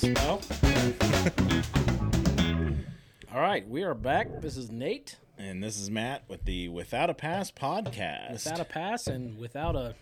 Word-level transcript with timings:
Yes. 0.00 0.14
Well. 0.16 0.40
All 3.32 3.40
right, 3.40 3.68
we 3.68 3.82
are 3.82 3.94
back. 3.94 4.40
This 4.40 4.56
is 4.56 4.70
Nate 4.70 5.16
And 5.36 5.62
this 5.62 5.78
is 5.78 5.90
Matt 5.90 6.24
with 6.28 6.44
the 6.44 6.68
Without 6.68 7.10
a 7.10 7.14
Pass 7.14 7.50
podcast. 7.50 8.32
without 8.32 8.60
a 8.60 8.64
pass 8.64 9.06
and 9.06 9.38
without 9.38 9.76
a 9.76 9.94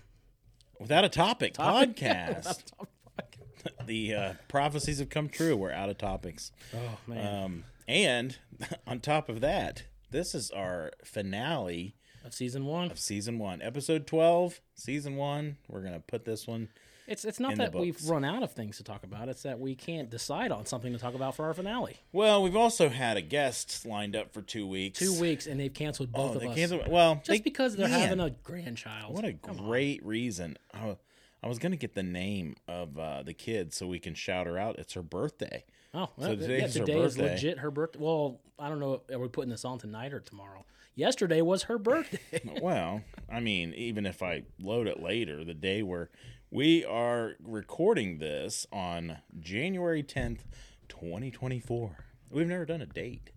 Without 0.79 1.05
a 1.05 1.09
topic, 1.09 1.55
topic. 1.55 1.97
podcast. 1.97 2.37
Without 2.45 2.89
a 3.19 3.23
topic. 3.23 3.87
the 3.87 4.15
uh, 4.15 4.33
prophecies 4.49 4.99
have 4.99 5.09
come 5.09 5.29
true. 5.29 5.57
We're 5.57 5.73
out 5.73 5.89
of 5.89 5.99
topics. 5.99 6.53
Oh 6.75 6.99
man, 7.07 7.45
Um, 7.45 7.65
and 7.89 8.39
on 8.87 9.01
top 9.01 9.29
of 9.29 9.41
that, 9.41 9.85
this 10.11 10.35
is 10.35 10.51
our 10.51 10.91
finale 11.05 11.97
of 12.25 12.35
season 12.35 12.67
one. 12.67 12.91
of 12.91 12.99
season 12.99 13.39
one, 13.39 13.63
episode 13.63 14.07
12, 14.07 14.61
season 14.75 15.17
one. 15.17 15.57
We're 15.69 15.81
going 15.83 15.95
to 15.95 16.01
put 16.01 16.25
this 16.25 16.47
one. 16.47 16.69
It's 17.07 17.25
it's 17.25 17.39
not 17.41 17.57
that 17.57 17.75
we've 17.75 17.97
run 18.09 18.25
out 18.25 18.43
of 18.43 18.53
things 18.53 18.77
to 18.79 18.85
talk 18.85 19.05
about. 19.05 19.29
It's 19.29 19.43
that 19.43 19.59
we 19.61 19.75
can't 19.75 20.11
decide 20.11 20.51
on 20.51 20.67
something 20.67 20.93
to 20.93 20.99
talk 20.99 21.15
about 21.15 21.37
for 21.37 21.45
our 21.47 21.55
finale. 21.55 21.97
Well, 22.13 22.43
we've 22.43 22.57
also 22.57 22.89
had 22.89 23.17
a 23.17 23.23
guest 23.23 23.87
lined 23.87 24.17
up 24.17 24.33
for 24.33 24.43
two 24.43 24.67
weeks. 24.67 24.99
Two 24.99 25.19
weeks 25.21 25.47
and 25.47 25.59
they've 25.61 25.73
canceled 25.73 26.13
both 26.13 26.33
Oh, 26.33 26.35
of 26.35 26.41
they 26.41 26.49
us 26.49 26.55
canceled. 26.57 26.89
Well, 26.89 27.17
just 27.17 27.29
they- 27.29 27.39
because 27.41 27.77
they're 27.77 27.89
man, 27.89 28.01
having 28.01 28.21
a 28.21 28.31
grandchild. 28.31 29.15
What 29.15 29.25
a 29.25 29.33
great 29.33 30.05
reason. 30.05 30.57
I, 30.75 30.97
I 31.43 31.49
was 31.49 31.59
going 31.59 31.73
to 31.73 31.79
get 31.79 31.95
the 31.95 32.03
name 32.03 32.57
of 32.67 32.99
uh, 32.99 33.23
the 33.23 33.35
kid 33.35 33.73
so 33.73 33.87
we 33.87 33.99
can 34.01 34.15
shout 34.15 34.47
her 34.47 34.59
out. 34.59 34.79
It's 34.79 34.95
her 34.95 35.03
birthday. 35.03 35.65
Oh, 35.95 36.11
well, 36.17 36.31
today 36.37 36.61
yeah, 36.61 36.67
today 36.67 36.99
is 37.01 37.17
birthday. 37.17 37.33
legit 37.35 37.59
her 37.59 37.71
birthday. 37.71 37.99
Well, 38.03 38.41
I 38.59 38.69
don't 38.69 38.81
know. 38.81 39.03
Are 39.13 39.19
we 39.19 39.29
putting 39.29 39.51
this 39.51 39.65
on 39.65 39.79
tonight 39.79 40.13
or 40.13 40.21
tomorrow? 40.21 40.65
Yesterday 40.95 41.41
was 41.43 41.65
her 41.65 41.79
birthday. 41.79 42.41
well, 42.63 43.03
I 43.31 43.41
mean, 43.41 43.75
even 43.75 44.07
if 44.07 44.23
I 44.23 44.43
load 44.59 44.87
it 44.89 45.01
later, 45.03 45.45
the 45.45 45.55
day 45.55 45.83
where 45.83 46.11
we 46.51 46.85
are 46.85 47.35
recording 47.43 48.19
this 48.19 48.67
on 48.73 49.19
January 49.41 50.03
10th, 50.03 50.41
2024. 50.89 51.97
We've 52.31 52.47
never 52.47 52.65
done 52.65 52.83
a 52.83 52.87
date. 52.87 53.31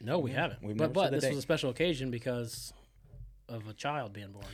no, 0.00 0.18
we 0.18 0.30
haven't. 0.32 0.62
we've 0.62 0.76
but 0.76 0.84
never 0.84 0.92
but 0.94 1.04
said 1.04 1.14
a 1.14 1.20
this 1.20 1.28
was 1.30 1.38
a 1.38 1.42
special 1.42 1.70
occasion 1.70 2.10
because 2.10 2.72
of 3.48 3.68
a 3.68 3.72
child 3.72 4.12
being 4.12 4.32
born. 4.32 4.44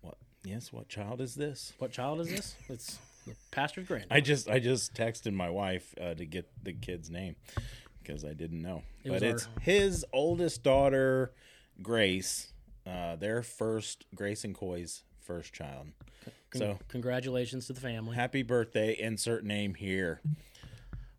What? 0.00 0.16
Yes, 0.44 0.72
what 0.72 0.88
child 0.88 1.20
is 1.20 1.34
this? 1.34 1.72
What 1.78 1.92
child 1.92 2.20
is 2.20 2.28
this? 2.28 2.56
It's 2.68 2.98
the 3.26 3.34
pastor's 3.50 3.86
granddaughter. 3.86 4.14
I 4.14 4.20
just 4.20 4.48
I 4.48 4.58
just 4.58 4.94
texted 4.94 5.32
my 5.34 5.50
wife 5.50 5.94
uh, 6.00 6.14
to 6.14 6.24
get 6.24 6.48
the 6.62 6.72
kid's 6.72 7.10
name 7.10 7.36
because 8.02 8.24
I 8.24 8.32
didn't 8.32 8.62
know. 8.62 8.82
It 9.04 9.10
was 9.10 9.20
but 9.20 9.28
it's 9.28 9.46
our- 9.46 9.60
his 9.62 10.04
oldest 10.12 10.62
daughter, 10.62 11.32
Grace. 11.82 12.52
Uh, 12.86 13.14
their 13.16 13.42
first 13.42 14.06
Grace 14.14 14.42
and 14.42 14.54
Coy's 14.54 15.02
first 15.20 15.52
child. 15.52 15.88
Con- 16.50 16.60
So 16.60 16.78
congratulations 16.88 17.66
to 17.66 17.72
the 17.72 17.80
family. 17.80 18.16
happy 18.16 18.42
birthday! 18.42 18.96
Insert 18.98 19.44
name 19.44 19.74
here. 19.74 20.20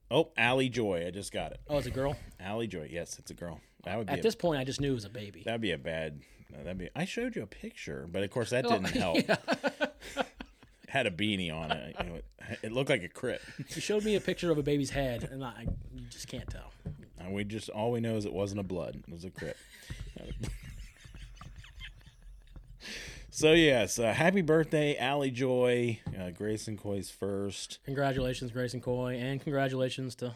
Oh, 0.10 0.30
Allie 0.38 0.68
Joy. 0.70 1.06
I 1.08 1.12
just 1.12 1.32
got 1.32 1.52
it. 1.54 1.62
Oh, 1.70 1.78
it's 1.78 1.88
a 1.88 1.92
girl. 1.92 2.18
Allie 2.40 2.68
Joy. 2.68 2.90
Yes, 2.92 3.18
it's 3.18 3.32
a 3.32 3.34
girl. 3.34 3.62
That 3.86 3.98
would 3.98 4.08
be 4.08 4.14
At 4.14 4.20
a, 4.20 4.22
this 4.22 4.36
point, 4.36 4.60
I 4.60 4.64
just 4.66 4.82
knew 4.82 4.92
it 4.92 4.96
was 4.96 5.06
a 5.06 5.10
baby. 5.10 5.42
that'd 5.46 5.62
be 5.62 5.72
a 5.72 5.78
bad. 5.78 6.22
That'd 6.52 6.78
be. 6.78 6.90
I 6.96 7.06
showed 7.06 7.36
you 7.36 7.44
a 7.44 7.48
picture, 7.48 8.08
but 8.12 8.22
of 8.24 8.30
course 8.30 8.50
that 8.50 8.66
Oh, 8.66 8.72
didn't 8.72 8.88
help. 8.90 9.18
Had 10.90 11.08
a 11.08 11.12
beanie 11.12 11.54
on 11.54 11.72
it. 11.72 11.96
You 12.00 12.06
know, 12.10 12.16
it, 12.16 12.26
it 12.64 12.72
looked 12.74 12.90
like 12.90 13.02
a 13.04 13.08
crip. 13.08 13.42
You 13.74 13.80
showed 13.82 14.04
me 14.04 14.18
a 14.18 14.20
picture 14.22 14.52
of 14.52 14.58
a 14.58 14.64
baby's 14.64 14.90
head, 14.90 15.30
and 15.32 15.42
I 15.46 15.66
you 15.96 16.02
just 16.10 16.28
can't 16.28 16.50
tell. 16.50 16.74
And 17.18 17.34
we 17.34 17.46
just 17.46 17.70
all 17.70 17.92
we 17.94 18.02
know 18.02 18.18
is 18.18 18.26
it 18.26 18.34
wasn't 18.34 18.60
a 18.60 18.64
blood. 18.64 19.02
It 19.08 19.14
was 19.14 19.24
a 19.24 19.30
crip. 19.30 19.56
So 23.34 23.54
yes, 23.54 23.98
uh, 23.98 24.12
happy 24.12 24.42
birthday, 24.42 24.98
Allie 24.98 25.32
Joy, 25.32 26.02
uh, 26.20 26.32
Grace 26.32 26.68
and 26.68 26.78
Coy's 26.78 27.10
first. 27.10 27.80
Congratulations, 27.86 28.52
Grace 28.52 28.74
and 28.74 28.84
Coy, 28.84 29.16
and 29.16 29.40
congratulations 29.40 30.16
to 30.16 30.36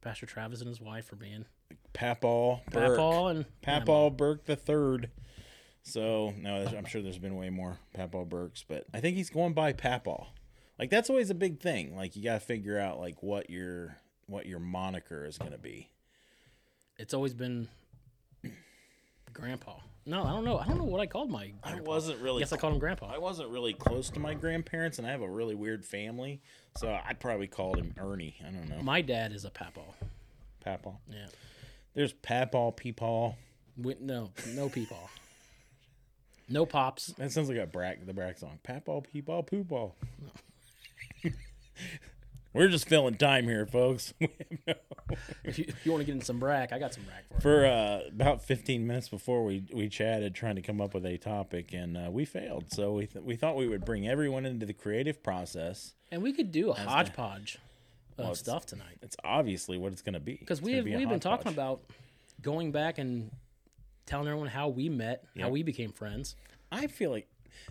Pastor 0.00 0.26
Travis 0.26 0.58
and 0.58 0.68
his 0.68 0.80
wife 0.80 1.06
for 1.06 1.14
being 1.14 1.44
Papal 1.92 2.60
Burke. 2.72 2.96
Papaw 2.96 3.26
and 3.28 3.44
Papal 3.62 4.10
Burke 4.10 4.46
the 4.46 4.56
third. 4.56 5.12
So 5.84 6.34
no, 6.36 6.66
I'm 6.76 6.86
sure 6.86 7.02
there's 7.02 7.20
been 7.20 7.36
way 7.36 7.50
more 7.50 7.78
Papal 7.94 8.24
Burks, 8.24 8.64
but 8.66 8.84
I 8.92 8.98
think 8.98 9.16
he's 9.16 9.30
going 9.30 9.52
by 9.52 9.72
Papal. 9.72 10.26
Like 10.76 10.90
that's 10.90 11.08
always 11.08 11.30
a 11.30 11.36
big 11.36 11.60
thing. 11.60 11.94
Like 11.94 12.16
you 12.16 12.24
got 12.24 12.40
to 12.40 12.44
figure 12.44 12.80
out 12.80 12.98
like 12.98 13.22
what 13.22 13.48
your 13.48 13.96
what 14.26 14.46
your 14.46 14.58
moniker 14.58 15.24
is 15.24 15.38
going 15.38 15.52
to 15.52 15.58
be. 15.58 15.88
It's 16.98 17.14
always 17.14 17.32
been 17.32 17.68
Grandpa. 19.32 19.74
No, 20.06 20.22
I 20.22 20.30
don't 20.32 20.44
know. 20.44 20.58
I 20.58 20.66
don't 20.66 20.76
know 20.76 20.84
what 20.84 21.00
I 21.00 21.06
called 21.06 21.30
my. 21.30 21.52
I 21.62 21.80
wasn't 21.80 22.20
really. 22.20 22.40
Yes, 22.40 22.52
I 22.52 22.58
called 22.58 22.74
him 22.74 22.78
Grandpa. 22.78 23.10
I 23.12 23.18
wasn't 23.18 23.48
really 23.48 23.72
close 23.72 24.10
to 24.10 24.20
my 24.20 24.34
grandparents, 24.34 24.98
and 24.98 25.06
I 25.06 25.10
have 25.10 25.22
a 25.22 25.28
really 25.28 25.54
weird 25.54 25.84
family, 25.84 26.42
so 26.76 26.88
I 26.88 27.14
probably 27.14 27.46
called 27.46 27.78
him 27.78 27.94
Ernie. 27.98 28.36
I 28.46 28.50
don't 28.50 28.68
know. 28.68 28.82
My 28.82 29.00
dad 29.00 29.32
is 29.32 29.46
a 29.46 29.50
Papaw. 29.50 29.94
Papaw. 30.64 30.92
Yeah. 31.10 31.26
There's 31.94 32.12
Papaw, 32.12 32.72
Peepaw. 32.72 33.34
We, 33.78 33.96
no, 34.00 34.30
no 34.54 34.68
Peepaw. 34.68 35.08
No 36.50 36.66
pops. 36.66 37.06
That 37.18 37.32
sounds 37.32 37.48
like 37.48 37.58
a 37.58 37.66
Brack 37.66 38.04
the 38.04 38.12
Brack 38.12 38.38
song. 38.38 38.58
Papaw, 38.62 39.02
Peepaw, 39.02 39.48
Poopaw. 39.48 39.92
We're 42.54 42.68
just 42.68 42.88
filling 42.88 43.16
time 43.16 43.44
here, 43.44 43.66
folks. 43.66 44.14
If 45.44 45.58
you, 45.58 45.66
if 45.68 45.84
you 45.84 45.92
want 45.92 46.00
to 46.00 46.06
get 46.06 46.14
in 46.14 46.22
some 46.22 46.38
brack, 46.40 46.72
I 46.72 46.78
got 46.78 46.94
some 46.94 47.02
brack 47.04 47.24
for 47.28 47.34
you. 47.34 47.40
For 47.40 47.66
uh, 47.66 48.00
about 48.08 48.42
15 48.42 48.86
minutes 48.86 49.10
before 49.10 49.44
we 49.44 49.64
we 49.72 49.90
chatted, 49.90 50.34
trying 50.34 50.56
to 50.56 50.62
come 50.62 50.80
up 50.80 50.94
with 50.94 51.04
a 51.04 51.18
topic, 51.18 51.74
and 51.74 51.96
uh, 51.96 52.08
we 52.10 52.24
failed. 52.24 52.72
So 52.72 52.94
we 52.94 53.06
th- 53.06 53.22
we 53.22 53.36
thought 53.36 53.54
we 53.54 53.68
would 53.68 53.84
bring 53.84 54.08
everyone 54.08 54.46
into 54.46 54.64
the 54.64 54.72
creative 54.72 55.22
process. 55.22 55.92
And 56.10 56.22
we 56.22 56.32
could 56.32 56.50
do 56.50 56.70
a 56.70 56.74
hodgepodge 56.74 57.58
of 58.16 58.24
it's- 58.24 58.38
stuff 58.38 58.64
tonight 58.64 58.96
It's 59.02 59.16
obviously 59.22 59.76
what 59.76 59.92
it's 59.92 60.00
going 60.02 60.14
to 60.14 60.20
be 60.20 60.36
because 60.36 60.62
we 60.62 60.72
have, 60.72 60.86
be 60.86 60.96
we've 60.96 61.08
been 61.08 61.20
talking 61.20 61.52
about 61.52 61.82
going 62.40 62.72
back 62.72 62.96
and 62.98 63.30
telling 64.06 64.26
everyone 64.26 64.48
how 64.48 64.68
we 64.68 64.88
met, 64.88 65.24
how 65.38 65.50
we 65.50 65.62
became 65.62 65.92
friends. 65.92 66.34
I 66.72 66.86
feel 66.86 67.10
like 67.10 67.28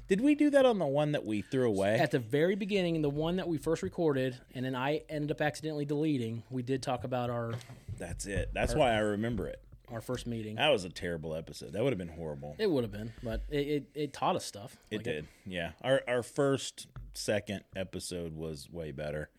did 0.08 0.22
we 0.22 0.36
do 0.36 0.50
that 0.52 0.66
on 0.66 0.80
the 0.80 0.86
one 0.86 1.12
that 1.14 1.26
we 1.26 1.42
threw 1.42 1.68
away? 1.68 1.98
At 2.00 2.12
the 2.12 2.20
very 2.20 2.56
beginning, 2.56 3.02
the 3.02 3.10
one 3.10 3.36
that 3.38 3.48
we 3.48 3.58
first 3.58 3.84
recorded, 3.84 4.38
and 4.54 4.66
then 4.66 4.76
I 4.76 5.02
ended 5.10 5.32
up 5.32 5.42
accidentally 5.42 5.86
deleting. 5.86 6.44
We 6.50 6.62
did 6.62 6.82
talk 6.84 7.04
about 7.04 7.30
our 7.30 7.54
That's 7.98 8.26
it. 8.26 8.52
That's 8.54 8.76
why 8.76 8.92
I 8.92 9.00
remember 9.00 9.48
it. 9.48 9.62
our 9.92 10.02
first 10.02 10.26
meeting. 10.28 10.56
That 10.56 10.70
was 10.72 10.86
a 10.86 10.90
terrible 10.90 11.36
episode. 11.36 11.74
That 11.74 11.84
would 11.84 11.92
have 11.94 11.98
been 12.00 12.08
horrible. 12.16 12.56
It 12.58 12.70
would 12.70 12.84
have 12.84 12.92
been, 12.92 13.14
but 13.22 13.44
it, 13.50 13.68
it, 13.68 13.84
it 13.94 14.14
taught 14.14 14.36
us 14.36 14.46
stuff. 14.46 14.76
It 14.92 14.98
Like, 14.98 15.04
did. 15.04 15.28
Yeah. 15.46 15.72
Our 15.84 16.02
our 16.08 16.24
first 16.24 16.88
second 17.14 17.64
episode 17.76 18.36
was 18.36 18.70
way 18.72 18.92
better. 18.92 19.30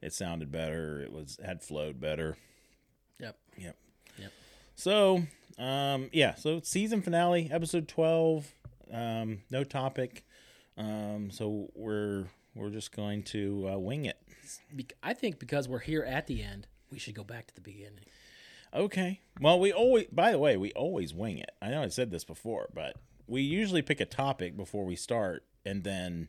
It 0.00 0.14
sounded 0.14 0.50
better. 0.50 1.00
It 1.02 1.12
was 1.12 1.38
had 1.44 1.62
flowed 1.62 2.00
better. 2.00 2.36
Yep. 3.18 3.36
Yep. 3.58 3.76
Yep. 4.18 4.32
So, 4.74 5.22
um, 5.58 6.08
yeah. 6.12 6.34
So 6.36 6.60
season 6.62 7.02
finale, 7.02 7.50
episode 7.52 7.86
twelve. 7.86 8.54
Um, 8.92 9.42
no 9.50 9.64
topic. 9.64 10.24
Um, 10.76 11.30
so 11.30 11.68
we're 11.74 12.26
we're 12.54 12.70
just 12.70 12.94
going 12.94 13.22
to 13.24 13.70
uh, 13.74 13.78
wing 13.78 14.04
it. 14.06 14.16
I 15.02 15.12
think 15.14 15.38
because 15.38 15.68
we're 15.68 15.78
here 15.80 16.02
at 16.02 16.26
the 16.26 16.42
end, 16.42 16.66
we 16.90 16.98
should 16.98 17.14
go 17.14 17.24
back 17.24 17.46
to 17.48 17.54
the 17.54 17.60
beginning. 17.60 18.04
Okay. 18.74 19.20
Well, 19.40 19.58
we 19.60 19.72
always. 19.72 20.06
By 20.12 20.32
the 20.32 20.38
way, 20.38 20.56
we 20.56 20.72
always 20.72 21.12
wing 21.14 21.38
it. 21.38 21.50
I 21.60 21.70
know 21.70 21.82
I 21.82 21.88
said 21.88 22.10
this 22.10 22.24
before, 22.24 22.68
but 22.74 22.96
we 23.26 23.42
usually 23.42 23.82
pick 23.82 24.00
a 24.00 24.04
topic 24.06 24.56
before 24.56 24.84
we 24.84 24.96
start, 24.96 25.44
and 25.64 25.84
then 25.84 26.28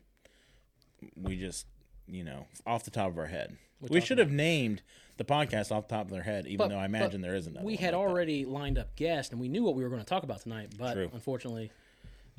we 1.16 1.36
just, 1.36 1.66
you 2.06 2.22
know, 2.24 2.46
off 2.66 2.84
the 2.84 2.90
top 2.90 3.10
of 3.10 3.18
our 3.18 3.26
head. 3.26 3.56
we 3.80 4.00
should 4.00 4.18
have 4.18 4.30
named 4.30 4.82
the 5.16 5.24
podcast 5.24 5.72
off 5.72 5.88
the 5.88 5.94
top 5.96 6.06
of 6.06 6.10
their 6.12 6.22
head, 6.22 6.46
even 6.46 6.58
But- 6.58 6.68
though 6.70 6.78
I 6.78 6.84
imagine 6.84 7.20
there 7.20 7.34
isn't. 7.34 7.60
We 7.62 7.76
had 7.76 7.86
like 7.86 7.90
that. 7.92 7.96
already 7.96 8.44
lined 8.44 8.78
up 8.78 8.94
guests, 8.96 9.32
and 9.32 9.40
we 9.40 9.48
knew 9.48 9.62
what 9.64 9.74
we 9.74 9.82
were 9.82 9.88
going 9.90 10.00
to 10.02 10.06
talk 10.06 10.22
about 10.22 10.40
tonight. 10.42 10.74
But 10.78 10.94
True. 10.94 11.10
unfortunately, 11.12 11.70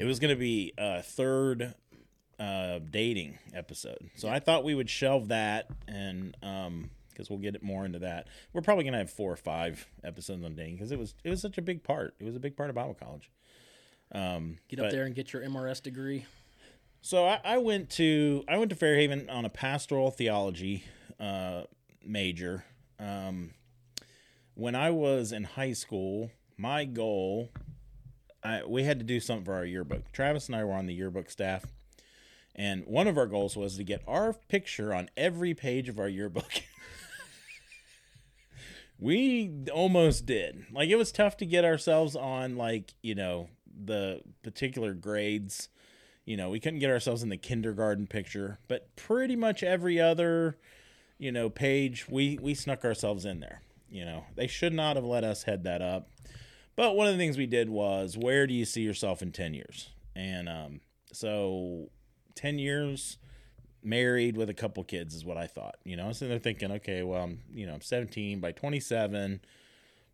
It 0.04 0.06
was 0.06 0.20
going 0.20 0.36
to 0.36 0.40
be 0.40 0.74
a 0.78 1.02
third 1.02 1.76
uh, 2.38 2.80
dating 2.92 3.40
episode, 3.54 4.10
so 4.16 4.28
I 4.28 4.40
thought 4.40 4.66
we 4.66 4.76
would 4.76 4.90
shelve 4.90 5.30
that, 5.30 5.70
and 5.88 6.36
um, 6.44 6.90
because 7.10 7.30
we'll 7.30 7.40
get 7.40 7.56
it 7.56 7.64
more 7.64 7.86
into 7.86 8.00
that. 8.00 8.28
We're 8.52 8.64
probably 8.64 8.84
going 8.84 8.92
to 8.92 8.98
have 8.98 9.10
four 9.10 9.32
or 9.32 9.38
five 9.38 9.88
episodes 10.04 10.44
on 10.44 10.56
dating 10.56 10.76
because 10.76 10.92
it 10.92 11.00
was 11.00 11.14
it 11.24 11.30
was 11.30 11.40
such 11.40 11.58
a 11.58 11.62
big 11.62 11.84
part. 11.84 12.16
It 12.20 12.26
was 12.26 12.36
a 12.36 12.40
big 12.42 12.58
part 12.58 12.70
of 12.70 12.76
Bible 12.76 12.96
college. 12.96 13.32
Um, 14.12 14.58
get 14.68 14.80
but- 14.80 14.88
up 14.88 14.92
there 14.92 15.06
and 15.06 15.16
get 15.16 15.32
your 15.32 15.42
MRS 15.42 15.82
degree. 15.82 16.26
So 17.00 17.26
I, 17.26 17.40
I 17.46 17.58
went 17.60 17.90
to 17.92 18.44
I 18.50 18.58
went 18.58 18.72
to 18.72 18.76
Fairhaven 18.76 19.30
on 19.30 19.46
a 19.46 19.50
pastoral 19.50 20.12
theology 20.12 20.84
uh, 21.18 21.62
major. 22.06 22.66
Um, 23.00 23.52
when 24.54 24.76
I 24.76 24.92
was 24.92 25.32
in 25.32 25.46
high 25.46 25.72
school, 25.72 26.30
my 26.58 26.84
goal 26.84 27.52
I, 28.44 28.64
we 28.66 28.84
had 28.84 29.00
to 29.00 29.06
do 29.06 29.20
something 29.20 29.46
for 29.46 29.54
our 29.54 29.66
yearbook. 29.66 30.12
Travis 30.12 30.48
and 30.48 30.56
I 30.56 30.64
were 30.64 30.74
on 30.74 30.86
the 30.86 30.94
yearbook 30.94 31.30
staff, 31.30 31.66
and 32.56 32.86
one 32.86 33.08
of 33.08 33.18
our 33.18 33.28
goals 33.28 33.56
was 33.56 33.78
to 33.78 33.84
get 33.84 34.04
our 34.08 34.34
picture 34.34 34.94
on 34.94 35.10
every 35.16 35.54
page 35.54 35.90
of 35.90 36.00
our 36.00 36.10
yearbook. 36.10 36.52
we 39.00 39.52
almost 39.72 40.26
did. 40.26 40.66
Like 40.72 40.90
it 40.90 40.96
was 40.96 41.12
tough 41.12 41.38
to 41.38 41.46
get 41.46 41.66
ourselves 41.66 42.16
on 42.16 42.58
like, 42.58 42.94
you 43.02 43.16
know, 43.16 43.50
the 43.86 44.22
particular 44.44 44.94
grades. 44.94 45.70
You 46.26 46.38
know, 46.38 46.50
we 46.50 46.60
couldn't 46.60 46.80
get 46.80 46.90
ourselves 46.90 47.24
in 47.24 47.30
the 47.30 47.38
kindergarten 47.38 48.08
picture, 48.08 48.60
but 48.68 48.96
pretty 48.96 49.36
much 49.36 49.62
every 49.62 50.00
other 50.00 50.58
you 51.24 51.32
know, 51.32 51.50
page 51.50 52.10
we 52.10 52.38
we 52.42 52.54
snuck 52.54 52.84
ourselves 52.84 53.24
in 53.24 53.40
there. 53.40 53.62
You 53.90 54.04
know, 54.04 54.26
they 54.36 54.48
should 54.48 54.74
not 54.74 54.98
have 54.98 55.06
let 55.06 55.24
us 55.24 55.44
head 55.44 55.64
that 55.64 55.82
up. 55.82 56.10
But 56.76 56.96
one 56.96 57.08
of 57.08 57.14
the 57.14 57.20
things 57.20 57.38
we 57.38 57.46
did 57.46 57.70
was, 57.70 58.18
where 58.18 58.48
do 58.48 58.54
you 58.54 58.66
see 58.66 58.82
yourself 58.82 59.22
in 59.22 59.32
ten 59.32 59.54
years? 59.54 59.90
And 60.16 60.50
um, 60.50 60.82
so, 61.12 61.90
ten 62.36 62.60
years 62.60 63.18
married 63.84 64.38
with 64.38 64.50
a 64.50 64.54
couple 64.54 64.84
kids 64.84 65.14
is 65.14 65.26
what 65.26 65.38
I 65.38 65.48
thought. 65.48 65.76
You 65.84 65.98
know, 65.98 66.12
so 66.14 66.28
they're 66.28 66.40
thinking, 66.40 66.72
okay, 66.72 67.04
well, 67.04 67.24
I'm 67.24 67.40
you 67.54 67.66
know 67.66 67.74
I'm 67.74 67.82
17 67.82 68.40
by 68.40 68.52
27, 68.52 69.42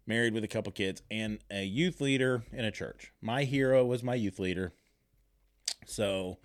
married 0.05 0.33
with 0.33 0.43
a 0.43 0.47
couple 0.47 0.71
kids, 0.71 1.01
and 1.09 1.39
a 1.51 1.63
youth 1.63 2.01
leader 2.01 2.43
in 2.51 2.65
a 2.65 2.71
church. 2.71 3.13
My 3.21 3.43
hero 3.43 3.85
was 3.85 4.03
my 4.03 4.15
youth 4.15 4.39
leader. 4.39 4.73
So, 5.85 6.37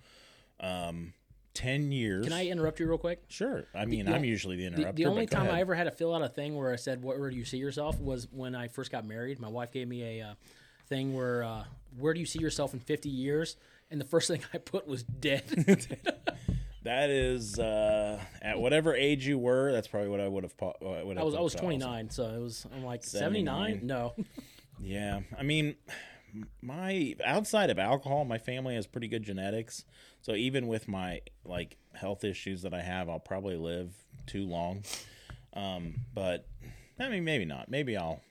um, 0.59 1.13
10 1.55 1.91
years. 1.91 2.25
Can 2.25 2.33
I 2.33 2.47
interrupt 2.47 2.79
you 2.79 2.87
real 2.87 2.97
quick? 2.99 3.23
Sure. 3.27 3.65
I 3.73 3.85
mean, 3.85 4.05
the- 4.05 4.13
I'm 4.13 4.23
usually 4.23 4.55
the 4.57 4.63
The, 4.63 4.67
interrupter. 4.75 4.93
the 4.93 5.05
only 5.07 5.25
but 5.25 5.31
go 5.37 5.43
time 5.45 5.55
I 5.55 5.61
ever 5.61 5.73
had 5.73 5.85
to 5.85 5.91
fill 5.91 6.13
out 6.13 6.21
a 6.21 6.29
thing 6.29 6.55
where 6.55 6.71
I 6.71 6.75
said, 6.75 7.01
"Where 7.03 7.29
do 7.29 7.35
you 7.35 7.45
see 7.45 7.57
yourself?" 7.57 7.99
was 7.99 8.27
when 8.31 8.53
I 8.53 8.67
first 8.67 8.91
got 8.91 9.05
married. 9.05 9.39
My 9.39 9.47
wife 9.47 9.71
gave 9.71 9.87
me 9.87 10.19
a 10.21 10.27
uh, 10.27 10.33
thing 10.87 11.13
where, 11.15 11.43
uh, 11.43 11.63
"Where 11.97 12.13
do 12.13 12.19
you 12.19 12.25
see 12.27 12.39
yourself 12.39 12.73
in 12.73 12.79
50 12.79 13.09
years?" 13.09 13.55
And 13.89 13.99
the 13.99 14.05
first 14.05 14.27
thing 14.29 14.41
I 14.53 14.59
put 14.59 14.87
was 14.87 15.01
dead. 15.03 15.97
That 16.83 17.09
is 17.09 17.57
uh, 17.57 18.21
at 18.43 18.59
whatever 18.59 18.93
age 18.93 19.25
you 19.25 19.39
were. 19.39 19.71
That's 19.71 19.87
probably 19.87 20.09
what 20.09 20.19
I 20.19 20.27
would 20.27 20.43
have. 20.43 20.55
po- 20.55 20.75
I 20.83 21.01
was 21.03 21.17
I 21.17 21.23
was 21.23 21.33
also. 21.33 21.57
29, 21.57 22.11
so 22.11 22.25
it 22.29 22.39
was. 22.39 22.67
I'm 22.75 22.83
like 22.85 23.03
79? 23.03 23.45
79. 23.79 23.87
No, 23.87 24.13
Yeah, 24.79 25.21
I 25.35 25.41
mean, 25.41 25.77
my 26.61 27.15
outside 27.23 27.69
of 27.69 27.79
alcohol, 27.79 28.25
my 28.25 28.37
family 28.37 28.75
has 28.75 28.87
pretty 28.87 29.07
good 29.07 29.23
genetics. 29.23 29.85
So 30.21 30.33
even 30.33 30.67
with 30.67 30.87
my 30.87 31.21
like 31.43 31.77
health 31.93 32.23
issues 32.23 32.61
that 32.63 32.73
I 32.73 32.81
have, 32.81 33.09
I'll 33.09 33.19
probably 33.19 33.57
live 33.57 33.93
too 34.25 34.45
long. 34.45 34.83
Um, 35.53 35.95
but 36.13 36.47
I 36.99 37.09
mean, 37.09 37.23
maybe 37.23 37.45
not. 37.45 37.69
Maybe 37.69 37.95
I'll 37.95 38.21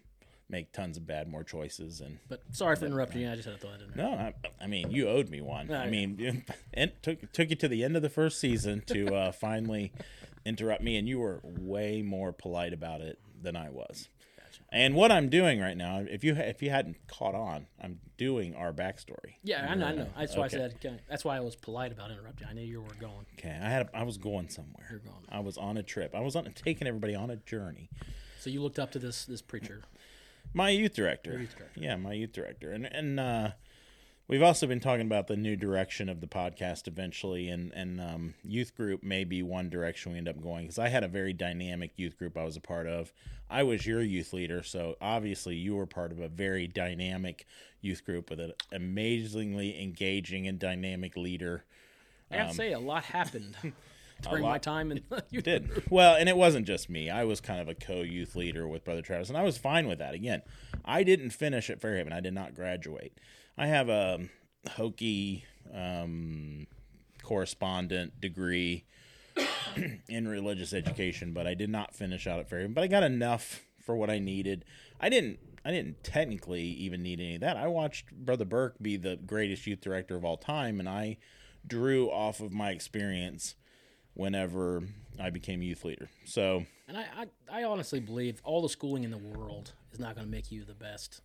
make 0.50 0.72
tons 0.72 0.96
of 0.96 1.06
bad 1.06 1.26
more 1.26 1.42
choices 1.42 2.00
and 2.00 2.18
but 2.28 2.42
sorry 2.52 2.76
for 2.76 2.84
interrupting 2.84 3.22
you. 3.22 3.30
I 3.30 3.34
just 3.34 3.48
had 3.48 3.54
to 3.54 3.60
throw 3.60 3.70
that 3.70 3.80
in 3.80 3.92
there. 3.94 4.06
No, 4.06 4.14
I, 4.14 4.34
I 4.62 4.66
mean 4.66 4.90
you 4.90 5.08
owed 5.08 5.30
me 5.30 5.40
one. 5.40 5.70
Oh, 5.70 5.74
I 5.74 5.88
mean, 5.88 6.44
it 6.72 7.02
took 7.02 7.32
took 7.32 7.50
you 7.50 7.56
to 7.56 7.68
the 7.68 7.82
end 7.82 7.96
of 7.96 8.02
the 8.02 8.10
first 8.10 8.38
season 8.38 8.82
to 8.86 9.14
uh, 9.14 9.32
finally 9.46 9.92
interrupt 10.44 10.82
me, 10.82 10.96
and 10.96 11.08
you 11.08 11.18
were 11.18 11.40
way 11.42 12.02
more 12.02 12.32
polite 12.32 12.72
about 12.72 13.00
it 13.00 13.18
than 13.40 13.56
I 13.56 13.70
was. 13.70 14.08
And 14.70 14.94
what 14.94 15.12
I'm 15.12 15.28
doing 15.28 15.60
right 15.60 15.76
now, 15.76 15.98
if 16.00 16.24
you 16.24 16.34
if 16.34 16.60
you 16.62 16.70
hadn't 16.70 16.96
caught 17.06 17.34
on, 17.34 17.66
I'm 17.80 18.00
doing 18.16 18.54
our 18.56 18.72
backstory. 18.72 19.36
Yeah, 19.44 19.66
I 19.70 19.74
know. 19.74 19.86
I 19.86 19.94
know. 19.94 20.06
That's 20.18 20.36
why 20.36 20.46
Okay. 20.46 20.56
I 20.56 20.58
said. 20.60 20.74
okay, 20.84 20.96
That's 21.08 21.24
why 21.24 21.36
I 21.36 21.40
was 21.40 21.54
polite 21.54 21.92
about 21.92 22.10
interrupting. 22.10 22.48
I 22.48 22.52
knew 22.54 22.62
you 22.62 22.80
were 22.80 22.94
going. 23.00 23.26
Okay, 23.38 23.50
I 23.62 23.68
had 23.68 23.82
a, 23.86 23.96
I 23.96 24.02
was 24.02 24.18
going 24.18 24.48
somewhere. 24.48 24.86
You're 24.90 24.98
going. 24.98 25.24
I 25.28 25.40
was 25.40 25.56
on 25.58 25.76
a 25.76 25.82
trip. 25.82 26.14
I 26.14 26.20
was 26.20 26.34
on 26.34 26.44
taking 26.54 26.88
everybody 26.88 27.14
on 27.14 27.30
a 27.30 27.36
journey. 27.36 27.88
So 28.40 28.50
you 28.50 28.62
looked 28.62 28.78
up 28.80 28.90
to 28.92 28.98
this 28.98 29.24
this 29.26 29.42
preacher. 29.42 29.82
My 30.52 30.70
youth 30.70 30.94
director. 30.94 31.30
Your 31.32 31.40
youth 31.40 31.56
director. 31.56 31.80
Yeah, 31.80 31.96
my 31.96 32.12
youth 32.12 32.32
director. 32.32 32.72
And 32.72 32.84
and 32.86 33.20
uh, 33.20 33.50
we've 34.28 34.42
also 34.42 34.66
been 34.66 34.80
talking 34.80 35.06
about 35.06 35.26
the 35.26 35.36
new 35.36 35.56
direction 35.56 36.08
of 36.08 36.20
the 36.20 36.26
podcast 36.26 36.86
eventually, 36.88 37.48
and 37.48 37.72
and 37.72 38.00
um, 38.00 38.34
youth 38.44 38.74
group 38.76 39.02
may 39.02 39.24
be 39.24 39.42
one 39.42 39.68
direction 39.70 40.12
we 40.12 40.18
end 40.18 40.28
up 40.28 40.40
going 40.42 40.64
because 40.64 40.78
I 40.78 40.88
had 40.88 41.04
a 41.04 41.08
very 41.08 41.32
dynamic 41.32 41.92
youth 41.96 42.16
group 42.18 42.36
I 42.36 42.44
was 42.44 42.56
a 42.56 42.60
part 42.60 42.86
of. 42.86 43.12
I 43.50 43.62
was 43.62 43.86
your 43.86 44.00
youth 44.02 44.32
leader, 44.32 44.62
so 44.62 44.96
obviously 45.00 45.54
you 45.56 45.76
were 45.76 45.86
part 45.86 46.12
of 46.12 46.18
a 46.20 46.28
very 46.28 46.66
dynamic 46.66 47.46
youth 47.80 48.04
group 48.04 48.30
with 48.30 48.40
an 48.40 48.52
amazingly 48.72 49.80
engaging 49.82 50.46
and 50.46 50.58
dynamic 50.58 51.16
leader. 51.16 51.64
I 52.30 52.38
gotta 52.38 52.54
say, 52.54 52.72
a 52.72 52.78
lot 52.80 53.04
happened 53.04 53.54
during 54.22 54.42
my 54.42 54.54
Um, 54.54 54.60
time 54.60 54.98
you 55.30 55.42
did. 55.42 55.84
well 55.90 56.16
and 56.16 56.28
it 56.28 56.36
wasn't 56.36 56.66
just 56.66 56.88
me. 56.88 57.10
I 57.10 57.24
was 57.24 57.40
kind 57.40 57.60
of 57.60 57.68
a 57.68 57.74
co-youth 57.74 58.34
leader 58.34 58.66
with 58.66 58.84
brother 58.84 59.02
travis 59.02 59.28
and 59.28 59.36
i 59.36 59.42
was 59.42 59.58
fine 59.58 59.86
with 59.86 59.98
that. 59.98 60.14
Again 60.14 60.40
i 60.84 61.02
didn't 61.02 61.30
finish 61.30 61.68
at 61.68 61.80
fairhaven. 61.80 62.12
I 62.12 62.20
did 62.20 62.32
not 62.32 62.54
graduate 62.54 63.18
i 63.56 63.66
have 63.66 63.88
a 63.88 64.20
hokey 64.72 65.44
um, 65.72 66.66
correspondent 67.22 68.20
degree 68.20 68.84
in 70.08 70.28
religious 70.28 70.72
education 70.72 71.32
but 71.32 71.46
i 71.46 71.54
did 71.54 71.70
not 71.70 71.94
finish 71.94 72.26
out 72.26 72.38
at 72.38 72.48
fairhaven 72.48 72.72
but 72.74 72.84
i 72.84 72.86
got 72.86 73.02
enough 73.02 73.62
for 73.84 73.96
what 73.96 74.10
i 74.10 74.18
needed. 74.18 74.64
I 75.00 75.08
didn't 75.08 75.38
i 75.64 75.70
didn't 75.70 76.02
technically 76.02 76.62
even 76.62 77.02
need 77.02 77.20
any 77.20 77.34
of 77.36 77.40
that. 77.42 77.56
I 77.56 77.66
watched 77.66 78.12
brother 78.12 78.44
burke 78.44 78.76
be 78.80 78.96
the 78.96 79.16
greatest 79.16 79.66
youth 79.66 79.80
director 79.80 80.16
of 80.16 80.24
all 80.24 80.36
time 80.36 80.80
and 80.80 80.88
i 80.88 81.18
drew 81.66 82.10
off 82.10 82.40
of 82.40 82.52
my 82.52 82.70
experience 82.70 83.54
whenever 84.14 84.82
I 85.18 85.30
became 85.30 85.62
youth 85.62 85.84
leader. 85.84 86.08
So 86.24 86.64
And 86.88 86.96
I, 86.96 87.06
I, 87.50 87.60
I 87.60 87.64
honestly 87.64 88.00
believe 88.00 88.40
all 88.44 88.62
the 88.62 88.68
schooling 88.68 89.04
in 89.04 89.10
the 89.10 89.18
world 89.18 89.72
is 89.92 89.98
not 89.98 90.14
going 90.14 90.26
to 90.26 90.30
make 90.30 90.52
you 90.52 90.64
the 90.64 90.74
best 90.74 91.20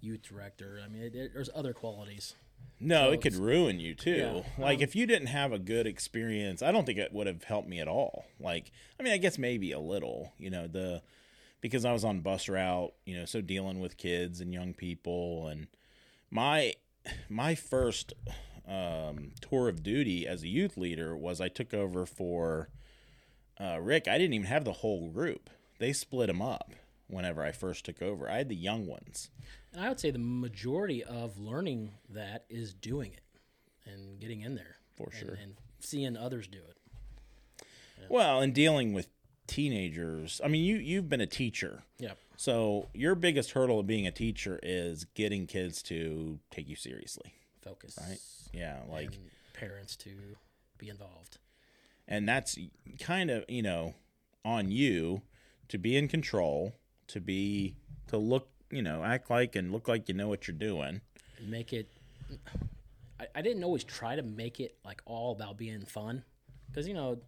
youth 0.00 0.22
director. 0.22 0.80
I 0.84 0.88
mean, 0.88 1.02
it, 1.02 1.14
it- 1.14 1.32
there's 1.34 1.50
other 1.54 1.72
qualities. 1.72 2.34
no, 2.80 3.06
So 3.08 3.12
it 3.12 3.20
could 3.22 3.34
ruin 3.34 3.80
you 3.80 3.94
too. 3.94 4.42
Yeah, 4.58 4.64
like 4.64 4.78
um, 4.78 4.82
if 4.82 4.94
you 4.96 5.06
didn't 5.06 5.28
have 5.28 5.52
a 5.52 5.58
good 5.58 5.86
experience, 5.86 6.62
I 6.62 6.70
don't 6.72 6.84
think 6.86 6.98
it 6.98 7.12
would 7.12 7.26
have 7.26 7.44
helped 7.44 7.68
me 7.68 7.80
at 7.80 7.88
all. 7.88 8.24
Like 8.40 8.70
I 8.98 9.02
mean, 9.02 9.12
I 9.12 9.16
guess 9.18 9.38
maybe 9.38 9.72
a 9.72 9.80
little, 9.80 10.32
you 10.38 10.50
know, 10.50 10.66
the 10.66 11.02
because 11.60 11.84
I 11.84 11.92
was 11.92 12.04
on 12.04 12.20
bus 12.20 12.48
route, 12.48 12.92
you 13.04 13.18
know, 13.18 13.24
so 13.24 13.40
dealing 13.40 13.80
with 13.80 13.96
kids 13.96 14.40
and 14.40 14.52
young 14.52 14.74
people 14.74 15.48
and 15.48 15.66
my 16.30 16.74
my 17.28 17.54
first 17.54 18.12
um, 18.68 19.32
tour 19.40 19.68
of 19.68 19.82
duty 19.82 20.26
as 20.26 20.42
a 20.42 20.48
youth 20.48 20.76
leader 20.76 21.16
was 21.16 21.40
I 21.40 21.48
took 21.48 21.72
over 21.74 22.04
for 22.06 22.68
uh, 23.60 23.78
Rick. 23.80 24.06
I 24.06 24.18
didn't 24.18 24.34
even 24.34 24.46
have 24.46 24.64
the 24.64 24.72
whole 24.74 25.08
group. 25.08 25.48
They 25.78 25.92
split 25.92 26.26
them 26.28 26.42
up 26.42 26.72
whenever 27.08 27.42
I 27.44 27.52
first 27.52 27.84
took 27.84 28.00
over. 28.02 28.28
I 28.30 28.36
had 28.38 28.48
the 28.48 28.54
young 28.56 28.86
ones. 28.86 29.30
And 29.72 29.82
I 29.84 29.88
would 29.88 29.98
say 30.00 30.10
the 30.10 30.18
majority 30.18 31.02
of 31.04 31.38
learning 31.38 31.92
that 32.10 32.44
is 32.48 32.72
doing 32.74 33.12
it 33.12 33.22
and 33.90 34.18
getting 34.20 34.40
in 34.42 34.54
there 34.54 34.76
For 34.96 35.10
sure. 35.12 35.38
and 35.42 35.54
seeing 35.80 36.16
others 36.16 36.46
do 36.46 36.58
it. 36.58 36.76
Well, 38.08 38.40
and 38.40 38.54
dealing 38.54 38.92
with 38.92 39.08
teenagers. 39.46 40.40
I 40.44 40.48
mean, 40.48 40.64
you 40.64 40.76
you've 40.76 41.08
been 41.08 41.20
a 41.20 41.26
teacher. 41.26 41.82
Yeah. 41.98 42.12
So, 42.36 42.88
your 42.94 43.14
biggest 43.16 43.50
hurdle 43.52 43.80
of 43.80 43.86
being 43.86 44.06
a 44.06 44.12
teacher 44.12 44.60
is 44.62 45.04
getting 45.14 45.46
kids 45.46 45.82
to 45.84 46.38
take 46.50 46.68
you 46.68 46.76
seriously. 46.76 47.34
Focus. 47.60 47.98
Right. 48.00 48.18
Yeah, 48.52 48.78
like 48.88 49.06
and 49.06 49.30
parents 49.52 49.96
to 49.96 50.10
be 50.78 50.88
involved. 50.88 51.38
and 52.06 52.28
that's 52.28 52.56
kind 53.00 53.30
of, 53.30 53.44
you 53.48 53.62
know, 53.62 53.94
on 54.44 54.70
you 54.70 55.22
to 55.68 55.76
be 55.78 55.96
in 55.96 56.06
control, 56.08 56.72
to 57.08 57.20
be 57.20 57.76
to 58.08 58.16
look, 58.16 58.48
you 58.70 58.82
know, 58.82 59.04
act 59.04 59.30
like 59.30 59.56
and 59.56 59.72
look 59.72 59.88
like 59.88 60.08
you 60.08 60.14
know 60.14 60.28
what 60.28 60.46
you're 60.46 60.56
doing. 60.56 61.00
make 61.46 61.72
it 61.72 61.88
I, 63.20 63.26
I 63.34 63.42
didn't 63.42 63.64
always 63.64 63.84
try 63.84 64.16
to 64.16 64.22
make 64.22 64.60
it 64.60 64.76
like 64.84 65.02
all 65.04 65.32
about 65.32 65.56
being 65.56 65.82
fun. 65.82 66.24
Because 66.68 66.86
you 66.86 66.94
know 66.94 67.18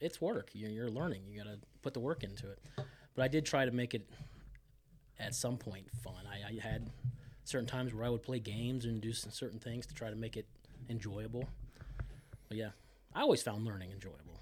it's 0.00 0.20
work. 0.20 0.50
You're, 0.52 0.70
you're 0.70 0.90
learning. 0.90 1.22
You 1.28 1.38
gotta 1.38 1.58
put 1.82 1.94
the 1.94 2.00
work 2.00 2.24
into 2.24 2.50
it. 2.50 2.58
But 3.14 3.22
i 3.22 3.28
did 3.28 3.44
try 3.44 3.64
to 3.64 3.70
make 3.70 3.94
it 3.94 4.08
at 5.18 5.34
some 5.34 5.56
point 5.56 5.86
fun. 6.02 6.24
I, 6.26 6.54
I 6.54 6.66
had 6.66 6.90
certain 7.44 7.66
times 7.66 7.92
where 7.92 8.06
i 8.06 8.08
would 8.08 8.22
play 8.22 8.38
games 8.38 8.86
and 8.86 9.00
do 9.00 9.12
some 9.12 9.30
certain 9.30 9.58
things 9.58 9.86
to 9.86 9.94
try 9.94 10.08
to 10.10 10.16
make 10.16 10.36
it 10.36 10.46
enjoyable. 10.88 11.48
But 12.48 12.56
yeah 12.56 12.70
i 13.14 13.20
always 13.20 13.42
found 13.42 13.64
learning 13.64 13.90
enjoyable. 13.92 14.40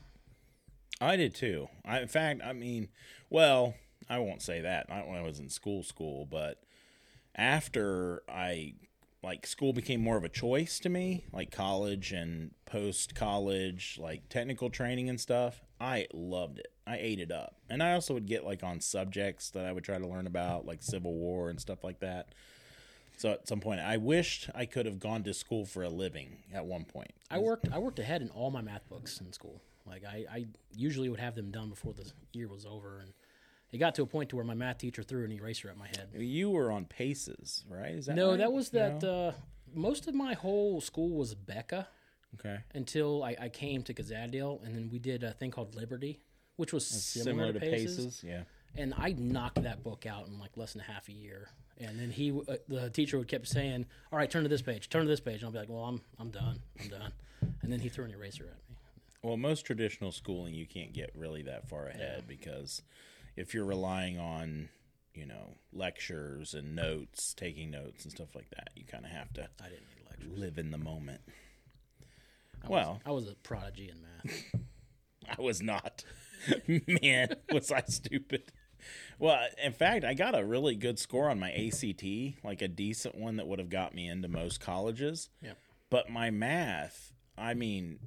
I 1.00 1.16
did 1.16 1.34
too. 1.34 1.68
I, 1.84 2.00
in 2.00 2.08
fact, 2.08 2.42
I 2.44 2.52
mean, 2.52 2.88
well, 3.28 3.74
I 4.08 4.18
won't 4.18 4.42
say 4.42 4.60
that. 4.60 4.88
Not 4.88 5.06
when 5.08 5.16
I 5.18 5.22
was 5.22 5.38
in 5.38 5.48
school, 5.48 5.82
school, 5.82 6.26
but 6.26 6.58
after 7.34 8.22
I 8.28 8.74
like 9.22 9.46
school 9.46 9.72
became 9.72 10.00
more 10.02 10.16
of 10.16 10.24
a 10.24 10.28
choice 10.28 10.78
to 10.80 10.88
me, 10.88 11.24
like 11.32 11.50
college 11.50 12.12
and 12.12 12.52
post 12.66 13.14
college, 13.14 13.98
like 14.00 14.28
technical 14.28 14.68
training 14.70 15.08
and 15.08 15.20
stuff. 15.20 15.62
I 15.80 16.06
loved 16.12 16.58
it. 16.58 16.68
I 16.86 16.96
ate 16.98 17.20
it 17.20 17.30
up, 17.30 17.56
and 17.70 17.82
I 17.82 17.92
also 17.94 18.14
would 18.14 18.26
get 18.26 18.44
like 18.44 18.62
on 18.62 18.80
subjects 18.80 19.50
that 19.50 19.64
I 19.64 19.72
would 19.72 19.84
try 19.84 19.98
to 19.98 20.06
learn 20.06 20.26
about, 20.26 20.66
like 20.66 20.82
Civil 20.82 21.14
War 21.14 21.48
and 21.50 21.60
stuff 21.60 21.84
like 21.84 22.00
that. 22.00 22.34
So 23.18 23.30
at 23.30 23.46
some 23.46 23.60
point, 23.60 23.80
I 23.80 23.98
wished 23.98 24.50
I 24.54 24.66
could 24.66 24.86
have 24.86 24.98
gone 24.98 25.22
to 25.24 25.34
school 25.34 25.64
for 25.64 25.84
a 25.84 25.88
living 25.88 26.38
at 26.52 26.64
one 26.64 26.84
point. 26.84 27.12
i 27.30 27.38
worked 27.38 27.68
i 27.72 27.78
worked 27.78 27.98
ahead 28.00 28.20
in 28.22 28.30
all 28.30 28.50
my 28.50 28.60
math 28.62 28.88
books 28.88 29.20
in 29.20 29.32
school 29.32 29.60
like 29.86 30.02
i, 30.04 30.24
I 30.30 30.46
usually 30.74 31.08
would 31.08 31.20
have 31.20 31.34
them 31.34 31.50
done 31.50 31.68
before 31.70 31.92
the 31.94 32.10
year 32.32 32.48
was 32.48 32.66
over 32.66 32.98
and 33.00 33.12
it 33.72 33.78
got 33.78 33.94
to 33.96 34.02
a 34.02 34.06
point 34.06 34.28
to 34.30 34.36
where 34.36 34.44
my 34.44 34.54
math 34.54 34.78
teacher 34.78 35.02
threw 35.02 35.24
an 35.24 35.32
eraser 35.32 35.68
at 35.70 35.76
my 35.76 35.86
head 35.88 36.08
You 36.14 36.50
were 36.50 36.70
on 36.70 36.84
paces, 36.84 37.64
right? 37.68 37.92
Is 37.92 38.06
that 38.06 38.14
No, 38.16 38.30
right? 38.30 38.38
that 38.38 38.52
was 38.52 38.72
No? 38.72 38.98
that. 39.00 39.04
Uh, 39.08 39.32
most 39.74 40.06
of 40.06 40.14
my 40.14 40.34
whole 40.34 40.80
school 40.80 41.16
was 41.16 41.34
Abeka 41.34 41.86
Okay. 42.34 42.58
until 42.74 43.22
I, 43.24 43.36
I 43.40 43.48
came 43.48 43.82
to 43.84 43.94
Kazadale, 43.94 44.62
and 44.64 44.74
then 44.74 44.88
we 44.92 44.98
did 44.98 45.22
a 45.24 45.32
thing 45.32 45.50
called 45.50 45.74
Liberty, 45.74 46.20
which 46.56 46.72
was 46.72 46.86
similar, 46.86 47.32
similar, 47.48 47.52
to, 47.54 47.60
Paces. 47.60 47.96
paces. 47.96 48.24
Yeah. 48.24 48.42
And 48.74 48.94
I 48.96 49.12
knocked 49.18 49.62
that 49.62 49.82
book 49.82 50.06
out 50.06 50.28
in 50.28 50.38
like 50.38 50.56
less 50.56 50.72
than 50.74 50.82
half 50.82 51.08
a 51.08 51.12
year. 51.12 51.48
And 51.78 51.98
then 51.98 52.10
he, 52.10 52.30
uh, 52.30 52.56
the 52.68 52.90
teacher, 52.90 53.18
would 53.18 53.28
kept 53.28 53.48
saying, 53.48 53.86
"All 54.10 54.18
right, 54.18 54.30
turn 54.30 54.42
to 54.44 54.48
this 54.48 54.62
page, 54.62 54.88
turn 54.88 55.02
to 55.04 55.08
this 55.08 55.20
page," 55.20 55.36
and 55.36 55.44
I'll 55.44 55.52
be 55.52 55.58
like, 55.58 55.68
"Well, 55.68 55.84
I'm 55.84 56.00
I'm 56.18 56.30
done, 56.30 56.58
I'm 56.80 56.88
done." 56.88 57.12
And 57.62 57.72
then 57.72 57.80
he 57.80 57.88
threw 57.88 58.04
an 58.04 58.10
eraser 58.12 58.44
at 58.44 58.70
me. 58.70 58.76
Well, 59.22 59.36
most 59.36 59.66
traditional 59.66 60.10
schooling, 60.12 60.54
you 60.54 60.66
can't 60.66 60.92
get 60.92 61.10
really 61.14 61.42
that 61.42 61.68
far 61.68 61.86
ahead 61.88 62.24
because 62.28 62.82
if 63.36 63.54
you're 63.54 63.64
relying 63.64 64.18
on, 64.18 64.68
you 65.14 65.26
know, 65.26 65.56
lectures 65.72 66.54
and 66.54 66.74
notes, 66.74 67.34
taking 67.34 67.70
notes 67.70 68.04
and 68.04 68.12
stuff 68.12 68.34
like 68.34 68.50
that, 68.50 68.70
you 68.76 68.84
kind 68.84 69.04
of 69.04 69.10
have 69.10 69.32
to 69.34 69.48
I 69.60 69.68
didn't 69.68 69.86
need 69.96 70.04
lectures. 70.08 70.38
live 70.38 70.58
in 70.58 70.70
the 70.70 70.78
moment. 70.78 71.20
I 72.64 72.68
well- 72.68 72.92
was, 72.92 73.00
I 73.06 73.10
was 73.10 73.28
a 73.28 73.34
prodigy 73.36 73.90
in 73.90 74.00
math. 74.02 74.44
I 75.38 75.40
was 75.40 75.62
not. 75.62 76.04
Man, 77.02 77.28
was 77.50 77.70
I 77.70 77.82
stupid. 77.86 78.42
Well, 79.18 79.38
in 79.62 79.72
fact, 79.72 80.04
I 80.04 80.14
got 80.14 80.36
a 80.38 80.44
really 80.44 80.74
good 80.74 80.98
score 80.98 81.30
on 81.30 81.38
my 81.38 81.52
ACT, 81.52 82.04
like 82.44 82.60
a 82.62 82.68
decent 82.68 83.14
one 83.14 83.36
that 83.36 83.46
would 83.46 83.60
have 83.60 83.70
got 83.70 83.94
me 83.94 84.08
into 84.08 84.26
most 84.28 84.60
colleges. 84.60 85.28
Yep. 85.40 85.56
But 85.90 86.10
my 86.10 86.30
math, 86.30 87.12
I 87.38 87.54
mean, 87.54 88.00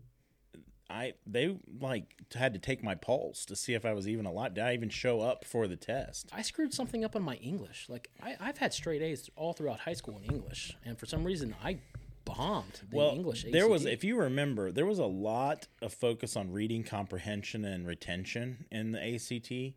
I 0.89 1.13
they 1.25 1.57
like 1.79 2.15
had 2.33 2.53
to 2.53 2.59
take 2.59 2.83
my 2.83 2.95
pulse 2.95 3.45
to 3.45 3.55
see 3.55 3.73
if 3.73 3.85
I 3.85 3.93
was 3.93 4.07
even 4.07 4.25
alive. 4.25 4.53
Did 4.53 4.63
I 4.63 4.73
even 4.73 4.89
show 4.89 5.21
up 5.21 5.43
for 5.45 5.67
the 5.67 5.75
test? 5.75 6.29
I 6.31 6.41
screwed 6.41 6.73
something 6.73 7.03
up 7.03 7.15
on 7.15 7.23
my 7.23 7.35
English. 7.35 7.87
Like 7.89 8.09
I, 8.21 8.35
I've 8.39 8.57
had 8.57 8.73
straight 8.73 9.01
A's 9.01 9.29
all 9.35 9.53
throughout 9.53 9.79
high 9.79 9.93
school 9.93 10.17
in 10.17 10.23
English, 10.25 10.75
and 10.85 10.97
for 10.97 11.05
some 11.05 11.23
reason 11.23 11.55
I 11.63 11.79
bombed 12.25 12.81
the 12.89 12.97
well, 12.97 13.11
English. 13.11 13.45
there 13.51 13.67
was, 13.67 13.85
if 13.85 14.03
you 14.03 14.17
remember, 14.17 14.71
there 14.71 14.85
was 14.85 14.99
a 14.99 15.05
lot 15.05 15.67
of 15.81 15.93
focus 15.93 16.35
on 16.35 16.51
reading 16.51 16.83
comprehension 16.83 17.63
and 17.63 17.87
retention 17.87 18.65
in 18.71 18.91
the 18.91 19.15
ACT. 19.15 19.75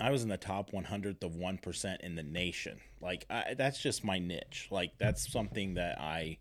I 0.00 0.10
was 0.10 0.22
in 0.22 0.28
the 0.28 0.36
top 0.36 0.70
100th 0.70 1.24
of 1.24 1.32
1% 1.32 2.00
in 2.00 2.14
the 2.14 2.22
nation. 2.22 2.78
Like, 3.00 3.26
I, 3.28 3.54
that's 3.56 3.80
just 3.80 4.04
my 4.04 4.18
niche. 4.18 4.68
Like, 4.70 4.92
that's 4.98 5.30
something 5.32 5.74
that 5.74 5.98
I 6.00 6.38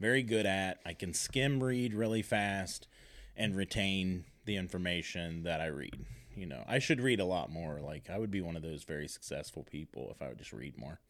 very 0.00 0.22
good 0.22 0.46
at. 0.46 0.80
I 0.84 0.94
can 0.94 1.14
skim 1.14 1.62
read 1.62 1.94
really 1.94 2.22
fast 2.22 2.88
and 3.36 3.54
retain 3.54 4.24
the 4.46 4.56
information 4.56 5.44
that 5.44 5.60
I 5.60 5.66
read. 5.66 6.06
You 6.34 6.46
know, 6.46 6.64
I 6.66 6.78
should 6.78 7.00
read 7.00 7.20
a 7.20 7.24
lot 7.24 7.50
more. 7.50 7.80
Like, 7.80 8.08
I 8.10 8.18
would 8.18 8.30
be 8.30 8.40
one 8.40 8.56
of 8.56 8.62
those 8.62 8.84
very 8.84 9.06
successful 9.08 9.62
people 9.62 10.10
if 10.10 10.22
I 10.22 10.28
would 10.28 10.38
just 10.38 10.52
read 10.52 10.78
more. 10.78 11.00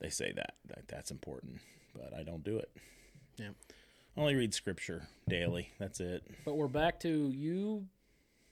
They 0.00 0.08
say 0.08 0.32
that, 0.32 0.54
that 0.68 0.88
that's 0.88 1.10
important, 1.10 1.60
but 1.94 2.14
I 2.18 2.22
don't 2.22 2.42
do 2.42 2.56
it. 2.56 2.70
yeah. 3.36 3.50
Only 4.16 4.34
read 4.34 4.54
scripture 4.54 5.06
daily. 5.28 5.70
That's 5.78 6.00
it. 6.00 6.24
But 6.44 6.56
we're 6.56 6.68
back 6.68 6.98
to 7.00 7.30
you 7.30 7.86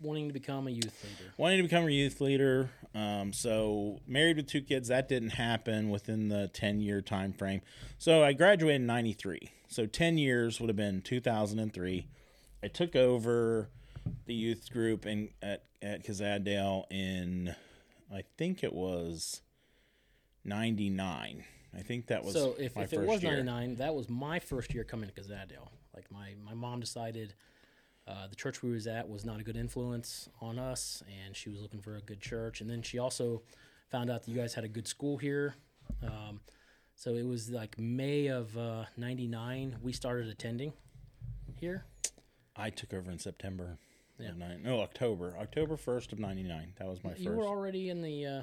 wanting 0.01 0.29
to 0.29 0.33
become 0.33 0.67
a 0.67 0.71
youth 0.71 1.05
leader. 1.05 1.33
Wanting 1.37 1.59
to 1.59 1.63
become 1.65 1.87
a 1.87 1.91
youth 1.91 2.21
leader. 2.21 2.71
Um, 2.95 3.33
so 3.33 4.01
married 4.07 4.37
with 4.37 4.47
two 4.47 4.63
kids, 4.63 4.89
that 4.89 5.09
didn't 5.09 5.31
happen 5.31 5.91
within 5.91 6.29
the 6.29 6.49
ten 6.49 6.81
year 6.81 7.01
time 7.01 7.33
frame. 7.33 7.61
So 7.99 8.23
I 8.23 8.33
graduated 8.33 8.83
in 8.83 8.87
ninety 8.87 9.13
three. 9.13 9.51
So 9.69 9.87
ten 9.87 10.19
years 10.19 10.61
would 10.61 10.69
have 10.69 10.77
been 10.77 11.03
two 11.03 11.21
thousand 11.21 11.59
and 11.59 11.73
three. 11.73 12.07
I 12.63 12.69
took 12.69 12.97
over 12.97 13.69
the 14.27 14.35
youth 14.35 14.71
group 14.73 15.07
in 15.07 15.31
at 15.43 15.65
at 15.83 16.05
Kazadale 16.05 16.85
in 16.91 17.55
I 18.13 18.23
think 18.37 18.65
it 18.65 18.73
was 18.73 19.43
ninety 20.45 20.91
nine. 20.91 21.45
I 21.77 21.83
think 21.83 22.07
that 22.07 22.25
was 22.25 22.35
So 22.35 22.55
if, 22.59 22.77
if 22.77 22.93
it 22.93 23.01
was 23.01 23.23
99, 23.23 23.77
that 23.77 23.95
was 23.95 24.09
my 24.09 24.39
first 24.39 24.73
year 24.75 24.85
coming 24.85 25.11
to 25.11 25.21
Kazadale. 25.21 25.69
Like 25.95 26.11
my, 26.11 26.35
my 26.45 26.55
mom 26.55 26.81
decided 26.81 27.35
uh, 28.09 28.27
the 28.27 28.35
church 28.37 28.63
we 28.63 28.71
was 28.71 28.87
at 28.87 29.09
was 29.09 29.25
not 29.25 29.39
a 29.39 29.43
good 29.43 29.57
influence 29.57 30.29
on 30.41 30.59
us, 30.59 31.03
and 31.25 31.37
she 31.37 31.51
was 31.51 31.61
looking 31.61 31.81
for 31.81 31.97
a 31.97 32.01
good 32.01 32.21
church. 32.21 32.61
And 32.61 32.69
then 32.71 32.81
she 32.83 32.99
also 32.99 33.43
found 33.91 34.11
out 34.11 34.25
that 34.25 34.31
you 34.31 34.37
guys 34.37 34.55
had 34.55 34.65
a 34.65 34.69
good 34.69 34.89
school 34.89 35.19
here. 35.19 35.55
Um, 36.03 36.41
so 36.95 37.15
it 37.15 37.27
was 37.27 37.51
like 37.51 37.79
May 37.79 38.27
of 38.29 38.57
uh, 38.57 38.85
99, 38.97 39.77
we 39.83 39.93
started 39.93 40.29
attending 40.29 40.73
here. 41.61 41.85
I 42.57 42.71
took 42.71 42.93
over 42.95 43.11
in 43.11 43.19
September. 43.19 43.79
Yeah. 44.19 44.31
Nine, 44.37 44.63
no, 44.65 44.81
October. 44.81 45.35
October 45.39 45.77
first 45.77 46.13
of 46.13 46.19
ninety 46.19 46.43
nine. 46.43 46.73
That 46.81 46.89
was 46.89 47.05
my 47.05 47.11
You 47.11 47.27
first. 47.27 47.37
were 47.37 47.45
already 47.47 47.89
in 47.89 48.03
the. 48.03 48.27
Uh, 48.27 48.43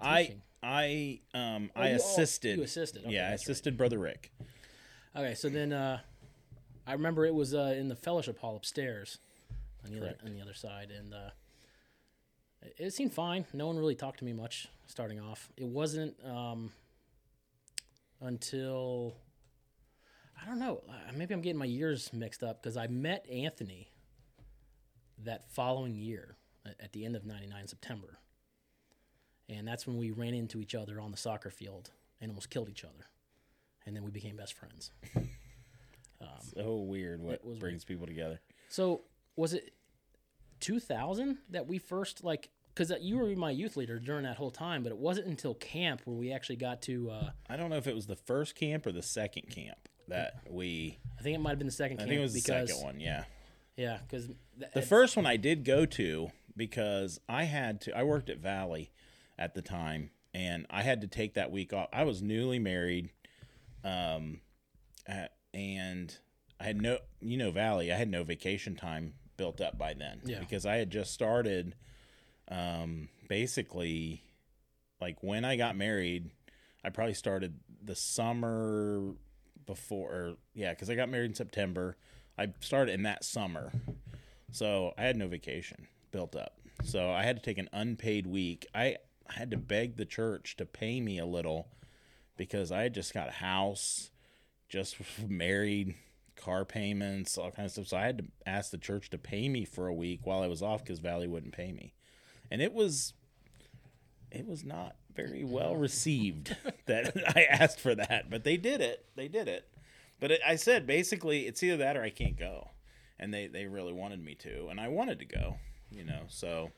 I. 0.00 0.36
I 0.62 1.20
um 1.32 1.70
Oh, 1.76 1.80
I 1.82 1.90
you- 1.90 1.96
assisted. 1.96 2.58
you 2.58 2.64
assisted. 2.64 3.04
Okay, 3.04 3.14
yeah, 3.14 3.28
I 3.28 3.30
that's 3.30 3.42
right. 3.46 3.52
assisted 3.52 3.78
brother 3.78 3.98
Rick. 3.98 4.32
Okay, 5.16 5.34
so 5.34 5.48
then 5.48 5.72
uh, 5.72 6.00
I 6.88 6.92
remember 6.94 7.26
it 7.26 7.34
was 7.34 7.54
uh, 7.54 7.74
in 7.76 7.88
the 7.88 7.94
fellowship 7.94 8.38
hall 8.38 8.56
upstairs, 8.56 9.18
on 9.84 9.90
the 9.92 9.98
other 9.98 10.16
on 10.24 10.32
the 10.32 10.40
other 10.40 10.54
side, 10.54 10.90
and 10.90 11.12
uh, 11.12 11.30
it, 12.62 12.74
it 12.78 12.90
seemed 12.94 13.12
fine. 13.12 13.44
No 13.52 13.66
one 13.66 13.76
really 13.78 13.94
talked 13.94 14.20
to 14.20 14.24
me 14.24 14.32
much 14.32 14.68
starting 14.86 15.20
off. 15.20 15.50
It 15.58 15.66
wasn't 15.66 16.14
um, 16.24 16.72
until 18.22 19.14
I 20.42 20.46
don't 20.46 20.58
know. 20.58 20.80
uh, 20.88 21.12
Maybe 21.14 21.34
I'm 21.34 21.42
getting 21.42 21.58
my 21.58 21.66
years 21.66 22.10
mixed 22.14 22.42
up 22.42 22.62
because 22.62 22.78
I 22.78 22.86
met 22.86 23.28
Anthony 23.30 23.88
that 25.24 25.52
following 25.52 25.94
year 25.94 26.36
at, 26.64 26.76
at 26.82 26.92
the 26.92 27.04
end 27.04 27.16
of 27.16 27.26
'99 27.26 27.68
September, 27.68 28.18
and 29.50 29.68
that's 29.68 29.86
when 29.86 29.98
we 29.98 30.10
ran 30.10 30.32
into 30.32 30.62
each 30.62 30.74
other 30.74 31.02
on 31.02 31.10
the 31.10 31.18
soccer 31.18 31.50
field 31.50 31.90
and 32.18 32.30
almost 32.30 32.48
killed 32.48 32.70
each 32.70 32.82
other, 32.82 33.04
and 33.84 33.94
then 33.94 34.04
we 34.04 34.10
became 34.10 34.36
best 34.36 34.54
friends. 34.54 34.90
So 36.54 36.76
weird 36.76 37.22
what 37.22 37.44
was 37.44 37.58
brings 37.58 37.84
people 37.84 38.06
together. 38.06 38.40
So 38.68 39.02
was 39.36 39.52
it 39.52 39.72
2000 40.60 41.38
that 41.50 41.66
we 41.66 41.78
first 41.78 42.24
like? 42.24 42.50
Because 42.74 42.92
you 43.00 43.18
were 43.18 43.34
my 43.34 43.50
youth 43.50 43.76
leader 43.76 43.98
during 43.98 44.22
that 44.22 44.36
whole 44.36 44.52
time, 44.52 44.84
but 44.84 44.92
it 44.92 44.98
wasn't 44.98 45.26
until 45.26 45.54
camp 45.54 46.02
where 46.04 46.16
we 46.16 46.32
actually 46.32 46.56
got 46.56 46.80
to. 46.82 47.10
Uh, 47.10 47.30
I 47.48 47.56
don't 47.56 47.70
know 47.70 47.76
if 47.76 47.88
it 47.88 47.94
was 47.94 48.06
the 48.06 48.16
first 48.16 48.54
camp 48.54 48.86
or 48.86 48.92
the 48.92 49.02
second 49.02 49.50
camp 49.50 49.88
that 50.06 50.42
we. 50.48 50.98
I 51.18 51.22
think 51.22 51.34
it 51.34 51.40
might 51.40 51.50
have 51.50 51.58
been 51.58 51.66
the 51.66 51.72
second 51.72 51.98
I 51.98 52.00
camp. 52.02 52.10
think 52.10 52.18
it 52.20 52.22
was 52.22 52.34
the 52.34 52.40
second 52.40 52.76
one. 52.82 53.00
Yeah, 53.00 53.24
Yeah, 53.76 53.98
because 54.08 54.28
the 54.74 54.82
first 54.82 55.16
one 55.16 55.26
I 55.26 55.36
did 55.36 55.64
go 55.64 55.86
to 55.86 56.30
because 56.56 57.20
I 57.28 57.44
had 57.44 57.80
to. 57.82 57.96
I 57.96 58.04
worked 58.04 58.30
at 58.30 58.38
Valley 58.38 58.92
at 59.38 59.54
the 59.54 59.62
time, 59.62 60.10
and 60.32 60.66
I 60.70 60.82
had 60.82 61.00
to 61.00 61.06
take 61.08 61.34
that 61.34 61.50
week 61.50 61.72
off. 61.72 61.88
I 61.92 62.04
was 62.04 62.22
newly 62.22 62.58
married, 62.60 63.10
um, 63.82 64.40
at, 65.06 65.32
and 65.58 66.16
I 66.60 66.64
had 66.64 66.80
no. 66.80 66.98
You 67.20 67.36
know, 67.36 67.50
Valley. 67.50 67.92
I 67.92 67.96
had 67.96 68.08
no 68.10 68.24
vacation 68.24 68.76
time 68.76 69.14
built 69.36 69.60
up 69.60 69.78
by 69.78 69.94
then 69.94 70.20
Yeah. 70.24 70.40
because 70.40 70.66
I 70.66 70.76
had 70.76 70.90
just 70.90 71.12
started. 71.12 71.74
Um, 72.50 73.08
basically, 73.28 74.22
like 75.00 75.22
when 75.22 75.44
I 75.44 75.56
got 75.56 75.76
married, 75.76 76.30
I 76.84 76.90
probably 76.90 77.14
started 77.14 77.60
the 77.82 77.94
summer 77.94 79.14
before. 79.66 80.10
Or, 80.12 80.34
yeah, 80.54 80.70
because 80.70 80.88
I 80.90 80.94
got 80.94 81.08
married 81.08 81.26
in 81.30 81.34
September. 81.34 81.96
I 82.38 82.52
started 82.60 82.92
in 82.94 83.02
that 83.02 83.24
summer, 83.24 83.72
so 84.52 84.94
I 84.96 85.02
had 85.02 85.16
no 85.16 85.26
vacation 85.28 85.88
built 86.12 86.36
up. 86.36 86.54
So 86.84 87.10
I 87.10 87.24
had 87.24 87.36
to 87.36 87.42
take 87.42 87.58
an 87.58 87.68
unpaid 87.72 88.26
week. 88.28 88.64
I, 88.74 88.96
I 89.28 89.32
had 89.34 89.50
to 89.50 89.56
beg 89.56 89.96
the 89.96 90.04
church 90.04 90.56
to 90.58 90.64
pay 90.64 91.00
me 91.00 91.18
a 91.18 91.26
little 91.26 91.66
because 92.36 92.70
I 92.70 92.82
had 92.82 92.94
just 92.94 93.12
got 93.12 93.28
a 93.28 93.32
house, 93.32 94.10
just 94.68 94.96
married, 95.28 95.94
car 96.36 96.64
payments, 96.64 97.36
all 97.38 97.50
kinds 97.50 97.76
of 97.78 97.86
stuff. 97.86 97.98
So 97.98 98.02
I 98.02 98.06
had 98.06 98.18
to 98.18 98.24
ask 98.46 98.70
the 98.70 98.78
church 98.78 99.10
to 99.10 99.18
pay 99.18 99.48
me 99.48 99.64
for 99.64 99.86
a 99.86 99.94
week 99.94 100.20
while 100.24 100.42
I 100.42 100.46
was 100.46 100.62
off 100.62 100.82
because 100.84 100.98
Valley 101.00 101.26
wouldn't 101.28 101.52
pay 101.52 101.72
me, 101.72 101.94
and 102.50 102.60
it 102.62 102.72
was, 102.72 103.14
it 104.30 104.46
was 104.46 104.64
not 104.64 104.96
very 105.14 105.42
well 105.44 105.74
received 105.76 106.56
that 106.86 107.12
I 107.36 107.42
asked 107.44 107.80
for 107.80 107.94
that, 107.94 108.30
but 108.30 108.44
they 108.44 108.56
did 108.56 108.80
it. 108.80 109.06
They 109.16 109.28
did 109.28 109.48
it. 109.48 109.68
But 110.20 110.32
it, 110.32 110.40
I 110.46 110.56
said 110.56 110.86
basically 110.86 111.46
it's 111.46 111.62
either 111.62 111.76
that 111.78 111.96
or 111.96 112.02
I 112.02 112.10
can't 112.10 112.36
go, 112.38 112.70
and 113.18 113.32
they 113.32 113.46
they 113.46 113.66
really 113.66 113.92
wanted 113.92 114.22
me 114.24 114.34
to, 114.36 114.68
and 114.68 114.80
I 114.80 114.88
wanted 114.88 115.18
to 115.20 115.24
go, 115.24 115.56
you 115.90 116.04
know. 116.04 116.22
So, 116.28 116.70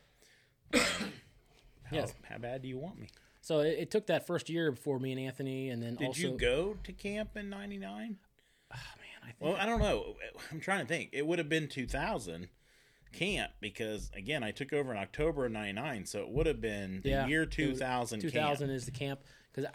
um, 0.73 0.79
how, 1.83 1.95
Yes. 1.97 2.13
how 2.29 2.37
bad 2.37 2.61
do 2.61 2.67
you 2.67 2.77
want 2.77 2.99
me? 2.99 3.09
So 3.41 3.59
it, 3.59 3.77
it 3.79 3.91
took 3.91 4.07
that 4.07 4.27
first 4.27 4.49
year 4.49 4.71
before 4.71 4.99
me 4.99 5.11
and 5.11 5.19
Anthony, 5.19 5.69
and 5.69 5.81
then 5.81 5.95
Did 5.95 6.07
also 6.07 6.21
you 6.21 6.37
go 6.37 6.77
to 6.83 6.93
camp 6.93 7.35
in 7.35 7.49
'99? 7.49 8.17
Oh 8.71 8.75
ah, 8.75 8.95
man, 8.97 9.07
I 9.23 9.25
think 9.31 9.37
Well, 9.41 9.55
I 9.55 9.65
don't 9.65 9.79
know. 9.79 10.15
I'm 10.51 10.59
trying 10.59 10.81
to 10.81 10.87
think. 10.87 11.09
It 11.11 11.25
would 11.25 11.39
have 11.39 11.49
been 11.49 11.67
2000 11.67 12.47
camp 13.11 13.51
because 13.59 14.09
again, 14.15 14.43
I 14.43 14.51
took 14.51 14.71
over 14.71 14.91
in 14.91 14.97
October 14.97 15.45
of 15.45 15.51
'99, 15.51 16.05
so 16.05 16.19
it 16.19 16.29
would 16.29 16.45
have 16.45 16.61
been 16.61 17.01
the 17.03 17.09
Yeah, 17.09 17.27
year 17.27 17.43
it 17.43 17.47
was 17.47 17.55
2000. 17.79 18.19
2000 18.21 18.67
camp. 18.67 18.75
is 18.75 18.85
the 18.85 18.91
camp 18.91 19.21
because 19.53 19.69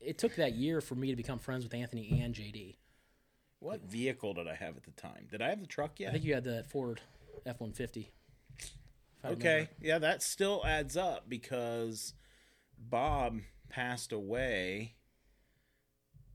it 0.00 0.18
took 0.18 0.34
that 0.36 0.54
year 0.54 0.80
for 0.80 0.94
me 0.94 1.10
to 1.10 1.16
become 1.16 1.38
friends 1.38 1.64
with 1.64 1.74
Anthony 1.74 2.20
and 2.20 2.34
JD. 2.34 2.76
What 3.60 3.82
vehicle 3.82 4.34
did 4.34 4.48
I 4.48 4.56
have 4.56 4.76
at 4.76 4.82
the 4.82 4.90
time? 4.90 5.28
Did 5.30 5.40
I 5.40 5.48
have 5.50 5.60
the 5.60 5.68
truck 5.68 6.00
yet? 6.00 6.08
I 6.08 6.12
think 6.12 6.24
you 6.24 6.34
had 6.34 6.44
the 6.44 6.64
Ford 6.68 7.00
F 7.46 7.60
one 7.60 7.72
fifty. 7.72 8.10
Okay, 9.24 9.68
yeah, 9.80 9.98
that 9.98 10.20
still 10.20 10.62
adds 10.66 10.96
up 10.96 11.28
because 11.28 12.12
Bob 12.90 13.40
passed 13.68 14.12
away. 14.12 14.94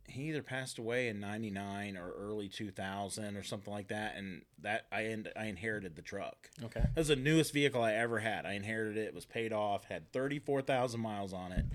He 0.09 0.29
either 0.29 0.41
passed 0.41 0.77
away 0.77 1.09
in 1.09 1.19
'99 1.19 1.97
or 1.97 2.11
early 2.11 2.47
2000 2.47 3.35
or 3.35 3.43
something 3.43 3.73
like 3.73 3.89
that, 3.89 4.15
and 4.15 4.43
that 4.61 4.85
I 4.91 5.05
end, 5.05 5.29
I 5.35 5.45
inherited 5.45 5.95
the 5.95 6.01
truck. 6.01 6.49
Okay. 6.63 6.79
That 6.79 6.95
was 6.95 7.09
the 7.09 7.15
newest 7.15 7.53
vehicle 7.53 7.81
I 7.81 7.93
ever 7.93 8.19
had. 8.19 8.45
I 8.45 8.53
inherited 8.53 8.97
it. 8.97 9.07
It 9.07 9.13
was 9.13 9.25
paid 9.25 9.51
off. 9.51 9.85
Had 9.85 10.11
34,000 10.13 10.99
miles 10.99 11.33
on 11.33 11.51
it. 11.51 11.65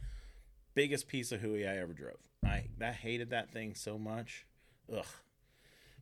Biggest 0.74 1.08
piece 1.08 1.30
of 1.30 1.40
hooey 1.40 1.66
I 1.66 1.76
ever 1.76 1.92
drove. 1.92 2.16
I 2.44 2.64
I 2.80 2.92
hated 2.92 3.30
that 3.30 3.52
thing 3.52 3.74
so 3.74 3.98
much. 3.98 4.46
Ugh. 4.90 5.04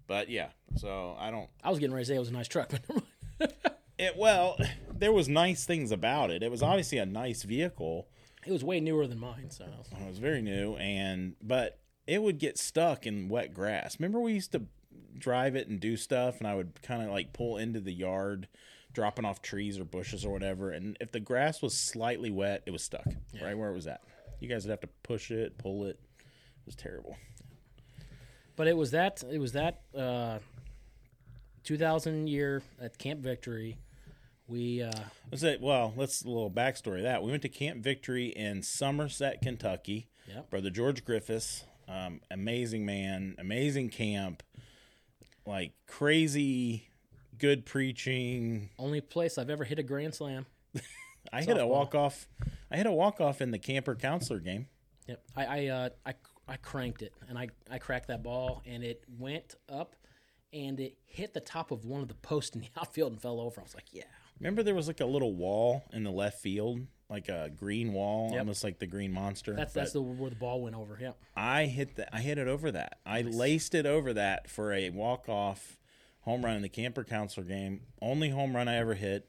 But 0.07 0.29
yeah, 0.29 0.49
so 0.77 1.17
I 1.19 1.31
don't. 1.31 1.49
I 1.63 1.71
was 1.71 1.79
getting 1.79 1.95
ready 1.95 2.05
to 2.05 2.09
say 2.09 2.17
it 2.17 2.21
was 2.21 2.31
a 2.31 2.33
nice 2.33 2.49
truck, 2.49 2.71
but 2.71 2.89
never 2.89 3.03
mind. 3.41 3.53
It 4.01 4.17
well, 4.17 4.57
there 4.91 5.13
was 5.13 5.29
nice 5.29 5.67
things 5.67 5.93
about 5.93 6.31
it. 6.31 6.43
It 6.43 6.51
was 6.51 6.63
obviously 6.63 6.97
a 6.97 7.05
nice 7.05 7.43
vehicle. 7.43 8.09
It 8.47 8.53
was 8.53 8.65
way 8.65 8.81
newer 8.81 9.07
than 9.07 9.19
mine. 9.19 9.51
So 9.51 9.65
It 9.65 10.09
was 10.09 10.19
very 10.19 10.43
new, 10.43 10.77
and 10.77 11.35
but 11.43 11.79
it 12.07 12.23
would 12.23 12.39
get 12.39 12.59
stuck 12.59 13.07
in 13.07 13.29
wet 13.29 13.55
grass. 13.55 13.99
Remember, 13.99 14.21
we 14.21 14.33
used 14.33 14.53
to 14.53 14.63
drive 15.19 15.57
it 15.57 15.69
and 15.69 15.79
do 15.79 15.97
stuff, 15.97 16.39
and 16.39 16.47
I 16.49 16.55
would 16.55 16.83
kind 16.83 17.03
of 17.03 17.11
like 17.11 17.33
pull 17.33 17.57
into 17.57 17.81
the 17.81 17.93
yard, 17.93 18.49
dropping 18.93 19.25
off 19.25 19.43
trees 19.43 19.79
or 19.79 19.85
bushes 19.85 20.25
or 20.25 20.33
whatever. 20.33 20.71
And 20.71 20.97
if 21.01 21.13
the 21.13 21.21
grass 21.21 21.63
was 21.63 21.75
slightly 21.75 22.31
wet, 22.31 22.63
it 22.67 22.71
was 22.71 22.83
stuck 22.83 23.07
right 23.43 23.57
where 23.57 23.71
it 23.71 23.75
was 23.75 23.87
at. 23.87 24.01
You 24.41 24.49
guys 24.49 24.65
would 24.65 24.71
have 24.71 24.81
to 24.81 24.89
push 25.03 25.31
it, 25.31 25.59
pull 25.59 25.85
it. 25.85 25.99
It 26.19 26.67
was 26.67 26.75
terrible. 26.75 27.17
But 28.57 28.69
it 28.69 28.77
was 28.77 28.91
that 28.91 29.23
it 29.31 29.39
was 29.39 29.53
that 29.53 29.83
uh, 29.97 30.39
2000 31.65 32.27
year 32.27 32.63
at 32.81 32.99
Camp 32.99 33.21
Victory. 33.21 33.79
We 34.51 34.83
uh, 34.83 34.91
Let's 35.31 35.43
say, 35.43 35.59
well, 35.61 35.95
let's 35.97 36.25
a 36.25 36.29
little 36.29 36.51
backstory 36.51 36.99
of 36.99 37.03
that. 37.05 37.23
We 37.23 37.31
went 37.31 37.43
to 37.43 37.49
Camp 37.49 37.85
Victory 37.85 38.27
in 38.27 38.63
Somerset, 38.63 39.41
Kentucky. 39.41 40.09
Yep. 40.27 40.51
Brother 40.51 40.71
George 40.71 41.05
Griffiths, 41.05 41.65
um, 41.89 42.21
amazing 42.33 42.85
man, 42.85 43.37
amazing 43.39 43.91
camp, 43.91 44.43
like 45.47 45.73
crazy 45.87 46.89
good 47.39 47.65
preaching. 47.65 48.71
only 48.77 49.01
place 49.01 49.39
I've 49.39 49.51
ever 49.51 49.65
hit 49.65 49.79
a 49.79 49.85
grand 49.85 50.15
slam. 50.15 50.47
I 51.33 51.43
hit 51.43 51.57
a 51.57 51.67
walk 51.67 51.95
off. 51.95 52.27
I 52.73 52.77
hit 52.77 52.87
a 52.87 52.93
walk 52.93 53.21
off 53.21 53.41
in 53.41 53.53
the 53.53 53.59
camper 53.59 53.95
counselor 53.95 54.41
game. 54.41 54.67
Yep. 55.07 55.23
I 55.37 55.45
I, 55.45 55.67
uh, 55.69 55.89
I 56.05 56.15
I 56.49 56.57
cranked 56.57 57.03
it 57.03 57.13
and 57.29 57.39
I 57.39 57.49
I 57.71 57.79
cracked 57.79 58.09
that 58.09 58.25
ball 58.25 58.63
and 58.67 58.83
it 58.83 59.05
went 59.17 59.55
up 59.69 59.95
and 60.53 60.81
it 60.81 60.99
hit 61.07 61.35
the 61.35 61.41
top 61.41 61.71
of 61.71 61.85
one 61.85 62.03
of 62.03 62.09
the 62.09 62.15
posts 62.15 62.57
in 62.57 62.63
the 62.63 62.69
outfield 62.81 63.13
and 63.13 63.23
fell 63.23 63.41
over. 63.41 63.61
I 63.61 63.65
was 63.65 63.75
like, 63.75 63.93
yeah. 63.93 64.03
Remember, 64.41 64.63
there 64.63 64.75
was 64.75 64.87
like 64.89 65.01
a 65.01 65.07
little 65.07 65.35
wall 65.35 65.85
in 65.93 66.03
the 66.03 66.11
left 66.11 66.41
field, 66.41 66.81
like 67.09 67.29
a 67.29 67.51
green 67.55 67.93
wall, 67.93 68.31
Yep. 68.33 68.39
almost 68.41 68.65
like 68.65 68.79
the 68.79 68.87
Green 68.87 69.13
Monster. 69.13 69.55
That's 69.55 69.73
but 69.75 69.81
that's 69.81 69.93
the 69.93 70.01
where 70.03 70.31
the 70.31 70.37
ball 70.37 70.63
went 70.63 70.75
over. 70.77 70.97
Yep. 71.01 71.17
I 71.37 71.67
hit 71.67 71.97
that. 71.97 72.09
I 72.13 72.21
hit 72.21 72.39
it 72.39 72.49
over 72.49 72.71
that. 72.73 72.99
I 73.05 73.21
laced 73.23 73.75
it 73.75 73.85
over 73.87 74.15
that 74.15 74.49
for 74.49 74.73
a 74.73 74.89
walk 74.91 75.29
off 75.29 75.77
home 76.23 76.45
run 76.45 76.57
in 76.57 76.63
the 76.63 76.69
camper 76.69 77.05
counselor 77.05 77.47
game. 77.47 77.83
Only 78.01 78.31
home 78.31 78.57
run 78.57 78.67
I 78.69 78.77
ever 78.77 78.95
hit. 78.95 79.29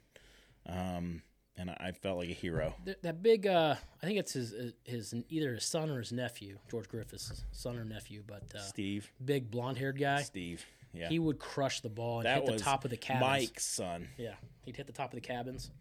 Um, 0.65 1.21
and 1.57 1.69
I, 1.69 1.77
I 1.87 1.91
felt 1.91 2.17
like 2.17 2.29
a 2.29 2.33
hero. 2.33 2.73
That 3.01 3.21
big 3.21 3.45
uh, 3.47 3.75
I 4.01 4.05
think 4.05 4.17
it's 4.19 4.33
his 4.33 4.53
his 4.85 5.13
either 5.29 5.55
his 5.55 5.65
son 5.65 5.89
or 5.89 5.99
his 5.99 6.11
nephew, 6.11 6.57
George 6.69 6.87
Griffiths' 6.87 7.43
son 7.51 7.77
or 7.77 7.83
nephew, 7.83 8.23
but 8.25 8.43
uh, 8.55 8.59
Steve, 8.61 9.11
big 9.23 9.51
blonde 9.51 9.77
haired 9.77 9.99
guy. 9.99 10.21
Steve, 10.21 10.65
yeah, 10.93 11.09
He 11.09 11.19
would 11.19 11.39
crush 11.39 11.81
the 11.81 11.89
ball 11.89 12.19
and 12.19 12.25
that 12.25 12.37
hit 12.37 12.45
the 12.45 12.51
was 12.53 12.61
top 12.61 12.83
of 12.83 12.91
the 12.91 12.97
cabins. 12.97 13.21
Mike's 13.21 13.65
son. 13.65 14.09
Yeah, 14.17 14.35
he'd 14.65 14.75
hit 14.75 14.87
the 14.87 14.93
top 14.93 15.11
of 15.11 15.15
the 15.15 15.25
cabins. 15.25 15.71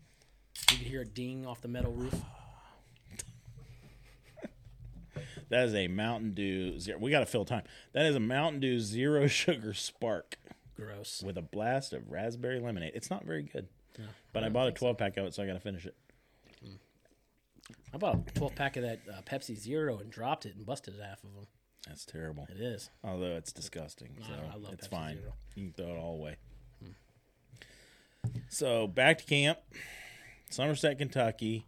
You 0.70 0.78
could 0.78 0.86
hear 0.86 1.02
a 1.02 1.06
ding 1.06 1.46
off 1.46 1.60
the 1.60 1.68
metal 1.68 1.92
roof. 1.92 2.14
That 5.48 5.64
is 5.64 5.74
a 5.74 5.88
Mountain 5.88 6.34
Dew. 6.34 6.78
Zero, 6.78 6.96
we 7.00 7.10
got 7.10 7.20
to 7.20 7.26
fill 7.26 7.44
time. 7.44 7.64
That 7.92 8.06
is 8.06 8.14
a 8.14 8.20
Mountain 8.20 8.60
Dew 8.60 8.78
zero 8.78 9.26
sugar 9.26 9.74
spark 9.74 10.38
Gross. 10.76 11.24
with 11.26 11.36
a 11.36 11.42
blast 11.42 11.92
of 11.92 12.08
raspberry 12.08 12.60
lemonade. 12.60 12.92
It's 12.94 13.10
not 13.10 13.24
very 13.24 13.42
good, 13.42 13.66
but 14.32 14.44
I 14.44 14.48
bought 14.48 14.68
a 14.68 14.70
twelve 14.70 14.96
pack 14.96 15.16
of 15.16 15.26
it, 15.26 15.34
so 15.34 15.42
I 15.42 15.46
got 15.46 15.54
to 15.54 15.60
finish 15.60 15.86
it. 15.86 15.96
I 17.92 17.98
bought 17.98 18.28
a 18.28 18.32
12 18.34 18.54
pack 18.54 18.76
of 18.76 18.82
that 18.84 19.00
uh, 19.08 19.20
Pepsi 19.22 19.56
Zero 19.56 19.98
and 19.98 20.10
dropped 20.10 20.46
it 20.46 20.54
and 20.56 20.64
busted 20.64 20.94
half 21.00 21.22
of 21.24 21.34
them. 21.34 21.46
That's 21.86 22.04
terrible. 22.04 22.46
It 22.50 22.60
is. 22.60 22.90
Although 23.02 23.36
it's 23.36 23.52
disgusting, 23.52 24.16
so 24.20 24.32
I 24.32 24.56
love 24.56 24.72
it's 24.74 24.86
Pepsi 24.86 24.90
fine. 24.90 25.16
Zero. 25.18 25.32
You 25.54 25.64
can 25.64 25.72
throw 25.72 25.94
it 25.94 25.98
all 25.98 26.14
away. 26.16 26.36
Hmm. 26.82 26.90
So 28.48 28.86
back 28.86 29.18
to 29.18 29.24
camp, 29.24 29.58
Somerset, 30.50 30.98
Kentucky. 30.98 31.66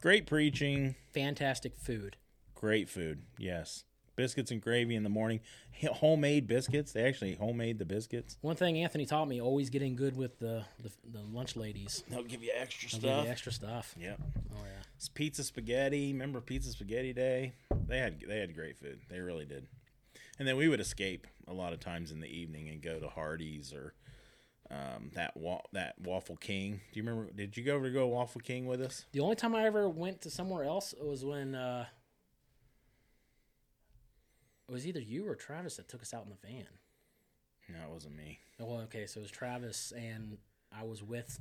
Great 0.00 0.26
preaching, 0.26 0.94
Fantastic 1.14 1.76
food. 1.76 2.16
great 2.54 2.88
food. 2.88 3.22
Yes, 3.38 3.84
biscuits 4.16 4.50
and 4.50 4.60
gravy 4.60 4.94
in 4.96 5.02
the 5.02 5.08
morning. 5.08 5.40
Homemade 5.84 6.46
biscuits. 6.46 6.92
They 6.92 7.02
actually 7.04 7.34
homemade 7.34 7.78
the 7.78 7.84
biscuits. 7.84 8.38
One 8.40 8.56
thing 8.56 8.78
Anthony 8.78 9.06
taught 9.06 9.28
me: 9.28 9.40
always 9.40 9.70
getting 9.70 9.94
good 9.94 10.16
with 10.16 10.38
the 10.38 10.64
the, 10.82 10.90
the 11.12 11.20
lunch 11.30 11.54
ladies. 11.56 12.02
They'll 12.10 12.22
give 12.24 12.42
you 12.42 12.50
extra 12.56 12.88
They'll 12.88 13.00
give 13.00 13.10
stuff. 13.10 13.24
you 13.24 13.30
extra 13.30 13.52
stuff. 13.52 13.94
Yep. 14.00 14.20
Oh 14.52 14.64
yeah. 14.64 14.82
It's 14.96 15.08
pizza 15.08 15.44
spaghetti. 15.44 16.12
Remember 16.12 16.40
pizza 16.40 16.70
spaghetti 16.70 17.12
day? 17.12 17.52
They 17.86 17.98
had 17.98 18.20
they 18.26 18.38
had 18.38 18.54
great 18.54 18.78
food. 18.78 19.00
They 19.08 19.20
really 19.20 19.44
did. 19.44 19.66
And 20.38 20.46
then 20.48 20.56
we 20.56 20.68
would 20.68 20.80
escape 20.80 21.26
a 21.48 21.52
lot 21.52 21.72
of 21.72 21.80
times 21.80 22.10
in 22.10 22.20
the 22.20 22.28
evening 22.28 22.68
and 22.68 22.82
go 22.82 22.98
to 22.98 23.08
Hardee's 23.08 23.72
or 23.72 23.94
um, 24.70 25.10
that 25.14 25.36
wa- 25.36 25.62
that 25.72 25.94
Waffle 26.02 26.36
King. 26.36 26.80
Do 26.92 27.00
you 27.00 27.06
remember? 27.06 27.30
Did 27.32 27.56
you 27.56 27.62
go 27.62 27.76
over 27.76 27.86
to 27.86 27.92
go 27.92 28.06
Waffle 28.08 28.40
King 28.40 28.66
with 28.66 28.80
us? 28.82 29.04
The 29.12 29.20
only 29.20 29.36
time 29.36 29.54
I 29.54 29.64
ever 29.64 29.88
went 29.88 30.22
to 30.22 30.30
somewhere 30.30 30.64
else 30.64 30.94
was 31.00 31.24
when 31.24 31.54
uh, 31.54 31.86
it 34.68 34.72
was 34.72 34.86
either 34.86 35.00
you 35.00 35.28
or 35.28 35.34
Travis 35.34 35.76
that 35.76 35.88
took 35.88 36.02
us 36.02 36.12
out 36.14 36.24
in 36.24 36.30
the 36.30 36.46
van. 36.46 36.66
No, 37.68 37.78
it 37.88 37.92
wasn't 37.92 38.16
me. 38.16 38.38
Well, 38.58 38.80
okay, 38.82 39.06
so 39.06 39.20
it 39.20 39.22
was 39.24 39.30
Travis 39.30 39.92
and 39.96 40.38
I 40.76 40.84
was 40.84 41.02
with 41.02 41.38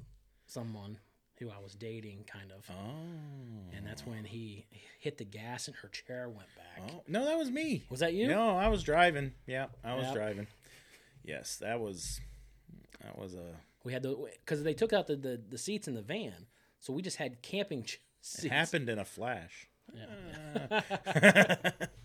someone 0.48 0.98
who 1.40 1.50
I 1.50 1.60
was 1.62 1.76
dating, 1.76 2.24
kind 2.28 2.52
of, 2.52 2.66
Oh. 2.70 3.76
and 3.76 3.86
that's 3.86 4.06
when 4.06 4.24
he 4.24 4.66
hit 5.00 5.18
the 5.18 5.26
gas 5.26 5.68
and 5.68 5.76
her 5.78 5.90
chair 5.90 6.30
went 6.30 6.48
back. 6.56 6.90
Oh 6.94 7.04
no, 7.08 7.26
that 7.26 7.38
was 7.38 7.52
me. 7.52 7.84
Was 7.90 8.00
that 8.00 8.14
you? 8.14 8.28
No, 8.28 8.56
I 8.58 8.70
was 8.70 8.84
driving. 8.84 9.34
Yeah, 9.46 9.68
I 9.84 9.96
was 9.96 10.06
Yep. 10.06 10.14
driving. 10.16 10.48
Yes, 11.24 11.58
that 11.58 11.80
was 11.80 12.22
that 13.02 13.18
was 13.20 13.34
a. 13.34 13.56
We 13.84 13.92
had 13.94 14.02
the 14.04 14.16
because 14.40 14.64
they 14.64 14.74
took 14.74 14.94
out 14.94 15.08
the, 15.08 15.16
the 15.18 15.42
the 15.50 15.58
seats 15.58 15.88
in 15.90 15.94
the 15.94 16.02
van, 16.02 16.48
so 16.80 16.94
we 16.94 17.02
just 17.02 17.18
had 17.18 17.42
camping 17.42 17.84
ch- 17.84 18.00
seats. 18.22 18.46
It 18.46 18.52
happened 18.52 18.88
in 18.90 18.98
a 18.98 19.06
flash. 19.06 19.68
Yeah. 19.94 20.82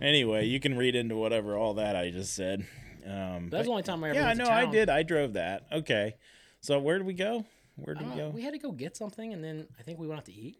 Anyway, 0.00 0.46
you 0.46 0.60
can 0.60 0.76
read 0.76 0.94
into 0.94 1.16
whatever 1.16 1.56
all 1.56 1.74
that 1.74 1.96
I 1.96 2.10
just 2.10 2.34
said. 2.34 2.66
Um, 3.04 3.48
That 3.50 3.58
was 3.58 3.66
the 3.66 3.70
only 3.70 3.82
time 3.82 4.04
I 4.04 4.10
ever. 4.10 4.18
yeah, 4.18 4.32
no, 4.34 4.46
I 4.48 4.66
did. 4.66 4.88
I 4.90 5.02
drove 5.02 5.32
that. 5.34 5.66
Okay, 5.72 6.14
so 6.60 6.78
where 6.78 6.98
did 6.98 7.06
we 7.06 7.14
go? 7.14 7.44
Where 7.76 7.94
did 7.94 8.06
Uh, 8.06 8.10
we 8.10 8.16
go? 8.16 8.28
we 8.30 8.42
had 8.42 8.52
to 8.52 8.58
go 8.58 8.70
get 8.72 8.96
something, 8.96 9.32
and 9.32 9.42
then 9.42 9.66
I 9.78 9.82
think 9.82 9.98
we 9.98 10.06
went 10.06 10.18
out 10.20 10.26
to 10.26 10.32
eat. 10.34 10.58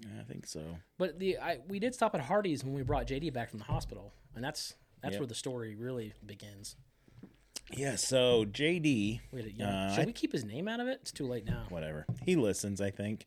Yeah, 0.00 0.20
I 0.20 0.24
think 0.24 0.46
so. 0.46 0.78
But 0.98 1.18
the 1.18 1.38
I, 1.38 1.58
we 1.68 1.78
did 1.78 1.94
stop 1.94 2.14
at 2.14 2.20
Hardee's 2.22 2.64
when 2.64 2.74
we 2.74 2.82
brought 2.82 3.06
JD 3.06 3.32
back 3.32 3.48
from 3.50 3.58
the 3.60 3.64
hospital, 3.64 4.12
and 4.34 4.44
that's 4.44 4.74
that's 5.00 5.12
Yep. 5.12 5.20
where 5.20 5.26
the 5.26 5.34
story 5.34 5.74
really 5.74 6.12
begins. 6.24 6.76
Yeah. 7.72 7.96
So 7.96 8.44
JD, 8.44 9.20
We 9.32 9.40
had 9.40 9.48
a, 9.48 9.52
you 9.52 9.58
know, 9.58 9.66
Uh, 9.70 9.94
should 9.94 10.06
we 10.06 10.12
keep 10.12 10.32
his 10.32 10.44
name 10.44 10.68
out 10.68 10.80
of 10.80 10.86
it? 10.88 10.98
It's 11.02 11.12
too 11.12 11.26
late 11.26 11.44
now. 11.46 11.66
whatever 11.68 12.06
he 12.24 12.36
listens, 12.36 12.80
I 12.80 12.90
think. 12.90 13.26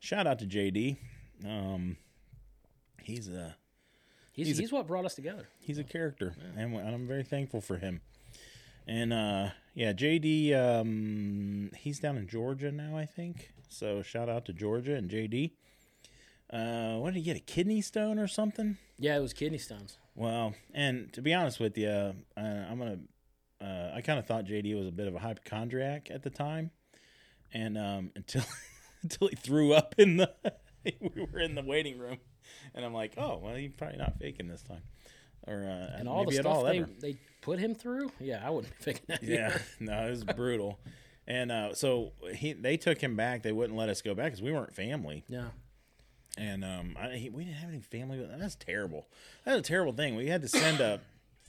Shout 0.00 0.26
out 0.26 0.38
to 0.40 0.46
JD. 0.46 0.96
Um, 1.44 1.96
he's 3.02 3.28
a 3.28 3.56
He's 4.38 4.46
He's 4.46 4.58
he's, 4.58 4.72
a- 4.72 4.74
what 4.76 4.86
brought 4.86 5.04
us 5.04 5.14
together. 5.16 5.48
he's 5.60 5.78
a 5.78 5.84
character, 5.84 6.34
and 6.56 6.74
and 6.76 6.94
I'm 6.94 7.06
very 7.08 7.24
thankful 7.24 7.60
for 7.60 7.76
him. 7.76 8.00
And 8.86 9.12
uh, 9.12 9.48
yeah, 9.74 9.92
JD, 9.92 10.54
um, 10.54 11.70
he's 11.76 11.98
down 11.98 12.16
in 12.16 12.28
Georgia 12.28 12.70
now, 12.70 12.96
I 12.96 13.04
think. 13.04 13.50
So 13.68 14.00
shout 14.02 14.28
out 14.28 14.44
to 14.46 14.52
Georgia 14.52 14.94
and 14.94 15.10
JD. 15.10 15.50
Uh, 16.50 16.98
what 16.98 17.12
did 17.12 17.16
he 17.18 17.22
get? 17.24 17.36
A 17.36 17.40
kidney 17.40 17.80
stone 17.82 18.18
or 18.18 18.26
something? 18.28 18.78
Yeah, 18.98 19.16
it 19.16 19.20
was 19.20 19.32
kidney 19.34 19.58
stones. 19.58 19.98
Well, 20.14 20.54
and 20.72 21.12
to 21.12 21.20
be 21.20 21.34
honest 21.34 21.58
with 21.60 21.76
you, 21.76 21.88
uh, 21.88 22.12
I'm 22.36 22.78
gonna. 22.78 22.98
Uh, 23.60 23.90
I 23.94 24.02
kind 24.02 24.20
of 24.20 24.26
thought 24.26 24.44
JD 24.44 24.78
was 24.78 24.86
a 24.86 24.92
bit 24.92 25.08
of 25.08 25.16
a 25.16 25.18
hypochondriac 25.18 26.10
at 26.12 26.22
the 26.22 26.30
time, 26.30 26.70
and 27.52 27.76
um, 27.76 28.12
until 28.16 28.42
until 29.02 29.28
he 29.28 29.34
threw 29.36 29.72
up 29.74 29.96
in 29.98 30.16
the. 30.18 30.32
we 31.00 31.26
were 31.30 31.40
in 31.40 31.54
the 31.56 31.62
waiting 31.62 31.98
room, 31.98 32.18
and 32.74 32.84
I'm 32.84 32.94
like, 32.94 33.14
oh 33.16 33.40
well, 33.42 33.54
he's 33.54 33.72
probably 33.72 33.98
not 33.98 34.18
faking 34.18 34.48
this 34.48 34.62
time, 34.62 34.82
or 35.46 35.64
uh, 35.64 35.98
And 35.98 36.08
all 36.08 36.24
the 36.24 36.32
stuff 36.32 36.46
all 36.46 36.64
they, 36.64 36.80
they 36.80 37.16
put 37.42 37.58
him 37.58 37.74
through. 37.74 38.10
Yeah, 38.20 38.42
I 38.44 38.50
wouldn't 38.50 38.76
be 38.78 38.84
thinking 38.84 39.04
that. 39.08 39.22
Yeah, 39.22 39.48
either. 39.48 39.62
no, 39.80 40.06
it 40.06 40.10
was 40.10 40.24
brutal. 40.24 40.78
And 41.26 41.52
uh, 41.52 41.74
so 41.74 42.12
he, 42.34 42.54
they 42.54 42.76
took 42.78 43.00
him 43.02 43.14
back. 43.14 43.42
They 43.42 43.52
wouldn't 43.52 43.78
let 43.78 43.90
us 43.90 44.00
go 44.00 44.14
back 44.14 44.26
because 44.26 44.40
we 44.42 44.50
weren't 44.52 44.74
family. 44.74 45.24
Yeah. 45.28 45.48
and 46.38 46.64
um, 46.64 46.96
I, 46.98 47.10
he, 47.16 47.28
we 47.28 47.44
didn't 47.44 47.58
have 47.58 47.68
any 47.68 47.80
family. 47.80 48.26
That's 48.38 48.54
terrible. 48.54 49.08
That's 49.44 49.58
a 49.58 49.62
terrible 49.62 49.92
thing. 49.92 50.16
We 50.16 50.28
had 50.28 50.40
to 50.40 50.48
send 50.48 50.80
a 50.80 51.00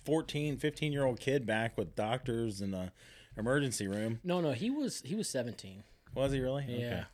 14, 0.05 0.57
15 0.57 0.91
year 0.91 1.05
old 1.05 1.19
kid 1.21 1.45
back 1.45 1.77
with 1.77 1.95
doctors 1.95 2.59
in 2.61 2.71
the 2.71 2.91
emergency 3.37 3.87
room. 3.87 4.19
No, 4.23 4.41
no, 4.41 4.51
he 4.51 4.69
was 4.69 5.01
he 5.05 5.15
was 5.15 5.29
17. 5.29 5.83
Was 6.13 6.33
he 6.33 6.39
really? 6.41 6.65
Yeah. 6.67 7.05